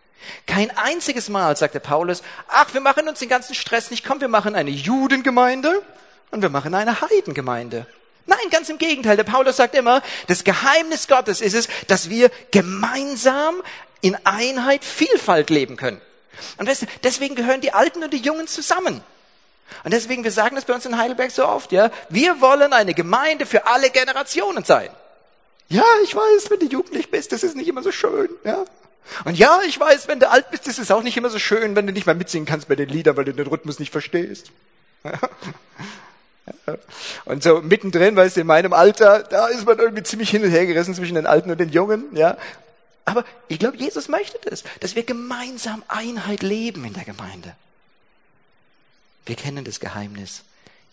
Kein 0.47 0.76
einziges 0.76 1.28
Mal 1.28 1.57
sagt 1.57 1.74
der 1.74 1.80
Paulus, 1.80 2.22
ach, 2.49 2.74
wir 2.74 2.80
machen 2.80 3.09
uns 3.09 3.20
den 3.20 3.28
ganzen 3.28 3.55
Stress 3.55 3.91
nicht, 3.91 4.05
komm, 4.05 4.20
wir 4.20 4.28
machen 4.28 4.55
eine 4.55 4.70
Judengemeinde 4.70 5.82
und 6.30 6.43
wir 6.43 6.51
machen 6.51 6.74
eine 6.74 7.01
Heidengemeinde. 7.01 7.86
Nein, 8.26 8.38
ganz 8.51 8.68
im 8.68 8.78
Gegenteil. 8.78 9.16
Der 9.16 9.24
Paulus 9.24 9.57
sagt 9.57 9.74
immer, 9.74 10.03
das 10.28 10.45
Geheimnis 10.45 11.09
Gottes 11.09 11.41
ist 11.41 11.55
es, 11.55 11.68
dass 11.88 12.11
wir 12.11 12.30
gemeinsam 12.51 13.57
in 14.03 14.16
Einheit 14.24 14.84
Vielfalt 14.84 15.51
leben 15.51 15.76
können. 15.76 16.01
Und 16.59 16.68
weißt 16.68 16.82
du, 16.82 16.86
deswegen 17.03 17.34
gehören 17.34 17.61
die 17.61 17.72
Alten 17.72 18.05
und 18.05 18.12
die 18.12 18.18
Jungen 18.18 18.47
zusammen. 18.47 19.03
Und 19.85 19.93
deswegen, 19.93 20.25
wir 20.25 20.33
sagen 20.33 20.57
das 20.57 20.64
bei 20.64 20.75
uns 20.75 20.87
in 20.87 20.97
Heidelberg 20.99 21.31
so 21.31 21.47
oft, 21.47 21.73
ja, 21.73 21.91
wir 22.09 22.41
wollen 22.41 22.73
eine 22.73 22.95
Gemeinde 22.95 23.47
für 23.47 23.66
alle 23.66 23.91
Generationen 23.91 24.64
sein. 24.64 24.91
Ja, 25.68 25.85
ich 26.03 26.14
weiß, 26.14 26.51
wenn 26.51 26.61
du 26.61 26.66
jugendlich 26.66 27.11
bist, 27.11 27.33
das 27.33 27.43
ist 27.43 27.57
nicht 27.57 27.68
immer 27.68 27.83
so 27.83 27.93
schön, 27.93 28.29
ja. 28.45 28.64
Und 29.25 29.37
ja, 29.39 29.61
ich 29.66 29.79
weiß, 29.79 30.09
wenn 30.09 30.21
du 30.21 30.29
alt 30.29 30.51
bist, 30.51 30.66
ist 30.66 30.79
es 30.79 30.91
auch 30.91 31.03
nicht 31.03 31.16
immer 31.16 31.31
so 31.31 31.39
schön, 31.39 31.75
wenn 31.77 31.87
du 31.87 31.93
nicht 31.93 32.07
mal 32.07 32.14
mitsingen 32.14 32.47
kannst 32.47 32.68
bei 32.68 32.77
den 32.77 32.89
Liedern, 32.89 33.16
weil 33.16 33.25
du 33.25 33.35
den 33.35 33.47
Rhythmus 33.47 33.79
nicht 33.79 33.93
verstehst. 33.93 34.51
Und 37.25 37.43
so 37.43 37.61
mittendrin, 37.62 38.16
weißt 38.16 38.37
du, 38.37 38.41
in 38.41 38.47
meinem 38.47 38.73
Alter, 38.73 39.23
da 39.23 39.47
ist 39.47 39.66
man 39.66 39.79
irgendwie 39.79 40.03
ziemlich 40.03 40.31
hin 40.31 40.43
und 40.45 40.51
her 40.51 40.66
gerissen 40.66 40.95
zwischen 40.95 41.14
den 41.14 41.27
Alten 41.27 41.51
und 41.51 41.59
den 41.59 41.71
Jungen, 41.71 42.05
ja. 42.16 42.37
Aber 43.05 43.25
ich 43.49 43.59
glaube, 43.59 43.77
Jesus 43.77 44.09
möchte 44.09 44.39
das, 44.49 44.64
dass 44.81 44.95
wir 44.95 45.05
gemeinsam 45.05 45.83
Einheit 45.89 46.43
leben 46.43 46.85
in 46.85 46.93
der 46.93 47.05
Gemeinde. 47.05 47.55
Wir 49.27 49.37
kennen 49.37 49.64
das 49.64 49.81
Geheimnis. 49.81 50.45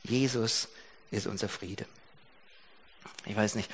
Jesus 0.04 0.68
ist 1.12 1.28
unser 1.28 1.50
Friede. 1.50 1.86
Ich 3.26 3.36
weiß 3.36 3.56
nicht, 3.56 3.70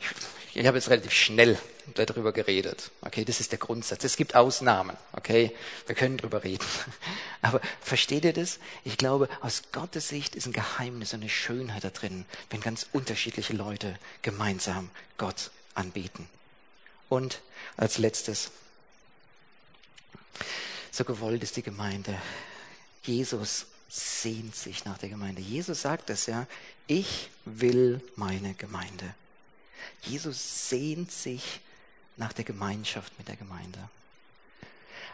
ich, 0.00 0.60
ich 0.60 0.66
habe 0.66 0.76
jetzt 0.76 0.90
relativ 0.90 1.12
schnell 1.12 1.58
darüber 1.94 2.32
geredet. 2.32 2.90
Okay, 3.00 3.24
das 3.24 3.40
ist 3.40 3.52
der 3.52 3.58
Grundsatz. 3.58 4.04
Es 4.04 4.16
gibt 4.16 4.34
Ausnahmen. 4.34 4.96
Okay, 5.12 5.54
wir 5.86 5.94
können 5.94 6.16
darüber 6.16 6.44
reden. 6.44 6.64
Aber 7.42 7.60
versteht 7.80 8.24
ihr 8.24 8.32
das? 8.32 8.58
Ich 8.84 8.96
glaube, 8.96 9.28
aus 9.40 9.62
Gottes 9.72 10.08
Sicht 10.08 10.34
ist 10.34 10.46
ein 10.46 10.52
Geheimnis 10.52 11.14
und 11.14 11.20
eine 11.20 11.30
Schönheit 11.30 11.84
da 11.84 11.90
drin, 11.90 12.24
wenn 12.50 12.60
ganz 12.60 12.86
unterschiedliche 12.92 13.52
Leute 13.52 13.98
gemeinsam 14.22 14.90
Gott 15.18 15.50
anbeten. 15.74 16.28
Und 17.08 17.40
als 17.76 17.98
letztes, 17.98 18.50
so 20.90 21.04
gewollt 21.04 21.42
ist 21.42 21.56
die 21.56 21.62
Gemeinde. 21.62 22.20
Jesus 23.02 23.66
sehnt 23.90 24.54
sich 24.54 24.84
nach 24.84 24.98
der 24.98 25.08
Gemeinde. 25.08 25.42
Jesus 25.42 25.82
sagt 25.82 26.10
es 26.10 26.26
ja, 26.26 26.46
ich 26.86 27.28
will 27.44 28.00
meine 28.14 28.54
Gemeinde. 28.54 29.14
Jesus 30.02 30.68
sehnt 30.68 31.10
sich 31.10 31.60
nach 32.16 32.32
der 32.32 32.44
Gemeinschaft 32.44 33.12
mit 33.18 33.26
der 33.26 33.36
Gemeinde. 33.36 33.80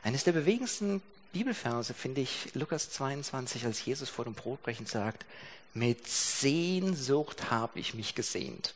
Eines 0.03 0.25
der 0.25 0.33
bewegendsten 0.33 1.01
Bibelverse 1.33 1.95
finde 1.95 2.21
ich 2.21 2.51
Lukas 2.55 2.91
22, 2.91 3.65
als 3.65 3.85
Jesus 3.85 4.11
vor 4.11 4.25
dem 4.25 4.35
Brotbrechen 4.35 4.87
sagt, 4.87 5.25
mit 5.73 6.07
Sehnsucht 6.07 7.51
habe 7.51 7.81
ich 7.81 7.95
mich 7.95 8.15
gesehnt. 8.15 8.75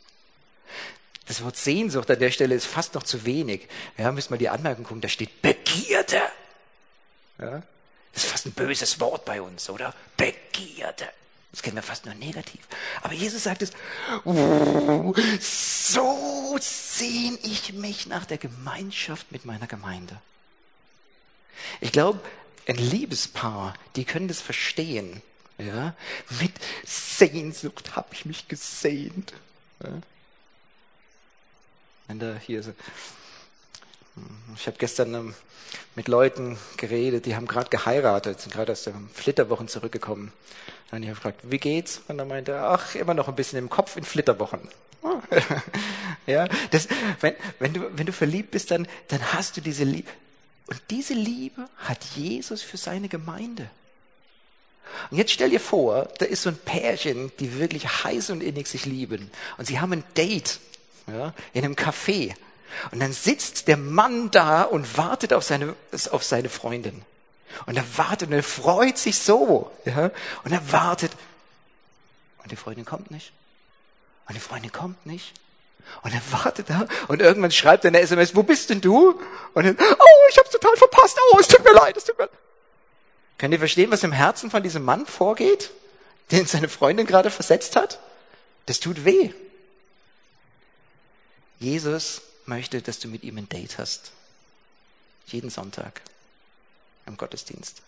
Das 1.27 1.43
Wort 1.45 1.57
Sehnsucht 1.57 2.11
an 2.11 2.19
der 2.19 2.31
Stelle 2.31 2.55
ist 2.55 2.67
fast 2.67 2.95
noch 2.95 3.03
zu 3.03 3.25
wenig. 3.25 3.69
Ja, 3.99 4.13
müssen 4.13 4.31
wir 4.31 4.39
die 4.39 4.49
Anmerkung 4.49 4.85
gucken, 4.85 5.01
da 5.01 5.09
steht 5.09 5.43
Begierde. 5.43 6.23
Ja, 7.39 7.63
das 8.13 8.25
ist 8.25 8.31
fast 8.31 8.47
ein 8.47 8.53
böses 8.53 9.01
Wort 9.01 9.25
bei 9.25 9.41
uns, 9.41 9.71
oder? 9.71 9.95
Begierde. 10.17 11.09
Das 11.53 11.63
kennen 11.63 11.77
wir 11.77 11.83
fast 11.83 12.07
nur 12.07 12.15
negativ. 12.15 12.61
Aber 13.03 13.13
Jesus 13.13 13.43
sagt 13.43 13.63
es, 13.63 13.73
so 15.41 16.57
sehne 16.61 17.39
ich 17.43 17.73
mich 17.73 18.07
nach 18.07 18.25
der 18.25 18.39
Gemeinschaft 18.39 19.33
mit 19.33 19.45
meiner 19.45 19.67
Gemeinde. 19.67 20.21
Ich 21.81 21.93
glaube, 21.93 22.21
ein 22.67 22.77
Liebespaar, 22.77 23.75
die 23.97 24.05
können 24.05 24.29
das 24.29 24.41
verstehen. 24.41 25.23
Ja? 25.59 25.95
Mit 26.41 26.53
Sehnsucht 26.85 27.97
habe 27.97 28.09
ich 28.13 28.25
mich 28.25 28.47
gesehnt. 28.47 29.33
Ja? 29.83 29.91
Wenn 32.07 32.19
da 32.21 32.37
hier 32.37 32.63
so, 32.63 32.73
ich 34.57 34.67
habe 34.67 34.77
gestern 34.79 35.15
ähm, 35.15 35.35
mit 35.95 36.09
Leuten 36.09 36.59
geredet, 36.77 37.27
die 37.27 37.37
haben 37.37 37.47
gerade 37.47 37.71
geheiratet, 37.71 38.41
sind 38.41 38.53
gerade 38.53 38.73
aus 38.73 38.85
den 38.85 39.09
Flitterwochen 39.13 39.69
zurückgekommen. 39.69 40.33
Und 40.91 41.03
ich 41.03 41.09
habe 41.09 41.17
gefragt, 41.17 41.41
wie 41.45 41.59
geht's? 41.59 42.03
Und 42.09 42.19
dann 42.19 42.29
meinte 42.29 42.53
er, 42.53 42.71
ach, 42.71 42.95
immer 42.95 43.15
noch 43.15 43.29
ein 43.29 43.37
bisschen 43.37 43.59
im 43.59 43.71
Kopf 43.71 43.97
in 43.97 44.05
Flitterwochen. 44.05 44.69
ja, 46.27 46.47
das, 46.71 46.89
wenn, 47.21 47.35
wenn, 47.59 47.73
du, 47.73 47.97
wenn 47.97 48.07
du 48.07 48.13
verliebt 48.13 48.51
bist, 48.51 48.71
dann, 48.71 48.87
dann 49.09 49.33
hast 49.33 49.57
du 49.57 49.61
diese 49.61 49.85
Liebe. 49.85 50.11
Und 50.67 50.81
diese 50.91 51.15
Liebe 51.15 51.69
hat 51.79 52.03
Jesus 52.17 52.63
für 52.63 52.77
seine 52.77 53.09
Gemeinde. 53.09 53.71
Und 55.11 55.19
jetzt 55.19 55.33
stell 55.33 55.51
dir 55.51 55.61
vor, 55.61 56.09
da 56.19 56.27
ist 56.27 56.43
so 56.43 56.51
ein 56.51 56.57
Pärchen, 56.57 57.33
die 57.39 57.59
wirklich 57.59 58.05
heiß 58.05 58.31
und 58.31 58.43
innig 58.43 58.67
sich 58.67 58.87
lieben. 58.87 59.31
Und 59.57 59.67
sie 59.67 59.81
haben 59.81 59.93
ein 59.93 60.05
Date 60.17 60.59
ja, 61.07 61.33
in 61.53 61.65
einem 61.65 61.75
Café. 61.75 62.35
Und 62.91 63.01
dann 63.01 63.13
sitzt 63.13 63.69
der 63.69 63.77
Mann 63.77 64.31
da 64.31 64.63
und 64.63 64.97
wartet 64.97 65.33
auf 65.33 65.45
seine, 65.45 65.75
auf 66.11 66.25
seine 66.25 66.49
Freundin. 66.49 67.03
Und 67.67 67.77
er 67.77 67.85
wartet 67.97 68.29
und 68.29 68.35
er 68.35 68.43
freut 68.43 68.99
sich 68.99 69.19
so. 69.19 69.71
Ja? 69.85 70.11
Und 70.45 70.53
er 70.53 70.73
wartet. 70.73 71.13
Und 72.43 72.53
die 72.53 72.57
Freundin 72.57 72.85
kommt 72.85 73.11
nicht. 73.11 73.33
Und 74.29 74.35
die 74.35 74.41
Freundin 74.41 74.73
kommt 74.73 75.05
nicht. 75.07 75.35
Und 76.03 76.15
er 76.15 76.23
wartet 76.31 76.71
da 76.71 76.87
und 77.09 77.21
irgendwann 77.21 77.51
schreibt 77.51 77.85
er 77.85 77.89
eine 77.89 78.01
SMS, 78.01 78.37
wo 78.37 78.43
bist 78.43 78.71
denn 78.71 78.81
du? 78.81 79.21
Und 79.55 79.65
dann, 79.65 79.77
oh, 79.79 80.29
ich 80.31 80.39
hab's 80.39 80.51
total 80.51 80.77
verpasst. 80.77 81.19
Oh, 81.33 81.39
es 81.41 81.49
tut 81.49 81.65
mir 81.65 81.73
leid, 81.73 81.97
es 81.97 82.05
tut 82.05 82.17
mir 82.17 82.25
leid. 82.25 82.33
Könnt 83.39 83.53
ihr 83.55 83.59
verstehen, 83.59 83.91
was 83.91 84.05
im 84.05 84.13
Herzen 84.13 84.51
von 84.51 84.63
diesem 84.63 84.85
Mann 84.85 85.07
vorgeht, 85.07 85.71
den 86.31 86.47
seine 86.47 86.69
Freundin 86.69 87.07
gerade 87.07 87.31
versetzt 87.31 87.75
hat? 87.75 87.99
Das 88.67 88.81
tut 88.81 89.05
weh. 89.05 89.33
Jesus 91.59 92.23
möchte, 92.47 92.83
dass 92.83 92.99
du 92.99 93.09
mit 93.09 93.23
ihm 93.23 93.39
ein 93.39 93.49
Date 93.49 93.79
hast. 93.79 94.13
Jeden 95.27 95.51
Sonntag 95.51 96.01
am 97.07 97.17
Gottesdienst. 97.17 97.83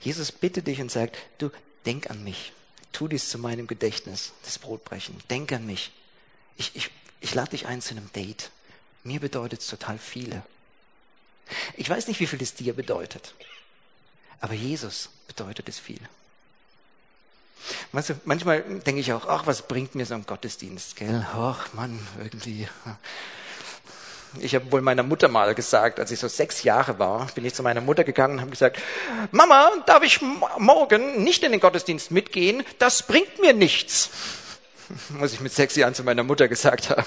Jesus 0.00 0.32
bittet 0.32 0.66
dich 0.66 0.80
und 0.80 0.90
sagt, 0.90 1.18
du 1.38 1.50
denk 1.86 2.10
an 2.10 2.24
mich. 2.24 2.52
Tu 2.92 3.08
dies 3.08 3.28
zu 3.28 3.38
meinem 3.38 3.66
Gedächtnis, 3.66 4.32
das 4.44 4.58
Brotbrechen. 4.58 5.16
Denk 5.30 5.52
an 5.52 5.64
mich. 5.66 5.92
Ich, 6.56 6.74
ich, 6.74 6.90
ich 7.20 7.34
lade 7.34 7.50
dich 7.50 7.66
ein 7.66 7.80
zu 7.80 7.94
einem 7.94 8.12
Date. 8.12 8.50
Mir 9.04 9.20
bedeutet 9.20 9.60
es 9.60 9.68
total 9.68 9.98
viele. 9.98 10.42
Ich 11.76 11.88
weiß 11.88 12.08
nicht, 12.08 12.20
wie 12.20 12.26
viel 12.26 12.42
es 12.42 12.54
dir 12.54 12.74
bedeutet. 12.74 13.34
Aber 14.40 14.54
Jesus 14.54 15.10
bedeutet 15.26 15.68
es 15.68 15.78
viel. 15.78 16.00
Weißt 17.92 18.10
du, 18.10 18.14
manchmal 18.24 18.62
denke 18.62 19.00
ich 19.00 19.12
auch, 19.12 19.26
ach, 19.26 19.46
was 19.46 19.62
bringt 19.62 19.94
mir 19.94 20.06
so 20.06 20.14
ein 20.14 20.26
Gottesdienst, 20.26 20.96
gell? 20.96 21.26
Ach, 21.34 21.72
Mann, 21.74 21.98
irgendwie. 22.18 22.68
Ich 24.38 24.54
habe 24.54 24.70
wohl 24.70 24.80
meiner 24.80 25.02
Mutter 25.02 25.28
mal 25.28 25.54
gesagt, 25.54 25.98
als 25.98 26.10
ich 26.12 26.20
so 26.20 26.28
sechs 26.28 26.62
Jahre 26.62 26.98
war, 26.98 27.26
bin 27.34 27.44
ich 27.44 27.54
zu 27.54 27.62
meiner 27.62 27.80
Mutter 27.80 28.04
gegangen 28.04 28.34
und 28.34 28.40
habe 28.40 28.50
gesagt, 28.50 28.78
Mama, 29.32 29.70
darf 29.86 30.04
ich 30.04 30.20
morgen 30.58 31.24
nicht 31.24 31.42
in 31.42 31.50
den 31.50 31.60
Gottesdienst 31.60 32.12
mitgehen? 32.12 32.62
Das 32.78 33.02
bringt 33.02 33.40
mir 33.40 33.52
nichts. 33.52 34.10
Muss 35.10 35.32
ich 35.32 35.40
mit 35.40 35.52
sechs 35.52 35.74
Jahren 35.76 35.94
zu 35.94 36.04
meiner 36.04 36.22
Mutter 36.22 36.48
gesagt 36.48 36.90
haben. 36.90 37.04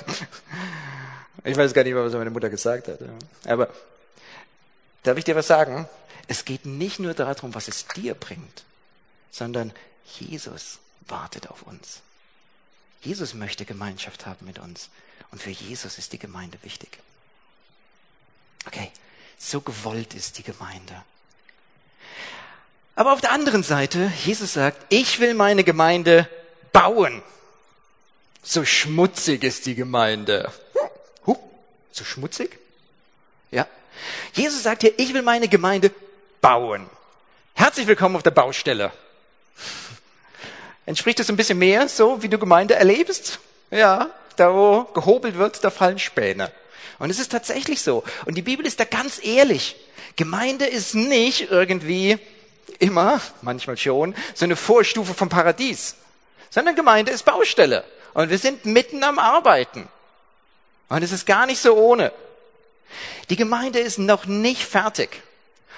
Ich 1.46 1.58
weiß 1.58 1.74
gar 1.74 1.84
nicht 1.84 1.94
mehr, 1.94 2.04
was 2.04 2.14
meine 2.14 2.30
Mutter 2.30 2.50
gesagt 2.50 2.88
hat. 2.88 3.00
Aber 3.46 3.70
darf 5.04 5.18
ich 5.18 5.24
dir 5.24 5.36
was 5.36 5.48
sagen? 5.48 5.88
Es 6.28 6.46
geht 6.46 6.66
nicht 6.66 7.00
nur 7.00 7.14
darum, 7.14 7.54
was 7.54 7.68
es 7.68 7.86
dir 7.88 8.14
bringt, 8.16 8.64
sondern 9.32 9.74
Jesus 10.06 10.80
wartet 11.08 11.50
auf 11.50 11.64
uns. 11.64 12.02
Jesus 13.02 13.34
möchte 13.34 13.66
Gemeinschaft 13.66 14.26
haben 14.26 14.46
mit 14.46 14.60
uns. 14.60 14.90
Und 15.32 15.42
für 15.42 15.50
Jesus 15.50 15.98
ist 15.98 16.14
die 16.14 16.20
Gemeinde 16.20 16.58
wichtig. 16.64 17.00
Okay, 18.66 18.92
so 19.38 19.62
gewollt 19.62 20.14
ist 20.14 20.38
die 20.38 20.44
Gemeinde. 20.44 21.04
Aber 22.96 23.14
auf 23.14 23.22
der 23.22 23.32
anderen 23.32 23.64
Seite, 23.64 24.12
Jesus 24.24 24.54
sagt, 24.54 24.86
ich 24.90 25.20
will 25.20 25.34
meine 25.34 25.64
Gemeinde 25.64 26.30
bauen. 26.72 27.24
So 28.44 28.64
schmutzig 28.66 29.44
ist 29.44 29.66
die 29.66 29.76
Gemeinde. 29.76 30.52
Huh, 31.26 31.38
so 31.92 32.04
schmutzig? 32.04 32.60
Ja. 33.52 33.68
Jesus 34.34 34.64
sagt 34.64 34.82
hier, 34.82 34.98
ich 35.00 35.14
will 35.14 35.24
meine 35.24 35.48
Gemeinde 35.48 35.92
bauen. 36.42 36.90
Herzlich 37.56 37.88
willkommen 37.88 38.16
auf 38.16 38.24
der 38.24 38.32
Baustelle. 38.32 38.92
Entspricht 40.86 41.20
das 41.20 41.30
ein 41.30 41.38
bisschen 41.38 41.60
mehr 41.60 41.88
so, 41.88 42.22
wie 42.22 42.30
du 42.30 42.38
Gemeinde 42.38 42.76
erlebst? 42.76 43.40
Ja. 43.72 44.10
da 44.36 44.54
wo 44.54 44.84
gehobelt 44.94 45.38
wird, 45.38 45.64
da 45.64 45.70
fallen 45.70 46.00
Späne. 46.00 46.52
Und 47.00 47.10
es 47.10 47.20
ist 47.20 47.32
tatsächlich 47.32 47.82
so. 47.82 48.04
Und 48.26 48.36
die 48.36 48.42
Bibel 48.42 48.66
ist 48.66 48.80
da 48.80 48.86
ganz 48.86 49.24
ehrlich. 49.24 49.76
Gemeinde 50.16 50.66
ist 50.66 50.96
nicht 50.96 51.50
irgendwie 51.52 52.18
immer, 52.80 53.22
manchmal 53.42 53.78
schon, 53.78 54.16
so 54.34 54.46
eine 54.46 54.56
Vorstufe 54.56 55.14
vom 55.14 55.30
Paradies, 55.30 55.96
sondern 56.50 56.76
Gemeinde 56.76 57.12
ist 57.12 57.26
Baustelle. 57.26 57.84
Und 58.14 58.30
wir 58.30 58.38
sind 58.38 58.66
mitten 58.66 59.04
am 59.04 59.18
Arbeiten. 59.18 59.88
Und 60.90 61.04
es 61.04 61.12
ist 61.12 61.26
gar 61.26 61.46
nicht 61.46 61.60
so 61.60 61.76
ohne. 61.76 62.12
Die 63.30 63.36
Gemeinde 63.36 63.80
ist 63.80 63.98
noch 63.98 64.26
nicht 64.26 64.64
fertig. 64.64 65.24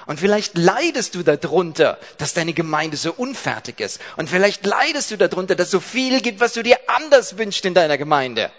Und 0.05 0.19
vielleicht 0.19 0.57
leidest 0.57 1.15
du 1.15 1.23
darunter, 1.23 1.97
dass 2.17 2.33
deine 2.33 2.53
Gemeinde 2.53 2.97
so 2.97 3.11
unfertig 3.13 3.79
ist. 3.79 3.99
Und 4.17 4.29
vielleicht 4.29 4.65
leidest 4.65 5.11
du 5.11 5.17
darunter, 5.17 5.55
dass 5.55 5.71
so 5.71 5.79
viel 5.79 6.21
gibt, 6.21 6.39
was 6.39 6.53
du 6.53 6.63
dir 6.63 6.77
anders 6.87 7.37
wünschst 7.37 7.65
in 7.65 7.73
deiner 7.73 7.97
Gemeinde. 7.97 8.51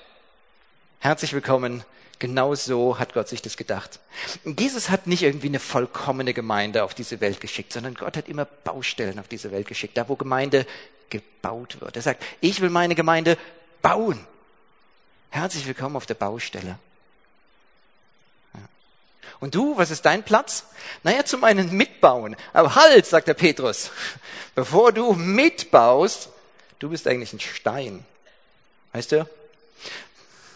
Herzlich 0.98 1.32
willkommen. 1.32 1.84
Genau 2.18 2.54
so 2.54 2.98
hat 2.98 3.12
Gott 3.12 3.28
sich 3.28 3.42
das 3.42 3.56
gedacht. 3.56 4.00
Jesus 4.44 4.88
hat 4.88 5.06
nicht 5.06 5.22
irgendwie 5.22 5.48
eine 5.48 5.60
vollkommene 5.60 6.32
Gemeinde 6.32 6.82
auf 6.82 6.94
diese 6.94 7.20
Welt 7.20 7.40
geschickt, 7.40 7.72
sondern 7.72 7.94
Gott 7.94 8.16
hat 8.16 8.28
immer 8.28 8.46
Baustellen 8.46 9.18
auf 9.18 9.28
diese 9.28 9.50
Welt 9.50 9.68
geschickt, 9.68 9.98
da 9.98 10.08
wo 10.08 10.16
Gemeinde 10.16 10.66
gebaut 11.10 11.80
wird. 11.80 11.94
Er 11.96 12.02
sagt, 12.02 12.24
ich 12.40 12.60
will 12.60 12.70
meine 12.70 12.94
Gemeinde 12.94 13.36
bauen. 13.82 14.18
Herzlich 15.28 15.66
willkommen 15.66 15.96
auf 15.96 16.06
der 16.06 16.14
Baustelle. 16.14 16.78
Und 19.40 19.54
du, 19.54 19.76
was 19.76 19.90
ist 19.90 20.06
dein 20.06 20.22
Platz? 20.22 20.64
Naja, 21.02 21.24
zum 21.24 21.44
einen 21.44 21.76
mitbauen. 21.76 22.36
Aber 22.52 22.74
halt, 22.74 23.06
sagt 23.06 23.28
der 23.28 23.34
Petrus, 23.34 23.90
bevor 24.54 24.92
du 24.92 25.12
mitbaust, 25.12 26.30
du 26.78 26.88
bist 26.88 27.06
eigentlich 27.06 27.32
ein 27.32 27.40
Stein. 27.40 28.04
Weißt 28.92 29.12
du? 29.12 29.28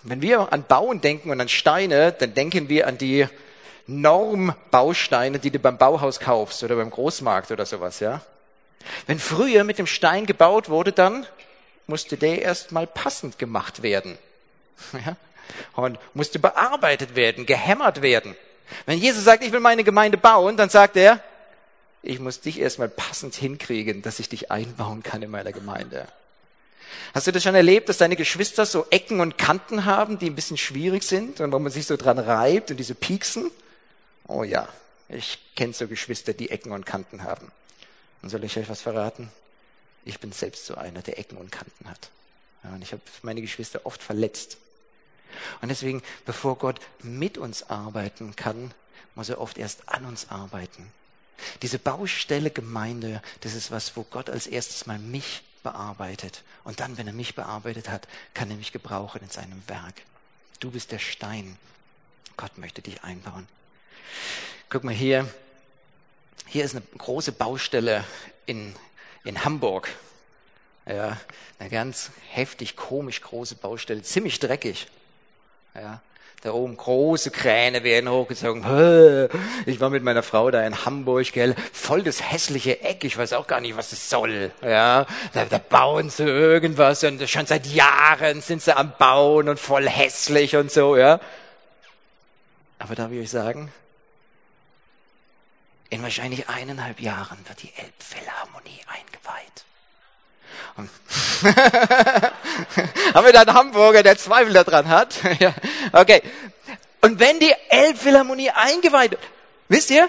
Wenn 0.02 0.22
wir 0.22 0.52
an 0.52 0.64
Bauen 0.64 1.00
denken 1.02 1.30
und 1.30 1.40
an 1.40 1.48
Steine, 1.48 2.12
dann 2.12 2.32
denken 2.32 2.70
wir 2.70 2.86
an 2.86 2.96
die 2.96 3.28
Normbausteine, 3.86 5.38
die 5.38 5.50
du 5.50 5.58
beim 5.58 5.76
Bauhaus 5.76 6.20
kaufst 6.20 6.62
oder 6.62 6.76
beim 6.76 6.90
Großmarkt 6.90 7.50
oder 7.50 7.66
sowas, 7.66 8.00
ja? 8.00 8.22
Wenn 9.06 9.18
früher 9.18 9.64
mit 9.64 9.78
dem 9.78 9.86
Stein 9.86 10.24
gebaut 10.24 10.70
wurde, 10.70 10.92
dann 10.92 11.26
musste 11.86 12.16
der 12.16 12.40
erstmal 12.40 12.86
passend 12.86 13.38
gemacht 13.38 13.82
werden. 13.82 14.16
Ja? 15.04 15.16
Und 15.74 15.98
musste 16.14 16.38
bearbeitet 16.38 17.16
werden, 17.16 17.44
gehämmert 17.44 18.00
werden. 18.02 18.36
Wenn 18.86 18.98
Jesus 18.98 19.24
sagt, 19.24 19.44
ich 19.44 19.52
will 19.52 19.60
meine 19.60 19.84
Gemeinde 19.84 20.18
bauen, 20.18 20.56
dann 20.56 20.70
sagt 20.70 20.96
er, 20.96 21.22
ich 22.02 22.18
muss 22.18 22.40
dich 22.40 22.58
erstmal 22.58 22.88
passend 22.88 23.34
hinkriegen, 23.34 24.02
dass 24.02 24.20
ich 24.20 24.28
dich 24.28 24.50
einbauen 24.50 25.02
kann 25.02 25.22
in 25.22 25.30
meiner 25.30 25.52
Gemeinde. 25.52 26.08
Hast 27.14 27.26
du 27.26 27.32
das 27.32 27.42
schon 27.42 27.54
erlebt, 27.54 27.88
dass 27.88 27.98
deine 27.98 28.16
Geschwister 28.16 28.66
so 28.66 28.86
Ecken 28.90 29.20
und 29.20 29.36
Kanten 29.36 29.84
haben, 29.84 30.18
die 30.18 30.26
ein 30.26 30.34
bisschen 30.34 30.56
schwierig 30.56 31.02
sind 31.02 31.40
und 31.40 31.52
wo 31.52 31.58
man 31.58 31.72
sich 31.72 31.86
so 31.86 31.96
dran 31.96 32.18
reibt 32.18 32.70
und 32.70 32.76
diese 32.76 32.94
pieksen? 32.94 33.50
Oh 34.26 34.44
ja, 34.44 34.68
ich 35.08 35.38
kenne 35.56 35.72
so 35.72 35.86
Geschwister, 35.88 36.32
die 36.32 36.50
Ecken 36.50 36.72
und 36.72 36.86
Kanten 36.86 37.24
haben. 37.24 37.50
Und 38.22 38.30
soll 38.30 38.44
ich 38.44 38.56
euch 38.56 38.68
was 38.68 38.80
verraten? 38.80 39.30
Ich 40.04 40.20
bin 40.20 40.32
selbst 40.32 40.66
so 40.66 40.76
einer, 40.76 41.02
der 41.02 41.18
Ecken 41.18 41.36
und 41.36 41.50
Kanten 41.52 41.88
hat. 41.90 42.10
Ja, 42.64 42.70
und 42.70 42.82
ich 42.82 42.92
habe 42.92 43.02
meine 43.22 43.40
Geschwister 43.40 43.84
oft 43.84 44.02
verletzt. 44.02 44.56
Und 45.60 45.68
deswegen, 45.68 46.02
bevor 46.24 46.56
Gott 46.56 46.80
mit 47.02 47.38
uns 47.38 47.68
arbeiten 47.70 48.36
kann, 48.36 48.72
muss 49.14 49.28
er 49.28 49.40
oft 49.40 49.58
erst 49.58 49.88
an 49.88 50.04
uns 50.04 50.30
arbeiten. 50.30 50.92
Diese 51.62 51.78
Baustelle 51.78 52.50
Gemeinde, 52.50 53.22
das 53.40 53.54
ist 53.54 53.70
was, 53.70 53.96
wo 53.96 54.04
Gott 54.04 54.30
als 54.30 54.46
erstes 54.46 54.86
mal 54.86 54.98
mich 54.98 55.42
bearbeitet. 55.62 56.42
Und 56.64 56.80
dann, 56.80 56.98
wenn 56.98 57.06
er 57.06 57.12
mich 57.12 57.34
bearbeitet 57.34 57.88
hat, 57.88 58.06
kann 58.34 58.50
er 58.50 58.56
mich 58.56 58.72
gebrauchen 58.72 59.22
in 59.22 59.30
seinem 59.30 59.62
Werk. 59.66 59.94
Du 60.60 60.70
bist 60.70 60.92
der 60.92 60.98
Stein. 60.98 61.56
Gott 62.36 62.58
möchte 62.58 62.82
dich 62.82 63.02
einbauen. 63.02 63.48
Guck 64.68 64.84
mal 64.84 64.94
hier. 64.94 65.32
Hier 66.46 66.64
ist 66.64 66.74
eine 66.74 66.84
große 66.98 67.32
Baustelle 67.32 68.04
in, 68.46 68.74
in 69.24 69.44
Hamburg. 69.44 69.88
Ja, 70.86 71.20
eine 71.58 71.70
ganz 71.70 72.10
heftig, 72.30 72.76
komisch 72.76 73.20
große 73.20 73.54
Baustelle, 73.54 74.02
ziemlich 74.02 74.40
dreckig. 74.40 74.88
Ja, 75.74 76.00
da 76.42 76.52
oben 76.52 76.76
große 76.76 77.30
Kräne 77.30 77.84
werden 77.84 78.08
hochgezogen. 78.08 78.64
Ich 79.66 79.78
war 79.80 79.90
mit 79.90 80.02
meiner 80.02 80.22
Frau 80.22 80.50
da 80.50 80.66
in 80.66 80.84
Hamburg, 80.86 81.32
gell, 81.32 81.54
voll 81.72 82.02
das 82.02 82.32
hässliche 82.32 82.80
Eck. 82.82 83.04
Ich 83.04 83.16
weiß 83.16 83.34
auch 83.34 83.46
gar 83.46 83.60
nicht, 83.60 83.76
was 83.76 83.92
es 83.92 84.08
soll. 84.08 84.50
Ja, 84.62 85.06
da, 85.34 85.44
da 85.44 85.58
bauen 85.58 86.08
sie 86.08 86.24
irgendwas 86.24 87.04
und 87.04 87.28
schon 87.28 87.46
seit 87.46 87.66
Jahren 87.66 88.40
sind 88.40 88.62
sie 88.62 88.74
am 88.74 88.92
Bauen 88.98 89.48
und 89.48 89.60
voll 89.60 89.88
hässlich 89.88 90.56
und 90.56 90.72
so, 90.72 90.96
ja. 90.96 91.20
Aber 92.78 92.94
darf 92.94 93.12
ich 93.12 93.20
euch 93.20 93.30
sagen, 93.30 93.70
in 95.90 96.02
wahrscheinlich 96.02 96.48
eineinhalb 96.48 97.00
Jahren 97.00 97.38
wird 97.46 97.62
die 97.62 97.72
Elbphilharmonie 97.76 98.80
eingeweiht. 98.86 99.64
Haben 103.14 103.26
wir 103.26 103.32
da 103.32 103.42
einen 103.42 103.54
Hamburger, 103.54 104.02
der 104.02 104.16
Zweifel 104.16 104.52
daran 104.52 104.88
hat? 104.88 105.14
ja. 105.38 105.54
Okay. 105.92 106.22
Und 107.00 107.18
wenn 107.18 107.40
die 107.40 107.52
Elbphilharmonie 107.68 108.50
eingeweiht 108.50 109.12
wird, 109.12 109.22
wisst 109.68 109.90
ihr, 109.90 110.08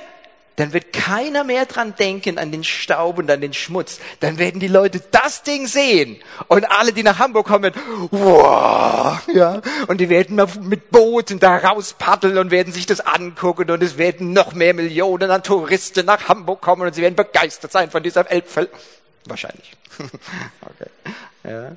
dann 0.57 0.73
wird 0.73 0.91
keiner 0.91 1.43
mehr 1.43 1.65
dran 1.65 1.95
denken 1.97 2.37
an 2.37 2.51
den 2.51 2.63
Staub 2.63 3.17
und 3.17 3.31
an 3.31 3.39
den 3.39 3.53
Schmutz. 3.53 3.99
Dann 4.19 4.37
werden 4.37 4.59
die 4.59 4.67
Leute 4.67 5.01
das 5.11 5.43
Ding 5.43 5.65
sehen. 5.65 6.17
Und 6.49 6.69
alle, 6.69 6.91
die 6.91 7.03
nach 7.03 7.19
Hamburg 7.19 7.47
kommen, 7.47 7.73
wow, 8.11 9.17
ja. 9.33 9.61
Und 9.87 10.01
die 10.01 10.09
werden 10.09 10.41
mit 10.61 10.91
Booten 10.91 11.39
da 11.39 11.57
raus 11.57 11.95
paddeln 11.97 12.37
und 12.37 12.51
werden 12.51 12.73
sich 12.73 12.85
das 12.85 12.99
angucken 12.99 13.71
und 13.71 13.81
es 13.81 13.97
werden 13.97 14.33
noch 14.33 14.53
mehr 14.53 14.73
Millionen 14.73 15.31
an 15.31 15.41
Touristen 15.41 16.05
nach 16.05 16.27
Hamburg 16.27 16.61
kommen 16.61 16.83
und 16.83 16.93
sie 16.93 17.01
werden 17.01 17.15
begeistert 17.15 17.71
sein 17.71 17.89
von 17.89 18.03
dieser 18.03 18.29
Elbphilharmonie. 18.29 18.77
Wahrscheinlich. 19.25 19.73
okay. 20.61 20.89
Ja. 21.43 21.75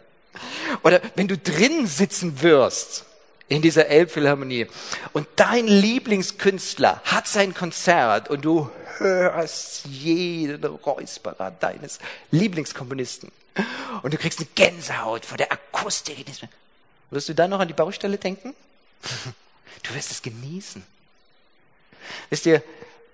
Oder 0.83 1.01
wenn 1.15 1.29
du 1.29 1.39
drin 1.39 1.87
sitzen 1.87 2.43
wirst 2.43 3.05
in 3.49 3.63
dieser 3.63 3.87
Elbphilharmonie 3.87 4.67
und 5.13 5.27
dein 5.37 5.67
Lieblingskünstler 5.67 7.03
hat 7.05 7.29
sein 7.29 7.55
Konzert 7.55 8.31
und 8.31 8.45
du 8.45 8.71
hörst 8.99 9.85
jeden 9.87 10.65
Räusperer 10.65 11.51
deines 11.51 11.99
Lieblingskomponisten 12.31 13.31
und 14.03 14.15
du 14.15 14.19
kriegst 14.19 14.39
eine 14.39 14.49
Gänsehaut 14.55 15.27
vor 15.27 15.39
der 15.39 15.53
Akustik. 15.53 16.27
Wirst 17.11 17.29
du 17.29 17.35
dann 17.35 17.51
noch 17.51 17.61
an 17.61 17.69
die 17.69 17.75
Baustelle 17.75 18.19
denken? 18.19 18.55
Du 19.83 19.95
wirst 19.95 20.11
es 20.11 20.23
genießen. 20.23 20.83
Wisst 22.31 22.47
ihr, 22.47 22.63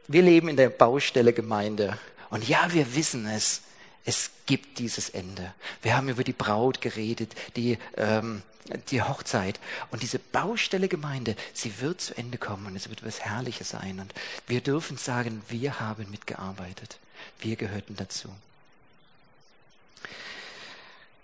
wir 0.09 0.23
leben 0.23 0.49
in 0.49 0.57
der 0.57 0.71
Baustelle 0.71 1.33
Gemeinde 1.33 1.99
und 2.31 2.49
ja, 2.49 2.73
wir 2.73 2.95
wissen 2.95 3.27
es, 3.27 3.63
es 4.05 4.31
gibt 4.47 4.79
dieses 4.79 5.11
Ende. 5.11 5.55
Wir 5.83 5.97
haben 5.97 6.09
über 6.09 6.25
die 6.25 6.33
Braut 6.33 6.81
geredet, 6.81 7.35
die, 7.57 7.79
ähm, 7.97 8.43
die 8.91 9.03
Hochzeit. 9.03 9.61
Und 9.91 10.03
diese 10.03 10.19
Baustelle 10.19 10.89
Gemeinde, 10.89 11.37
sie 11.53 11.81
wird 11.81 12.01
zu 12.01 12.17
Ende 12.17 12.39
kommen 12.39 12.67
und 12.67 12.77
es 12.77 12.89
wird 12.89 13.05
was 13.05 13.21
Herrliches 13.21 13.71
sein. 13.71 14.01
Und 14.01 14.13
wir 14.47 14.61
dürfen 14.61 14.97
sagen, 14.97 15.43
wir 15.49 15.81
haben 15.81 16.11
mitgearbeitet. 16.11 16.99
Wir 17.41 17.57
gehörten 17.57 17.97
dazu. 17.97 18.29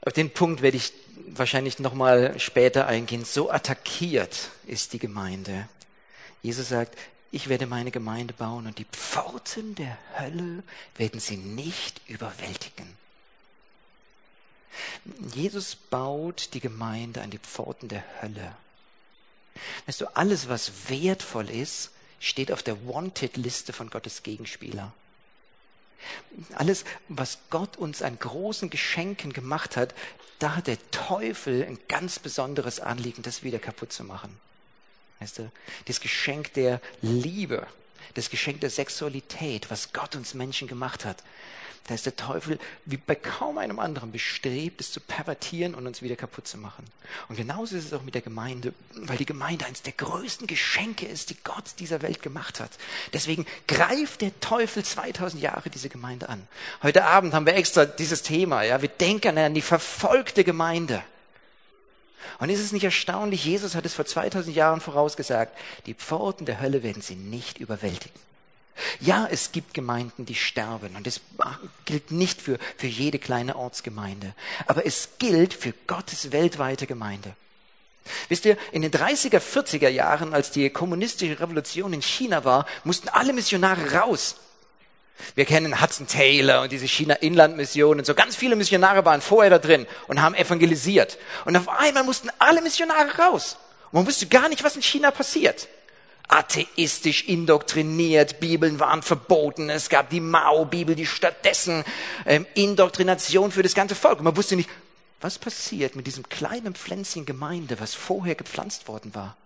Auf 0.03 0.13
den 0.13 0.31
Punkt 0.31 0.63
werde 0.63 0.77
ich 0.77 0.93
wahrscheinlich 1.31 1.79
nochmal 1.79 2.39
später 2.39 2.87
eingehen. 2.87 3.25
So 3.25 3.51
attackiert 3.51 4.51
ist 4.67 4.93
die 4.93 4.99
Gemeinde. 4.99 5.69
Jesus 6.43 6.69
sagt, 6.69 6.97
ich 7.37 7.49
werde 7.49 7.67
meine 7.67 7.91
Gemeinde 7.91 8.33
bauen 8.33 8.67
und 8.67 8.79
die 8.79 8.87
Pforten 8.87 9.75
der 9.75 9.99
Hölle 10.19 10.63
werden 10.97 11.21
sie 11.21 11.37
nicht 11.37 12.01
überwältigen. 12.09 12.97
Jesus 15.35 15.77
baut 15.77 16.55
die 16.55 16.61
Gemeinde 16.61 17.21
an 17.21 17.29
die 17.29 17.39
Pforten 17.39 17.89
der 17.89 18.03
Hölle. 18.23 18.57
Weißt 19.85 20.01
du, 20.01 20.17
alles, 20.17 20.49
was 20.49 20.89
wertvoll 20.89 21.51
ist, 21.51 21.91
steht 22.21 22.51
auf 22.51 22.63
der 22.63 22.87
Wanted-Liste 22.87 23.75
von 23.75 23.91
Gottes 23.91 24.23
Gegenspieler. 24.23 24.95
Alles, 26.55 26.87
was 27.09 27.39
Gott 27.51 27.77
uns 27.77 28.01
an 28.01 28.19
großen 28.19 28.71
Geschenken 28.71 29.35
gemacht 29.35 29.77
hat, 29.77 29.95
da 30.39 30.57
hat 30.57 30.69
der 30.69 30.79
Teufel 30.91 31.65
ein 31.65 31.79
ganz 31.87 32.19
besonderes 32.19 32.81
Anliegen, 32.81 33.23
das 33.23 33.43
wieder 33.43 33.59
kaputt 33.59 33.93
zu 33.93 34.05
machen. 34.05 34.41
Weißt 35.21 35.39
du, 35.39 35.51
das 35.87 36.01
Geschenk 36.01 36.53
der 36.55 36.81
Liebe, 37.03 37.67
das 38.15 38.31
Geschenk 38.31 38.61
der 38.61 38.71
Sexualität, 38.71 39.71
was 39.71 39.93
Gott 39.93 40.15
uns 40.17 40.35
Menschen 40.35 40.69
gemacht 40.69 41.05
hat. 41.05 41.23
Da 41.87 41.95
ist 41.95 42.05
der 42.05 42.17
Teufel 42.17 42.59
wie 42.85 42.97
bei 42.97 43.15
kaum 43.15 43.59
einem 43.59 43.79
anderen 43.79 44.11
bestrebt, 44.11 44.81
es 44.81 44.91
zu 44.91 44.99
pervertieren 44.99 45.75
und 45.75 45.87
uns 45.87 46.03
wieder 46.03 46.17
kaputt 46.17 46.49
zu 46.49 46.59
machen. 46.59 46.85
Und 47.29 47.37
genauso 47.37 47.77
ist 47.77 47.85
es 47.85 47.93
auch 47.93 48.03
mit 48.03 48.17
der 48.17 48.23
Gemeinde, 48.23 48.75
weil 48.95 49.19
die 49.19 49.27
Gemeinde 49.27 49.67
eines 49.67 49.83
der 49.83 49.93
größten 49.93 50.49
Geschenke 50.49 51.07
ist, 51.07 51.31
die 51.31 51.37
Gott 51.45 51.65
dieser 51.79 52.03
Welt 52.03 52.23
gemacht 52.23 52.59
hat. 52.59 52.73
Deswegen 53.13 53.47
greift 53.69 54.23
der 54.23 54.39
Teufel 54.41 54.85
2000 54.85 55.41
Jahre 55.41 55.71
diese 55.71 55.89
Gemeinde 55.89 56.29
an. 56.29 56.49
Heute 56.83 57.05
Abend 57.05 57.35
haben 57.35 57.47
wir 57.47 57.55
extra 57.55 57.85
dieses 57.85 58.23
Thema, 58.23 58.65
ja. 58.65 58.83
Wir 58.83 58.89
denken 58.89 59.39
an 59.39 59.55
die 59.55 59.63
verfolgte 59.63 60.43
Gemeinde. 60.43 61.05
Und 62.39 62.51
ist 62.51 62.61
es 62.61 62.73
nicht 62.73 62.85
erstaunlich, 62.85 63.45
Jesus 63.45 63.75
hat 63.75 63.87
es 63.87 63.95
vor 63.95 64.05
2000 64.05 64.55
Jahren 64.55 64.81
vorausgesagt, 64.81 65.57
die 65.87 65.95
Pforten 65.95 66.47
der 66.47 66.61
Hölle 66.61 66.83
werden 66.83 67.03
sie 67.03 67.15
nicht 67.15 67.59
überwältigen. 67.59 68.21
Ja, 69.01 69.27
es 69.31 69.53
gibt 69.53 69.73
Gemeinden, 69.73 70.27
die 70.27 70.35
sterben 70.35 70.97
und 70.97 71.07
es 71.07 71.21
gilt 71.87 72.11
nicht 72.11 72.43
für, 72.43 72.59
für 72.77 72.87
jede 72.87 73.19
kleine 73.19 73.57
Ortsgemeinde, 73.57 74.35
aber 74.67 74.85
es 74.85 75.11
gilt 75.19 75.55
für 75.55 75.73
Gottes 75.87 76.31
weltweite 76.31 76.87
Gemeinde. 76.87 77.35
Wisst 78.29 78.45
ihr, 78.45 78.57
in 78.73 78.83
den 78.83 78.93
30er, 78.93 79.41
40er 79.41 79.89
Jahren, 79.89 80.35
als 80.35 80.51
die 80.51 80.71
kommunistische 80.71 81.41
Revolution 81.41 81.93
in 81.93 82.03
China 82.03 82.45
war, 82.45 82.67
mussten 82.85 83.09
alle 83.09 83.33
Missionare 83.33 83.95
raus. 83.95 84.37
Wir 85.35 85.45
kennen 85.45 85.81
Hudson 85.81 86.07
Taylor 86.07 86.63
und 86.63 86.73
diese 86.73 86.87
China-Inland-Mission 86.87 87.99
und 87.99 88.07
so. 88.07 88.15
Ganz 88.15 88.37
viele 88.37 88.57
Missionare 88.57 89.05
waren 89.05 89.21
vorher 89.21 89.51
da 89.51 89.59
drin 89.59 89.87
und 90.09 90.21
haben 90.21 90.35
evangelisiert. 90.35 91.19
Und 91.45 91.57
auf 91.57 91.69
einmal 91.69 92.05
mussten 92.05 92.31
alle 92.39 92.63
Missionare 92.63 93.17
raus. 93.19 93.57
Und 93.93 94.01
man 94.01 94.07
wusste 94.07 94.27
gar 94.27 94.49
nicht, 94.49 94.65
was 94.65 94.77
in 94.77 94.83
China 94.83 95.11
passiert. 95.11 95.69
Atheistisch 96.29 97.25
indoktriniert, 97.25 98.41
Bibeln 98.41 98.81
waren 98.81 99.03
verboten, 99.03 99.71
es 99.71 99.89
gab 99.89 100.11
die 100.11 100.21
Mao-Bibel, 100.21 100.97
die 100.97 101.07
stattdessen 101.07 101.85
ähm, 102.25 102.47
Indoktrination 102.55 103.53
für 103.53 103.63
das 103.63 103.75
ganze 103.75 103.95
Volk. 103.95 104.19
Und 104.19 104.25
man 104.25 104.37
wusste 104.37 104.57
nicht, 104.57 104.69
was 105.21 105.39
passiert 105.39 105.97
mit 105.97 106.07
diesem 106.07 106.29
kleinen 106.29 106.75
Pflänzchen 106.75 107.27
Gemeinde, 107.27 107.79
was 107.81 107.95
vorher 107.95 108.35
gepflanzt 108.35 108.89
worden 108.89 109.15
war. 109.15 109.37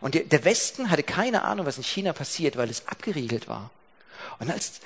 Und 0.00 0.14
der 0.14 0.44
Westen 0.44 0.90
hatte 0.90 1.02
keine 1.02 1.42
Ahnung, 1.42 1.66
was 1.66 1.76
in 1.76 1.84
China 1.84 2.12
passiert, 2.12 2.56
weil 2.56 2.70
es 2.70 2.86
abgeriegelt 2.86 3.48
war. 3.48 3.70
Und 4.38 4.50
als 4.50 4.80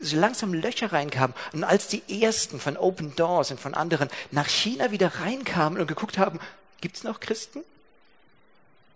so 0.00 0.16
langsam 0.16 0.52
Löcher 0.52 0.92
reinkamen 0.92 1.34
und 1.52 1.64
als 1.64 1.88
die 1.88 2.22
ersten 2.22 2.60
von 2.60 2.76
Open 2.76 3.14
Doors 3.16 3.50
und 3.50 3.60
von 3.60 3.74
anderen 3.74 4.10
nach 4.30 4.48
China 4.48 4.90
wieder 4.90 5.20
reinkamen 5.20 5.80
und 5.80 5.86
geguckt 5.86 6.18
haben, 6.18 6.40
gibt's 6.80 7.04
noch 7.04 7.20
Christen? 7.20 7.62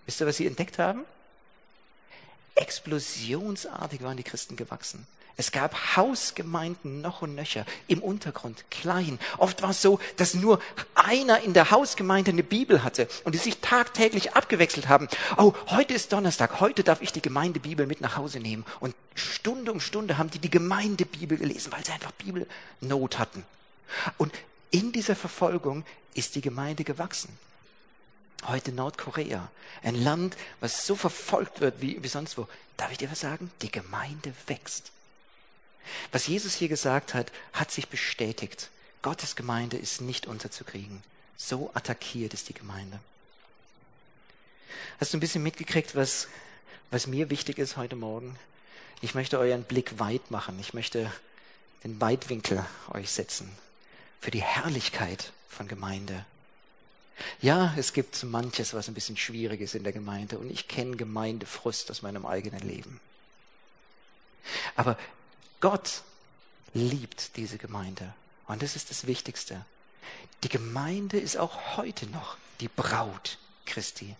Wisst 0.06 0.20
ihr, 0.20 0.26
was 0.26 0.36
sie 0.36 0.46
entdeckt 0.46 0.78
haben? 0.78 1.04
Explosionsartig 2.54 4.02
waren 4.02 4.16
die 4.16 4.24
Christen 4.24 4.56
gewachsen. 4.56 5.06
Es 5.40 5.52
gab 5.52 5.96
Hausgemeinden 5.96 7.00
noch 7.00 7.22
und 7.22 7.36
nöcher 7.36 7.64
im 7.86 8.02
Untergrund, 8.02 8.64
klein. 8.72 9.20
Oft 9.36 9.62
war 9.62 9.70
es 9.70 9.80
so, 9.80 10.00
dass 10.16 10.34
nur 10.34 10.60
einer 10.96 11.42
in 11.42 11.54
der 11.54 11.70
Hausgemeinde 11.70 12.32
eine 12.32 12.42
Bibel 12.42 12.82
hatte 12.82 13.06
und 13.22 13.36
die 13.36 13.38
sich 13.38 13.58
tagtäglich 13.60 14.34
abgewechselt 14.34 14.88
haben. 14.88 15.06
Oh, 15.36 15.52
heute 15.68 15.94
ist 15.94 16.12
Donnerstag, 16.12 16.58
heute 16.58 16.82
darf 16.82 17.02
ich 17.02 17.12
die 17.12 17.22
Gemeindebibel 17.22 17.86
mit 17.86 18.00
nach 18.00 18.16
Hause 18.16 18.40
nehmen. 18.40 18.66
Und 18.80 18.96
Stunde 19.14 19.70
um 19.70 19.78
Stunde 19.78 20.18
haben 20.18 20.28
die 20.28 20.40
die 20.40 20.50
Gemeindebibel 20.50 21.38
gelesen, 21.38 21.70
weil 21.70 21.84
sie 21.84 21.92
einfach 21.92 22.10
Bibelnot 22.10 23.20
hatten. 23.20 23.44
Und 24.16 24.34
in 24.72 24.90
dieser 24.90 25.14
Verfolgung 25.14 25.84
ist 26.14 26.34
die 26.34 26.40
Gemeinde 26.40 26.82
gewachsen. 26.82 27.38
Heute 28.48 28.72
Nordkorea, 28.72 29.48
ein 29.84 29.94
Land, 29.94 30.36
was 30.58 30.84
so 30.84 30.96
verfolgt 30.96 31.60
wird 31.60 31.80
wie, 31.80 32.02
wie 32.02 32.08
sonst 32.08 32.36
wo. 32.36 32.48
Darf 32.76 32.90
ich 32.90 32.98
dir 32.98 33.08
was 33.08 33.20
sagen? 33.20 33.52
Die 33.62 33.70
Gemeinde 33.70 34.32
wächst. 34.48 34.90
Was 36.12 36.26
Jesus 36.26 36.54
hier 36.54 36.68
gesagt 36.68 37.14
hat, 37.14 37.32
hat 37.52 37.70
sich 37.70 37.88
bestätigt. 37.88 38.70
Gottes 39.02 39.36
Gemeinde 39.36 39.76
ist 39.76 40.00
nicht 40.00 40.26
unterzukriegen. 40.26 41.02
So 41.36 41.70
attackiert 41.74 42.34
ist 42.34 42.48
die 42.48 42.54
Gemeinde. 42.54 42.98
Hast 45.00 45.12
du 45.12 45.16
ein 45.16 45.20
bisschen 45.20 45.42
mitgekriegt, 45.42 45.94
was, 45.94 46.28
was 46.90 47.06
mir 47.06 47.30
wichtig 47.30 47.58
ist 47.58 47.76
heute 47.76 47.96
Morgen? 47.96 48.38
Ich 49.00 49.14
möchte 49.14 49.38
euren 49.38 49.62
Blick 49.62 49.98
weit 49.98 50.30
machen. 50.30 50.58
Ich 50.58 50.74
möchte 50.74 51.12
den 51.84 52.00
Weitwinkel 52.00 52.64
euch 52.90 53.10
setzen 53.10 53.50
für 54.20 54.30
die 54.30 54.42
Herrlichkeit 54.42 55.32
von 55.48 55.68
Gemeinde. 55.68 56.24
Ja, 57.40 57.74
es 57.76 57.92
gibt 57.92 58.22
manches, 58.24 58.74
was 58.74 58.88
ein 58.88 58.94
bisschen 58.94 59.16
schwierig 59.16 59.60
ist 59.60 59.74
in 59.74 59.84
der 59.84 59.92
Gemeinde 59.92 60.38
und 60.38 60.50
ich 60.50 60.68
kenne 60.68 60.96
Gemeindefrust 60.96 61.90
aus 61.90 62.02
meinem 62.02 62.26
eigenen 62.26 62.60
Leben. 62.60 63.00
Aber 64.76 64.96
Gott 65.60 66.02
liebt 66.74 67.36
diese 67.36 67.58
Gemeinde. 67.58 68.14
Und 68.46 68.62
das 68.62 68.76
ist 68.76 68.90
das 68.90 69.06
Wichtigste. 69.06 69.64
Die 70.42 70.48
Gemeinde 70.48 71.18
ist 71.18 71.36
auch 71.36 71.76
heute 71.76 72.06
noch 72.06 72.36
die 72.60 72.68
Braut 72.68 73.38
Christi. 73.66 74.14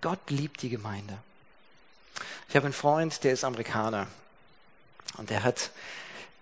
Gott 0.00 0.30
liebt 0.30 0.62
die 0.62 0.70
Gemeinde. 0.70 1.18
Ich 2.48 2.56
habe 2.56 2.66
einen 2.66 2.74
Freund, 2.74 3.22
der 3.22 3.32
ist 3.32 3.44
Amerikaner. 3.44 4.06
Und 5.16 5.30
der 5.30 5.42
hat 5.42 5.70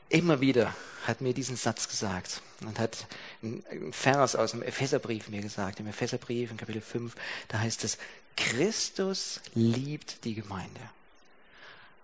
immer 0.09 0.41
wieder, 0.41 0.75
hat 1.07 1.21
mir 1.21 1.35
diesen 1.35 1.57
Satz 1.57 1.89
gesagt. 1.89 2.41
Und 2.61 2.79
hat 2.79 3.07
einen 3.43 3.93
Vers 3.93 4.37
aus 4.37 4.53
dem 4.53 4.63
Epheserbrief 4.63 5.29
mir 5.29 5.43
gesagt. 5.43 5.81
Im 5.81 5.89
Epheserbrief 5.89 6.51
in 6.51 6.57
Kapitel 6.57 6.81
5, 6.81 7.15
da 7.49 7.59
heißt 7.59 7.85
es, 7.85 7.99
Christus 8.37 9.41
liebt 9.55 10.25
die 10.25 10.35
Gemeinde. 10.35 10.81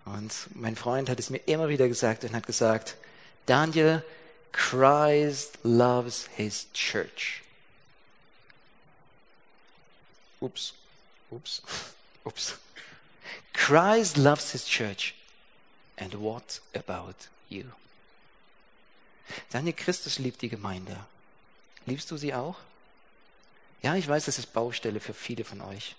Und 0.05 0.33
mein 0.55 0.77
Freund 0.77 1.09
hat 1.09 1.19
es 1.19 1.31
mir 1.31 1.39
immer 1.47 1.69
wieder 1.69 1.89
gesagt 1.89 2.25
und 2.25 2.35
hat 2.35 2.47
gesagt, 2.47 2.97
Daniel, 3.47 4.05
Christ 4.53 5.59
loves 5.63 6.29
his 6.37 6.67
church. 6.73 7.43
Ups, 10.41 10.75
ups, 11.31 11.63
ups. 12.25 12.55
Christ 13.53 14.17
loves 14.17 14.53
his 14.53 14.67
church. 14.67 15.15
And 15.97 16.21
what 16.21 16.61
about 16.75 17.29
you? 17.49 17.65
Daniel, 19.51 19.75
Christus 19.75 20.19
liebt 20.19 20.43
die 20.43 20.49
Gemeinde. 20.49 20.97
Liebst 21.87 22.11
du 22.11 22.17
sie 22.17 22.35
auch? 22.35 22.57
Ja, 23.83 23.95
ich 23.95 24.07
weiß, 24.07 24.27
das 24.27 24.39
ist 24.39 24.53
Baustelle 24.53 25.01
für 25.01 25.15
viele 25.15 25.45
von 25.45 25.61
euch. 25.61 25.97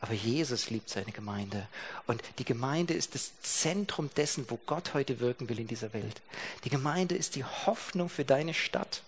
Aber 0.00 0.14
Jesus 0.14 0.70
liebt 0.70 0.88
seine 0.88 1.12
Gemeinde. 1.12 1.66
Und 2.06 2.22
die 2.38 2.44
Gemeinde 2.44 2.94
ist 2.94 3.14
das 3.14 3.32
Zentrum 3.42 4.08
dessen, 4.16 4.46
wo 4.48 4.58
Gott 4.66 4.94
heute 4.94 5.20
wirken 5.20 5.48
will 5.48 5.60
in 5.60 5.66
dieser 5.66 5.92
Welt. 5.92 6.22
Die 6.64 6.70
Gemeinde 6.70 7.14
ist 7.14 7.36
die 7.36 7.44
Hoffnung 7.44 8.08
für 8.08 8.24
deine 8.24 8.54
Stadt. 8.54 9.02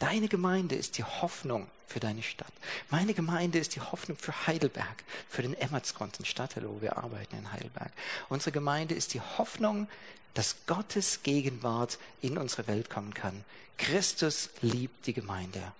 Deine 0.00 0.28
Gemeinde 0.28 0.74
ist 0.74 0.98
die 0.98 1.04
Hoffnung 1.04 1.68
für 1.86 2.00
deine 2.00 2.22
Stadt. 2.22 2.52
Meine 2.90 3.14
Gemeinde 3.14 3.58
ist 3.58 3.74
die 3.74 3.80
Hoffnung 3.80 4.16
für 4.16 4.46
Heidelberg, 4.46 5.04
für 5.28 5.42
den 5.42 5.54
Emmertsgrund, 5.54 6.18
den 6.18 6.26
Stadtteil, 6.26 6.68
wo 6.68 6.80
wir 6.80 6.98
arbeiten 6.98 7.36
in 7.36 7.52
Heidelberg. 7.52 7.92
Unsere 8.28 8.52
Gemeinde 8.52 8.94
ist 8.94 9.14
die 9.14 9.20
Hoffnung, 9.20 9.88
dass 10.34 10.56
Gottes 10.66 11.22
Gegenwart 11.22 11.98
in 12.20 12.38
unsere 12.38 12.66
Welt 12.66 12.90
kommen 12.90 13.14
kann. 13.14 13.44
Christus 13.76 14.50
liebt 14.60 15.06
die 15.06 15.14
Gemeinde. 15.14 15.72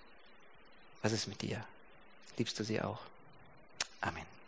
Was 1.01 1.11
ist 1.11 1.27
mit 1.27 1.41
dir? 1.41 1.63
Liebst 2.37 2.59
du 2.59 2.63
sie 2.63 2.81
auch? 2.81 2.99
Amen. 4.03 4.38